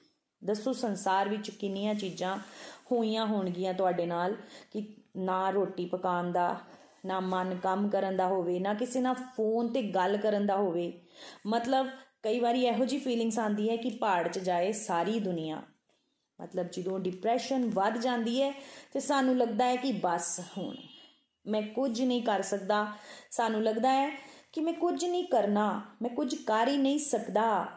[0.43, 2.37] ਦੱਸੋ ਸੰਸਾਰ ਵਿੱਚ ਕਿੰਨੀਆਂ ਚੀਜ਼ਾਂ
[2.97, 4.35] ਹੋਈਆਂ ਹੋਣਗੀਆਂ ਤੁਹਾਡੇ ਨਾਲ
[4.71, 6.59] ਕਿ ਨਾ ਰੋਟੀ ਪਕਾਉਣ ਦਾ,
[7.05, 11.01] ਨਾ ਮਨ ਕੰਮ ਕਰਨ ਦਾ ਹੋਵੇ, ਨਾ ਕਿਸੇ ਨਾਲ ਫੋਨ ਤੇ ਗੱਲ ਕਰਨ ਦਾ ਹੋਵੇ।
[11.47, 11.89] ਮਤਲਬ
[12.23, 15.61] ਕਈ ਵਾਰੀ ਇਹੋ ਜੀ ਫੀਲਿੰਗਸ ਆਉਂਦੀ ਹੈ ਕਿ ਪਹਾੜ 'ਚ ਜਾਏ ਸਾਰੀ ਦੁਨੀਆ।
[16.41, 18.51] ਮਤਲਬ ਜਦੋਂ ਡਿਪਰੈਸ਼ਨ ਵੱਧ ਜਾਂਦੀ ਹੈ
[18.93, 20.75] ਤੇ ਸਾਨੂੰ ਲੱਗਦਾ ਹੈ ਕਿ ਬਸ ਹੁਣ
[21.45, 22.87] ਮੈਂ ਕੁਝ ਨਹੀਂ ਕਰ ਸਕਦਾ।
[23.31, 24.09] ਸਾਨੂੰ ਲੱਗਦਾ ਹੈ
[24.53, 27.67] ਕਿ ਮੈਂ ਕੁਝ ਨਹੀਂ ਕਰਨਾ, ਮੈਂ ਕੁਝ ਕਰ ਹੀ ਨਹੀਂ ਸਕਦਾ।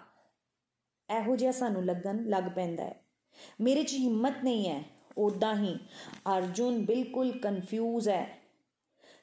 [1.19, 2.95] ਇਹੋ ਜਿਹਾ ਸਾਨੂੰ ਲੱਗਣ ਲੱਗ ਪੈਂਦਾ ਹੈ।
[3.61, 4.83] ਮੇਰੇ 'ਚ ਹਿੰਮਤ ਨਹੀਂ ਹੈ
[5.19, 5.77] ਉਦਾਂ ਹੀ
[6.37, 8.39] ਅਰਜੁਨ ਬਿਲਕੁਲ ਕਨਫਿਊਜ਼ ਹੈ।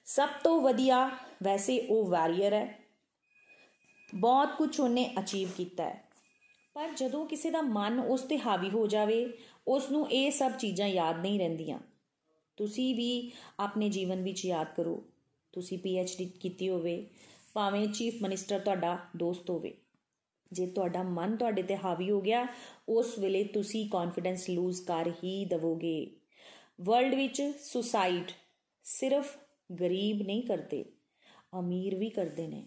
[0.06, 1.12] ਸਭ ਤੋਂ ਵਧੀਆ
[1.44, 2.80] ਵੈਸੇ ਉਹ ਵਾਰੀਅਰ ਹੈ।
[4.16, 6.04] ਬਹੁਤ ਕੁਝ ਉਹਨੇ ਅਚੀਵ ਕੀਤਾ ਹੈ।
[6.74, 9.34] ਪਰ ਜਦੋਂ ਕਿਸੇ ਦਾ ਮਨ ਉਸ ਤੇ ਹਾਵੀ ਹੋ ਜਾਵੇ
[9.68, 11.80] ਉਸ ਨੂੰ ਇਹ ਸਭ ਚੀਜ਼ਾਂ ਯਾਦ ਨਹੀਂ ਰਹਿੰਦੀਆਂ।
[12.58, 15.04] ਤੁਸੀਂ ਵੀ ਆਪਣੇ ਜੀਵਨ ਵਿੱਚ ਯਾਦ ਕਰੋ।
[15.52, 15.80] ਤੁਸੀਂ
[16.18, 17.08] ਡੀ ਕੀਤੀ ਹੋਵੇ,
[17.54, 19.78] ਭਾਵੇਂ ਚੀਫ ਮਿਨਿਸਟਰ ਤੁਹਾਡਾ ਦੋਸਤ ਹੋਵੇ।
[20.54, 22.48] ਜੇ ਤੁਹਾਡਾ ਮਨ ਤੁਹਾਡੇ ਤੇ ਹਾਵੀ ਹੋ ਗਿਆ,
[22.90, 26.16] ਉਸ ਵੇਲੇ ਤੁਸੀਂ ਕੌਨਫੀਡੈਂਸ ਲੂਜ਼ ਕਰ ਹੀ ਦਵੋਗੇ।
[26.82, 28.32] ਵਰਲਡ ਵਿੱਚ ਸੁਸਾਈਡ
[28.84, 29.38] ਸਿਰਫ
[29.80, 30.86] ਗਰੀਬ ਨਹੀਂ ਕਰਦੇ,
[31.60, 32.64] ਅਮੀਰ ਵੀ ਕਰਦੇ ਨੇ,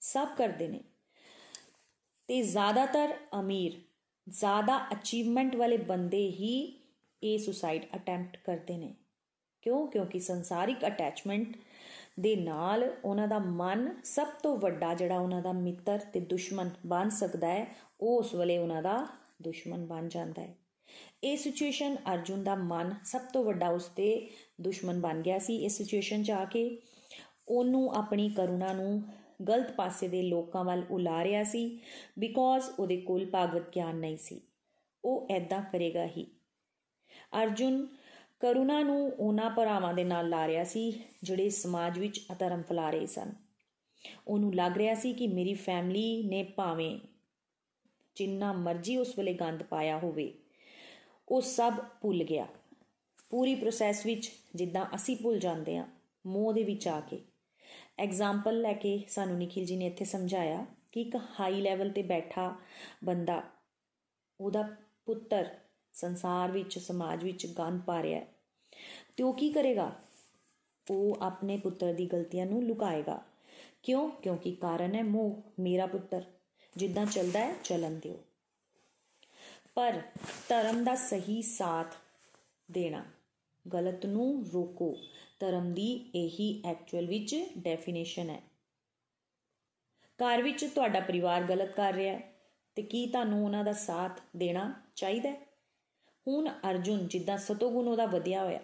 [0.00, 0.80] ਸਭ ਕਰਦੇ ਨੇ।
[2.28, 3.72] ਤੇ ਜ਼ਿਆਦਾਤਰ ਅਮੀਰ,
[4.28, 6.80] ਜ਼ਿਆਦਾ ਅਚੀਵਮੈਂਟ ਵਾਲੇ ਬੰਦੇ ਹੀ
[7.22, 8.94] ਇਹ ਸੁਸਾਈਡ ਅਟੈਂਪਟ ਕਰਦੇ ਨੇ।
[9.62, 9.86] ਕਿਉਂ?
[9.86, 11.56] ਕਿਉਂਕਿ ਸੰਸਾਰਿਕ ਅਟੈਚਮੈਂਟ
[12.20, 17.08] ਦੇ ਨਾਲ ਉਹਨਾਂ ਦਾ ਮਨ ਸਭ ਤੋਂ ਵੱਡਾ ਜਿਹੜਾ ਉਹਨਾਂ ਦਾ ਮਿੱਤਰ ਤੇ ਦੁਸ਼ਮਣ ਬਣ
[17.08, 17.66] ਸਕਦਾ ਹੈ,
[18.00, 19.06] ਉਹ ਉਸ ਵੇਲੇ ਉਹਨਾਂ ਦਾ
[19.42, 20.54] ਦੁਸ਼ਮਣ ਬਣ ਜਾਂਦਾ ਹੈ।
[21.24, 24.28] ਇਹ ਸਿਚੁਏਸ਼ਨ ਅਰਜੁਨ ਦਾ ਮਨ ਸਭ ਤੋਂ ਵੱਡਾ ਉਸ ਤੇ
[24.60, 26.78] ਦੁਸ਼ਮਣ ਬਣ ਗਿਆ ਸੀ। ਇਸ ਸਿਚੁਏਸ਼ਨ 'ਚ ਆ ਕੇ
[27.48, 29.02] ਉਹਨੂੰ ਆਪਣੀ ਕਰੁਣਾ ਨੂੰ
[29.48, 31.80] ਗਲਤ ਪਾਸੇ ਦੇ ਲੋਕਾਂ ਵੱਲ ਉਲਾ ਰਿਹਾ ਸੀ
[32.18, 34.40] ਬਿਕੋਜ਼ ਉਹਦੇ ਕੋਲ ਭਾਗਵਤ ਗਿਆਨ ਨਹੀਂ ਸੀ।
[35.04, 36.26] ਉਹ ਐਦਾਂ ਕਰੇਗਾ ਹੀ।
[37.42, 37.86] ਅਰਜੁਨ
[38.42, 43.06] ਕਰੁਣਾ ਨੂੰ ਉਹਨਾਂ ਭਰਾਵਾਂ ਦੇ ਨਾਲ ਲਾ ਰਿਹਾ ਸੀ, ਜਿਹੜੇ ਸਮਾਜ ਵਿੱਚ ਅਧਰਮ ਫਲਾ ਰਹੇ
[43.06, 43.32] ਸਨ।
[44.28, 46.98] ਉਹਨੂੰ ਲੱਗ ਰਿਹਾ ਸੀ ਕਿ ਮੇਰੀ ਫੈਮਿਲੀ ਨੇ ਭਾਵੇਂ
[48.16, 50.32] ਜਿੰਨਾ ਮਰਜ਼ੀ ਉਸ ਵੇਲੇ ਗੰਦ ਪਾਇਆ ਹੋਵੇ,
[51.28, 51.72] ਉਹ ਸਭ
[52.02, 52.46] ਭੁੱਲ ਗਿਆ।
[53.30, 55.86] ਪੂਰੀ ਪ੍ਰੋਸੈਸ ਵਿੱਚ ਜਿੱਦਾਂ ਅਸੀਂ ਭੁੱਲ ਜਾਂਦੇ ਆ
[56.26, 57.20] ਮੋਹ ਦੇ ਵਿੱਚ ਆ ਕੇ।
[57.98, 62.54] ਐਗਜ਼ਾਮਪਲ ਲੈ ਕੇ ਸਾਨੂੰ ਨikhil ji ਨੇ ਇੱਥੇ ਸਮਝਾਇਆ ਕਿ ਇੱਕ ਹਾਈ ਲੈਵਲ ਤੇ ਬੈਠਾ
[63.04, 63.42] ਬੰਦਾ,
[64.40, 64.68] ਉਹਦਾ
[65.06, 65.48] ਪੁੱਤਰ
[65.92, 68.31] ਸੰਸਾਰ ਵਿੱਚ, ਸਮਾਜ ਵਿੱਚ ਗੰਦ ਪਾ ਰਿਹਾ ਹੈ।
[69.16, 69.92] ਤੇ ਉਹ ਕੀ ਕਰੇਗਾ?
[70.90, 73.22] ਉਹ ਆਪਣੇ ਪੁੱਤਰ ਦੀ ਗਲਤੀਆਂ ਨੂੰ ਲੁਕਾਏਗਾ।
[73.82, 74.10] ਕਿਉਂ?
[74.10, 76.24] ਕਿਉਂਕਿ ਕਾਰਨ ਹੈ ਮੋਹ, ਮੇਰਾ ਪੁੱਤਰ।
[76.76, 78.18] ਜਿੱਦਾਂ ਚੱਲਦਾ ਹੈ, ਚੱਲਣ ਦਿਓ।
[79.74, 80.02] ਪਰ
[80.48, 81.94] ਧਰਮ ਦਾ ਸਹੀ ਸਾਥ
[82.70, 83.04] ਦੇਣਾ,
[83.72, 84.96] ਗਲਤ ਨੂੰ ਰੋਕੋ।
[85.40, 88.42] ਧਰਮ ਦੀ ਇਹੀ ਐਕਚੁਅਲ ਵਿੱਚ ਡੈਫੀਨੇਸ਼ਨ ਹੈ।
[90.18, 92.32] ਘਰ ਵਿੱਚ ਤੁਹਾਡਾ ਪਰਿਵਾਰ ਗਲਤ ਕਰ ਰਿਹਾ ਹੈ,
[92.74, 95.36] ਤੇ ਕੀ ਤੁਹਾਨੂੰ ਉਹਨਾਂ ਦਾ ਸਾਥ ਦੇਣਾ ਚਾਹੀਦਾ ਹੈ?
[96.28, 98.60] ਹੁਣ ਅਰਜੁਨ ਜਿੱਦਾਂ ਸਤੋਗੁਣ ਉਹਦਾ ਵਧਿਆ ਹੋਇਆ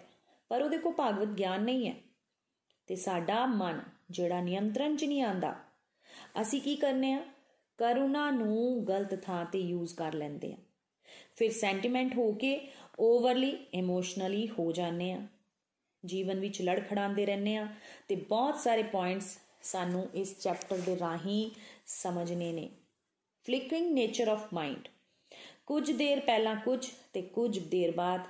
[0.49, 1.95] ਪਰ ਉਹਦੇ ਕੋਲ ਭਾਗਵਤ ਗਿਆਨ ਨਹੀਂ ਹੈ।
[2.87, 3.81] ਤੇ ਸਾਡਾ ਮਨ
[4.11, 5.55] ਜਿਹੜਾ ਨਿਯੰਤਰਣ 'ਚ ਨਹੀਂ ਆਂਦਾ
[6.41, 7.25] ਅਸੀਂ ਕੀ ਕਰਨੇ ਆ?
[7.77, 10.57] ਕਰੁਣਾ ਨੂੰ ਗਲਤ ਥਾਂ ਤੇ ਯੂਜ਼ ਕਰ ਲੈਂਦੇ ਆ।
[11.35, 15.27] ਫਿਰ ਸੈਂਟੀਮੈਂਟ ਹੋ ਕੇ ਓਵਰਲੀ ਇਮੋਸ਼ਨਲੀ ਹੋ ਜਾਂਦੇ ਆ।
[16.05, 17.67] ਜੀਵਨ ਵਿੱਚ ਲੜਖੜਾਉਂਦੇ ਰਹਿੰਦੇ ਆ
[18.07, 21.51] ਤੇ ਬਹੁਤ ਸਾਰੇ ਪੁਆਇੰਟਸ ਸਾਨੂੰ ਇਸ ਚੈਪਟਰ ਦੇ ਰਾਹੀਂ
[21.85, 22.69] ਸਮਝਣੇ ਨੇ।
[23.45, 24.87] ਫਲਿਕਰਿੰਗ ਨੇਚਰ ਆਫ ਮਾਈਂਡ
[25.65, 28.21] ਕੁਝ ਦੇਰ ਪਹਿਲਾਂ ਕੁਝ ਤੇ ਕੁਝ ਦੇਰ ਬਾਅਦ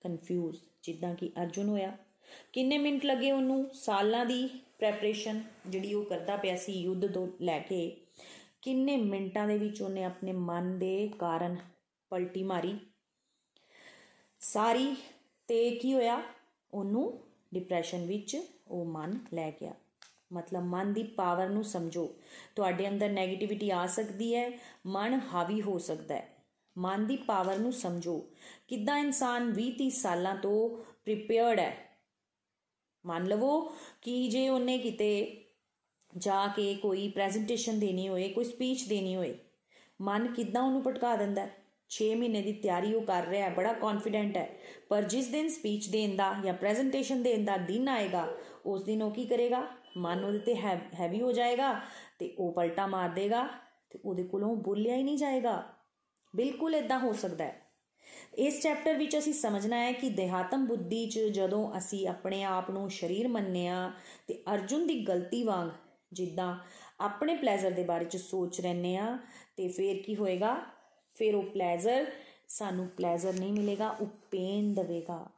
[0.00, 1.96] ਕਨਫਿਊਜ਼ ਜਿੱਦਾਂ ਕਿ ਅਰਜੁਨ ਹੋਇਆ।
[2.52, 3.70] ਕਿੰਨੇ ਮਿੰਟ ਲੱਗੇ ਉਹਨੂੰ?
[3.74, 4.48] ਸਾਲਾਂ ਦੀ
[4.78, 7.96] ਪ੍ਰੈਪਰੇਸ਼ਨ ਜਿਹੜੀ ਉਹ ਕਰਦਾ ਪਿਆ ਸੀ ਯੁੱਧ ਤੋਂ ਲੈ ਕੇ।
[8.62, 11.56] ਕਿੰਨੇ ਮਿੰਟਾਂ ਦੇ ਵਿੱਚ ਉਹਨੇ ਆਪਣੇ ਮਨ ਦੇ ਕਾਰਨ
[12.10, 12.78] ਪਲਟੀ ਮਾਰੀ।
[14.40, 14.96] ਸਾਰੀ
[15.48, 16.22] ਤੇ ਕੀ ਹੋਇਆ?
[16.74, 17.20] ਉਹਨੂੰ
[17.54, 19.74] ਡਿਪਰੈਸ਼ਨ ਵਿੱਚ ਉਹ ਮਨ ਲੈ ਗਿਆ।
[20.32, 22.14] ਮਤਲਬ ਮਨ ਦੀ ਪਾਵਰ ਨੂੰ ਸਮਝੋ।
[22.56, 24.52] ਤੁਹਾਡੇ ਅੰਦਰ 네ਗੇਟਿਵਿਟੀ ਆ ਸਕਦੀ ਹੈ,
[24.86, 26.37] ਮਨ ਹਾਵੀ ਹੋ ਸਕਦਾ ਹੈ।
[26.78, 28.18] ਮਨ ਦੀ ਪਾਵਰ ਨੂੰ ਸਮਝੋ।
[28.68, 30.68] ਕਿੱਦਾਂ ਇਨਸਾਨ 20 30 ਸਾਲਾਂ ਤੋਂ
[31.04, 31.76] ਪ੍ਰੀਪੇਅਰਡ ਹੈ?
[33.04, 33.60] ਮੰਨ ਲਵੋ
[34.02, 35.44] ਕਿ ਜੇ ਉਹਨੇ ਕਿਤੇ
[36.16, 39.38] ਜਾ ਕੇ ਕੋਈ ਪ੍ਰੈਜੈਂਟੇਸ਼ਨ ਦੇਣੀ ਹੋਏ, ਕੋਈ ਸਪੀਚ ਦੇਣੀ ਹੋਏ,
[40.00, 41.50] ਮਨ ਕਿੱਦਾਂ ਉਹਨੂੰ ਭਟਕਾ ਦਿੰਦਾ ਹੈ?
[41.90, 44.48] 6 ਮਹੀਨੇ ਦੀ ਤਿਆਰੀ ਉਹ ਕਰ ਰਿਹਾ ਹੈ, ਬੜਾ ਕੌਨਫੀਡੈਂਟ ਹੈ।
[44.88, 48.26] ਪਰ ਜਿਸ ਦਿਨ ਸਪੀਚ ਦੇਣ ਦਾ ਜਾਂ ਪ੍ਰੈਜੈਂਟੇਸ਼ਨ ਦੇਣ ਦਾ ਦਿਨ ਆਏਗਾ,
[48.66, 49.66] ਉਸ ਦਿਨ ਉਹ ਕੀ ਕਰੇਗਾ?
[49.96, 51.72] ਮਨ ਉਹਦੇ ਤੇ ਹੈਵੀ ਹੋ ਜਾਏਗਾ
[52.18, 53.48] ਤੇ ਉਹ ਪਲਟਾ ਮਾਰ ਦੇਗਾ
[53.90, 55.77] ਤੇ ਉਹਦੇ ਕੋਲੋਂ ਬੋਲਿਆ ਹੀ ਨਹੀਂ ਜਾਏਗਾ।
[56.36, 57.68] ਬਿਲਕੁਲ ਇਦਾਂ ਹੋ ਸਕਦਾ ਹੈ।
[58.38, 62.90] ਇਸ ਚੈਪਟਰ ਵਿੱਚ ਅਸੀਂ ਸਮਝਣਾ ਹੈ ਕਿ ਦੇਹਾਤਮ ਬੁੱਧੀ 'ਚ ਜਦੋਂ ਅਸੀਂ ਆਪਣੇ ਆਪ ਨੂੰ
[62.90, 63.92] ਸ਼ਰੀਰ ਮੰਨਿਆ
[64.26, 65.70] ਤੇ ਅਰਜੁਨ ਦੀ ਗਲਤੀ ਵਾਂਗ
[66.12, 66.58] ਜਿੱਦਾਂ
[67.00, 69.18] ਆਪਣੇ ਪਲੇਜ਼ਰ ਦੇ ਬਾਰੇ 'ਚ ਸੋਚ ਰਹਿੰਨੇ ਆ
[69.56, 70.56] ਤੇ ਫੇਰ ਕੀ ਹੋਏਗਾ?
[71.14, 72.12] ਫਿਰ ਉਹ ਪਲੇਜ਼ਰ
[72.48, 75.30] ਸਾਨੂੰ ਪਲੇਜ਼ਰ ਨਹੀਂ ਮਿਲੇਗਾ, ਉਹ ਪੇਨ ਦੇਵੇਗਾ।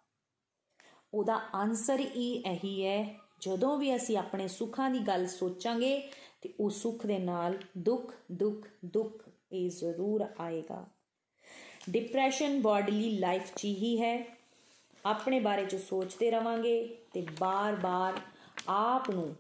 [1.14, 6.10] ਉਹਦਾ ਆਨਸਰ ਹੀ ਇਹੀ ਹੈ, ਜਦੋਂ ਵੀ ਅਸੀਂ ਆਪਣੇ ਸੁੱਖਾਂ ਦੀ ਗੱਲ ਸੋਚਾਂਗੇ
[6.42, 10.84] ਤੇ ਉਹ ਸੁੱਖ ਦੇ ਨਾਲ ਦੁੱਖ ਦੁੱਖ ਦੁੱਖ ਇਹ ਜ਼ਰੂਰ ਆਏਗਾ।
[11.90, 14.36] ਡਿਪਰੈਸ਼ਨ ਬਾਡੀਲੀ ਲਾਈਫ 'ਚ ਹੀ ਹੈ।
[15.04, 18.20] ਆਪਣੇ ਬਾਰੇ 'ਚ ਸੋਚਦੇ ਰਵਾਂਗੇ ਤੇ ਬਾਰ-ਬਾਰ
[18.68, 19.34] ਆਪ ਨੂੰ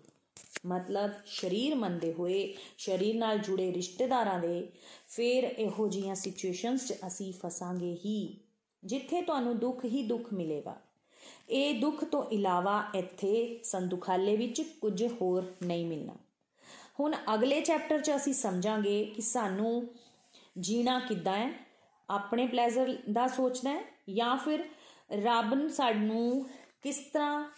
[0.66, 4.68] ਮਤਲਬ ਸਰੀਰ ਮੰਦੇ ਹੋਏ, ਸਰੀਰ ਨਾਲ ਜੁੜੇ ਰਿਸ਼ਤੇਦਾਰਾਂ ਦੇ
[5.08, 8.40] ਫਿਰ ਇਹੋ ਜੀਆਂ ਸਿਚੁਏਸ਼ਨਸ 'ਚ ਅਸੀਂ ਫਸਾਂਗੇ ਹੀ,
[8.84, 10.76] ਜਿੱਥੇ ਤੁਹਾਨੂੰ ਦੁੱਖ ਹੀ ਦੁੱਖ ਮਿਲੇਗਾ।
[11.50, 16.16] ਇਹ ਦੁੱਖ ਤੋਂ ਇਲਾਵਾ ਇੱਥੇ ਸੰਦੁਖਾਲੇ ਵਿੱਚ ਕੁਝ ਹੋਰ ਨਹੀਂ ਮਿਲਣਾ।
[17.00, 19.88] ਹੁਣ ਅਗਲੇ ਚੈਪਟਰ 'ਚ ਅਸੀਂ ਸਮਝਾਂਗੇ ਕਿ ਸਾਨੂੰ
[20.58, 21.52] ਜੀਣਾ ਕਿੱਦਾਂ ਹੈ,
[22.10, 23.84] ਆਪਣੇ ਪਲੇਜ਼ਰ ਦਾ ਸੋਚਣਾ ਹੈ
[24.14, 24.68] ਜਾਂ ਫਿਰ
[25.12, 26.48] ਰੱਬ ਸਾਨੂੰ
[26.82, 27.50] ਕਿਸ ਤਰ੍ਹਾਂ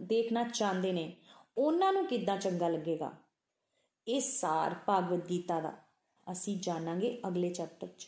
[0.00, 1.16] ਦੇਖਣਾ ਚਾਹੁੰਦੇ ਨੇ,
[1.58, 3.12] ਉਹਨਾਂ ਨੂੰ ਕਿੱਦਾਂ ਚੰਗਾ ਲੱਗੇਗਾ।
[4.08, 5.72] ਇਹ ਸਾਰ ਭਗਵਦ ਗੀਤਾ ਦਾ
[6.32, 8.06] ਅਸੀਂ ਜਾਣਾਂਗੇ ਅਗਲੇ ਚੈਪਟਰ 'ਚ।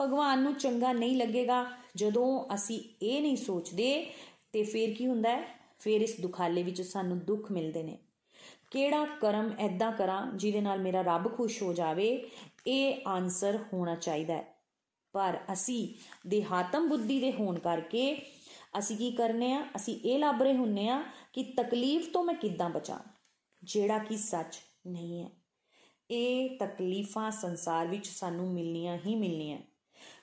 [0.00, 4.12] ਭਗਵਾਨ ਨੂੰ ਚੰਗਾ ਨਹੀਂ ਲੱਗੇਗਾ ਜਦੋਂ ਅਸੀਂ ਇਹ ਨਹੀਂ ਸੋਚਦੇ
[4.52, 5.44] ਤੇ ਫਿਰ ਕੀ ਹੁੰਦਾ ਹੈ?
[5.78, 7.98] ਫਿਰ ਇਸ ਦੁਖਾਲੇ ਵਿੱਚ ਸਾਨੂੰ ਦੁੱਖ ਮਿਲਦੇ ਨੇ।
[8.72, 12.30] ਕਿਹੜਾ ਕਰਮ ਐਦਾਂ ਕਰਾਂ ਜਿਹਦੇ ਨਾਲ ਮੇਰਾ ਰੱਬ ਖੁਸ਼ ਹੋ ਜਾਵੇ?
[12.66, 14.54] ਇਹ ਆਨਸਰ ਹੋਣਾ ਚਾਹੀਦਾ ਹੈ।
[15.12, 15.94] ਪਰ ਅਸੀਂ
[16.28, 18.22] ਦੇਹਾਤਮ ਬੁੱਧੀ ਦੇ ਹੋਣ ਕਰਕੇ
[18.78, 19.66] ਅਸੀਂ ਕੀ ਕਰਨੇ ਆ?
[19.76, 22.98] ਅਸੀਂ ਇਹ ਲੱਭ ਰਹੇ ਹੁੰਨੇ ਆ ਕਿ ਤਕਲੀਫ ਤੋਂ ਮੈਂ ਕਿੱਦਾਂ ਬਚਾਂ?
[23.64, 24.56] ਜਿਹੜਾ ਕਿ ਸੱਚ
[24.86, 25.30] ਨਹੀਂ ਹੈ।
[26.10, 29.58] ਇਹ ਤਕਲੀਫਾਂ ਸੰਸਾਰ ਵਿੱਚ ਸਾਨੂੰ ਮਿਲਣੀਆਂ ਹੀ ਮਿਲਣੀਆਂ।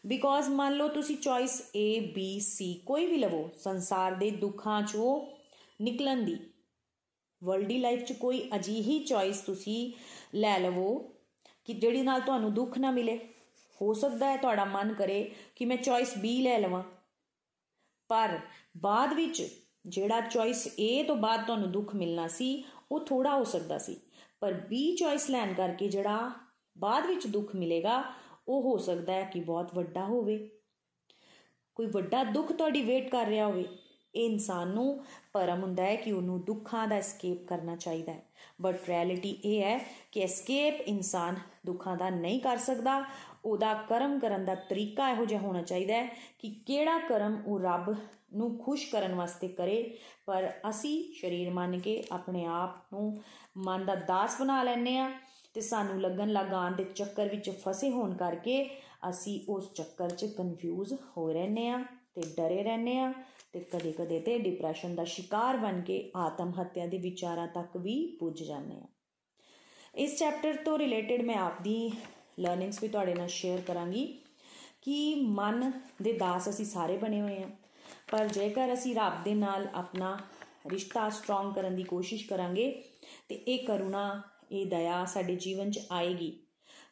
[0.06, 5.38] ਬਿਕੋਜ਼ ਮੰਨ ਲਓ ਤੁਸੀਂ ਚੋਇਸ A, B, C ਕੋਈ ਵੀ ਲਵੋ, ਸੰਸਾਰ ਦੇ ਦੁੱਖਾਂ ਚੋਂ
[5.82, 6.38] ਨਿਕਲਣ ਦੀ।
[7.44, 9.92] ਵਰਲਡੀ ਲਾਈਫ 'ਚ ਕੋਈ ਅਜੀਹੀ ਚੋਇਸ ਤੁਸੀਂ
[10.36, 11.12] ਲੈ ਲਵੋ
[11.66, 13.20] ਕਿ ਜਿਹੜੀ ਨਾਲ ਤੁਹਾਨੂੰ ਦੁੱਖ ਨਾ ਮਿਲੇ।
[13.82, 16.84] ਹੋ ਸਕਦਾ ਹੈ ਤੁਹਾਡਾ ਮਨ ਕਰੇ ਕਿ ਮੈਂ ਚੋਇਸ B ਲੈ ਲਵਾਂ।
[18.08, 18.40] ਪਰ
[18.78, 19.48] ਬਾਅਦ ਵਿੱਚ
[19.88, 23.98] ਜਿਹੜਾ ਚੋਇਸ A ਤੋਂ ਬਾਅਦ ਤੁਹਾਨੂੰ ਦੁੱਖ ਮਿਲਣਾ ਸੀ, ਉਹ ਥੋੜਾ ਹੋ ਸਕਦਾ ਸੀ।
[24.40, 26.32] ਪਰ B ਚੋਇਸ ਲੈਣ ਕਰਕੇ ਜਿਹੜਾ
[26.78, 28.04] ਬਾਅਦ ਵਿੱਚ ਦੁੱਖ ਮਿਲੇਗਾ,
[28.48, 30.50] ਉਹ ਹੋ ਸਕਦਾ ਹੈ ਕਿ ਬਹੁਤ ਵੱਡਾ ਹੋਵੇ।
[31.76, 33.66] ਕੋਈ ਵੱਡਾ ਦੁੱਖ ਤੁਹਾਡੀ ਵੇਟ ਕਰ ਰਿਹਾ ਹੋਵੇ।
[34.16, 35.04] ਇਹ ਇਨਸਾਨ ਨੂੰ
[35.34, 38.24] ਪਰਮ ਹੁੰਦਾ ਹੈ ਕਿ ਉਹਨੂੰ ਦੁੱਖਾਂ ਦਾ ਐਸਕੇਪ ਕਰਨਾ ਚਾਹੀਦਾ ਹੈ।
[38.62, 39.78] ਬਟ ਰਿਐਲਿਟੀ ਇਹ ਹੈ
[40.12, 41.36] ਕਿ ਐਸਕੇਪ ਇਨਸਾਨ
[41.66, 43.04] ਦੁੱਖਾਂ ਦਾ ਨਹੀਂ ਕਰ ਸਕਦਾ।
[43.46, 46.08] ਉਹਦਾ ਕਰਮ ਕਰਨ ਦਾ ਤਰੀਕਾ ਇਹੋ ਜਿਹਾ ਹੋਣਾ ਚਾਹੀਦਾ ਹੈ
[46.40, 47.96] ਕਿ ਕਿਹੜਾ ਕਰਮ ਉਹ ਰੱਬ
[48.34, 53.22] ਨੂੰ ਖੁਸ਼ ਕਰਨ ਵਾਸਤੇ ਕਰੇ। ਪਰ ਅਸੀਂ ਸਰੀਰ ਮੰਨ ਕੇ ਆਪਣੇ ਆਪ ਨੂੰ
[53.58, 55.12] ਮਨ ਦਾ ਦਾਸ ਬਣਾ ਲੈਨੇ ਆ
[55.54, 58.70] ਤੇ ਸਾਨੂੰ ਲੱਗਣ ਲਗਾਉਣ ਦੇ ਚੱਕਰ ਵਿੱਚ ਫਸੇ ਹੋਣ ਕਰਕੇ
[59.10, 61.84] ਅਸੀਂ ਉਸ ਚੱਕਰ 'ਚ ਕਨਫਿਊਜ਼ ਹੋ ਰਹਿੰਨੇ ਆ
[62.16, 63.14] ਤੇ ਡਰੇ ਰਹਿੰਦੇ ਆ
[63.52, 68.44] ਤੇ ਕਦੇ-ਕਦੇ ਤੇ ਡਿਪਰੈਸ਼ਨ ਦਾ ਸ਼ਿਕਾਰ ਬਣ ਕੇ ਆਤਮ ਹੱਤਿਆ ਦੇ ਵਿਚਾਰਾਂ ਤੱਕ ਵੀ ਪੁੱਜ
[68.44, 68.88] ਜਾਂਦੇ ਆ।
[69.96, 71.92] ਇਸ ਚੈਪਟਰ ਤੋਂ ਰਿਲੇਟਡ ਮੈਂ ਆਪਦੀ
[72.40, 74.20] ਲਰਨਿੰਗਸ ਵੀ ਤੁਹਾਡੇ ਨਾਲ ਸ਼ੇਅਰ ਕਰਾਂਗੀ
[74.82, 75.72] ਕਿ ਮਨ
[76.02, 77.50] ਦੇ ਦਾਸ ਅਸੀਂ ਸਾਰੇ ਬਣੇ ਹੋਏ ਆ,
[78.12, 80.20] ਪਰ ਜੇਕਰ ਅਸੀਂ ਰੱਬ ਦੇ ਨਾਲ ਆਪਣਾ
[80.68, 82.84] ਰਿਸ਼ਤਾ ਸਟਰੋਂਗ ਕਰਨ ਦੀ ਕੋਸ਼ਿਸ਼ ਕਰਾਂਗੇ,
[83.30, 84.22] ਤੇ ਇਹ ਕਰੁਣਾ,
[84.52, 86.40] ਇਹ ਦਇਆ ਸਾਡੇ ਜੀਵਨ 'ਚ ਆਏਗੀ।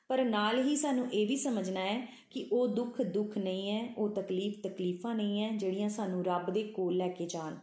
[0.08, 4.10] ਪਰ ਨਾਲ ਹੀ ਸਾਨੂੰ ਇਹ ਵੀ ਸਮਝਣਾ ਹੈ ਕਿ ਉਹ ਦੁੱਖ ਦੁੱਖ ਨਹੀਂ ਹੈ, ਉਹ
[4.10, 7.56] ਤਕਲੀਫ ਤਕਲੀਫਾਂ ਨਹੀਂ ਹੈ, ਜਿਹੜੀਆਂ ਸਾਨੂੰ ਰੱਬ ਦੇ ਕੋਲ ਲੈ ਕੇ ਜਾਣ।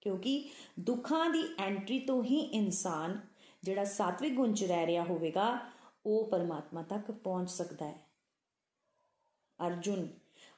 [0.00, 0.50] ਕਿਉਂਕਿ
[0.80, 3.20] ਦੁੱਖਾਂ ਦੀ ਐਂਟਰੀ ਤੋਂ ਹੀ ਇਨਸਾਨ
[3.62, 5.58] ਜਿਹੜਾ ਸਾਤਵਿਕ ਗੁਣ 'ਚ ਰਹਿ ਰਿਹਾ ਹੋਵੇਗਾ,
[6.06, 7.94] ਉਹ ਪਰਮਾਤਮਾ ਤੱਕ ਪਹੁੰਚ ਸਕਦਾ ਹੈ।
[9.66, 10.08] ਅਰਜੁਨ,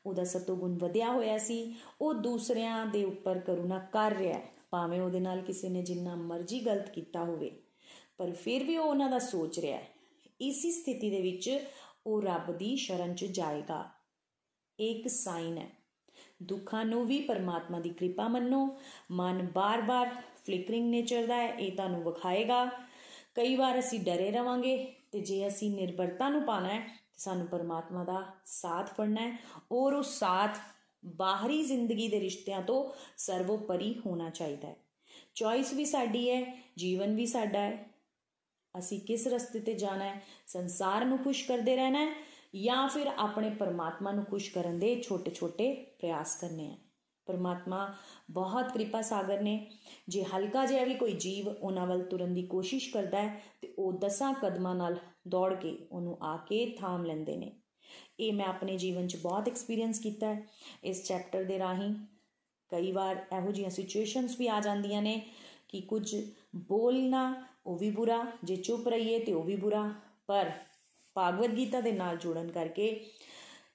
[0.07, 5.21] ਉਹਦਾ ਸਤੋਗੁਣ ਵਧਿਆ ਹੋਇਆ ਸੀ, ਉਹ ਦੂਸਰਿਆਂ ਦੇ ਉੱਪਰ ਕਰੁਣਾ ਕਰ ਰਿਹਾ ਹੈ, ਭਾਵੇਂ ਉਹਦੇ
[5.21, 7.51] ਨਾਲ ਕਿਸੇ ਨੇ ਜਿੰਨਾ ਮਰਜ਼ੀ ਗਲਤ ਕੀਤਾ ਹੋਵੇ,
[8.19, 9.95] ਪਰ ਫਿਰ ਵੀ ਉਹ ਉਹਨਾਂ ਦਾ ਸੋਚ ਰਿਹਾ ਹੈ।
[10.41, 11.67] ਇਸੀ ਸਥਿਤੀ ਦੇ ਵਿੱਚ
[12.07, 13.91] ਉਹ ਰੱਬ ਦੀ ਸ਼ਰਨ 'ਚ ਜਾਏਗਾ।
[14.79, 15.71] ਇੱਕ ਸਾਈਨ ਹੈ।
[16.43, 18.77] ਦੁੱਖਾਂ ਨੂੰ ਵੀ ਪਰਮਾਤਮਾ ਦੀ ਕਿਰਪਾ ਮੰਨੋ।
[19.11, 20.15] ਮਨ ਬਾਰ-ਬਾਰ
[20.47, 22.71] ਫਲਿਕਰਿੰਗ ਨੇਚਰ ਦਾ ਹੈ, ਇਹ ਤੁਹਾਨੂੰ ਵਿਖਾਏਗਾ।
[23.35, 28.05] ਕਈ ਵਾਰ ਅਸੀਂ ਡਰੇ ਰਵਾਂਗੇ ਤੇ ਜੇ ਅਸੀਂ ਨਿਰਭਰਤਾ ਨੂੰ ਪਾਣਾ ਹੈ, ਤੇ ਸਾਨੂੰ ਪਰਮਾਤਮਾ
[28.05, 29.39] ਦਾ ਸਾਥ ਫੜਨਾ ਹੈ।
[29.73, 30.59] ਔਰ ਉਹ ਸਾਥ
[31.05, 34.77] ਬਾਹਰੀ ਜ਼ਿੰਦਗੀ ਦੇ ਰਿਸ਼ਤਿਆਂ ਤੋਂ ਸਰਵੋਪਰੀ ਹੋਣਾ ਚਾਹੀਦਾ ਹੈ।
[35.35, 37.94] ਚੋਇਸ ਵੀ ਸਾਡੀ ਹੈ, ਜੀਵਨ ਵੀ ਸਾਡਾ ਹੈ।
[38.79, 40.23] ਅਸੀਂ ਕਿਸ ਰਸਤੇ ਤੇ ਜਾਣਾ ਹੈ?
[40.47, 42.13] ਸੰਸਾਰ ਨੂੰ ਖੁਸ਼ ਕਰਦੇ ਰਹਿਣਾ ਹੈ
[42.55, 46.77] ਜਾਂ ਫਿਰ ਆਪਣੇ ਪਰਮਾਤਮਾ ਨੂੰ ਖੁਸ਼ ਕਰਨ ਦੇ ਛੋਟੇ-ਛੋਟੇ ਪ੍ਰਯਾਸ ਕਰਨੇ ਆ
[47.27, 47.95] ਪਰਮਾਤਮਾ,
[48.31, 49.71] ਬਹੁਤ ਕਿਰਪਾ ਸਾਗਰ ਨੇ।
[50.09, 53.93] ਜੇ ਹਲਕਾ ਜਿਹਾ ਵੀ ਕੋਈ ਜੀਵ ਉਹਨਾਂ ਵੱਲ ਤੁਰਨ ਦੀ ਕੋਸ਼ਿਸ਼ ਕਰਦਾ ਹੈ, ਤੇ ਉਹ
[53.93, 54.97] ਦਸਾਂ ਕਦਮਾਂ ਨਾਲ
[55.29, 57.53] ਦੌੜ ਕੇ ਉਹਨੂੰ ਆ ਕੇ ਥਾਮ ਲੈਂਦੇ ਨੇ।
[58.21, 60.47] ਇਹ ਮੈਂ ਆਪਣੇ ਜੀਵਨ 'ਚ ਬਹੁਤ ਐਕਸਪੀਰੀਅੰਸ ਕੀਤਾ ਹੈ।
[60.85, 61.95] ਇਸ ਚੈਪਟਰ ਦੇ ਰਾਹੀਂ
[62.69, 65.27] ਕਈ ਵਾਰ ਇਹੋ ਜਿਹੀਆਂ ਸਿਚੁਏਸ਼ਨਸ ਵੀ ਆ ਜਾਂਦੀਆਂ ਨੇ
[65.69, 66.17] ਕਿ ਕੁਝ
[66.57, 69.95] ਬੋਲਣਾ ਉਹ ਵੀ ਬੁਰਾ, ਜੇ ਚੁੱਪ ਰਹੀਏ ਤੇ ਉਹ ਵੀ ਬੁਰਾ।
[70.27, 70.51] ਪਰ
[71.15, 73.11] ਭਾਗਵਤ ਗੀਤਾ ਦੇ ਨਾਲ ਜੁੜਨ ਕਰਕੇ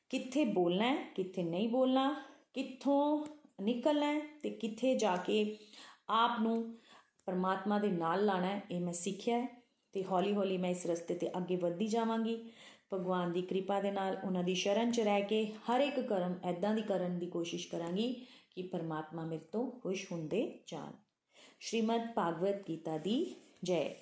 [0.09, 2.15] ਕਿੱਥੇ ਬੋਲਣਾ ਹੈ, ਕਿੱਥੇ ਨਹੀਂ ਬੋਲਣਾ,
[2.53, 3.25] ਕਿੱਥੋਂ
[3.61, 5.57] ਨਿਕਲਣਾ ਤੇ ਕਿੱਥੇ ਜਾ ਕੇ
[6.09, 6.77] ਆਪ ਨੂੰ
[7.25, 9.47] ਪਰਮਾਤਮਾ ਦੇ ਨਾਲ ਲਾਣਾ ਇਹ ਮੈਂ ਸਿੱਖਿਆ
[9.93, 12.51] ਤੇ ਹੌਲੀ-ਹੌਲੀ ਮੈਂ ਇਸ ਰਸਤੇ ਤੇ ਅੱਗੇ ਵਧਦੀ ਜਾਵਾਂਗੀ।
[12.93, 16.75] ਭਗਵਾਨ ਦੀ ਕਿਰਪਾ ਦੇ ਨਾਲ ਉਹਨਾਂ ਦੀ ਸ਼ਰਨ 'ਚ ਰਹਿ ਕੇ ਹਰ ਇੱਕ ਕਰਮ ਐਦਾਂ
[16.75, 18.25] ਦੀ ਕਰਨ ਦੀ ਕੋਸ਼ਿਸ਼ ਕਰਾਂਗੀ
[18.55, 20.91] ਕਿ ਪਰਮਾਤਮਾ ਮੇਰੇ ਤੋਂ ਖੁਸ਼ ਹੁੰਦੇ ਜਾਣ।
[21.59, 23.95] ਸ਼੍ਰੀਮਦ ਭਾਗਵਤ ਗੀਤਾ ਦੀ जय।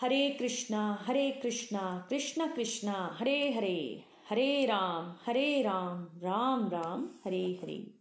[0.00, 7.58] हरे कृष्णा हरे कृष्णा, कृष्ण कृष्णा, हरे हरे हरे राम हरे राम राम राम, हरे
[7.62, 7.94] हरे।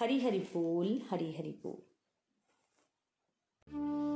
[0.00, 4.15] हरि हरि बोल, हरि हरि बोल।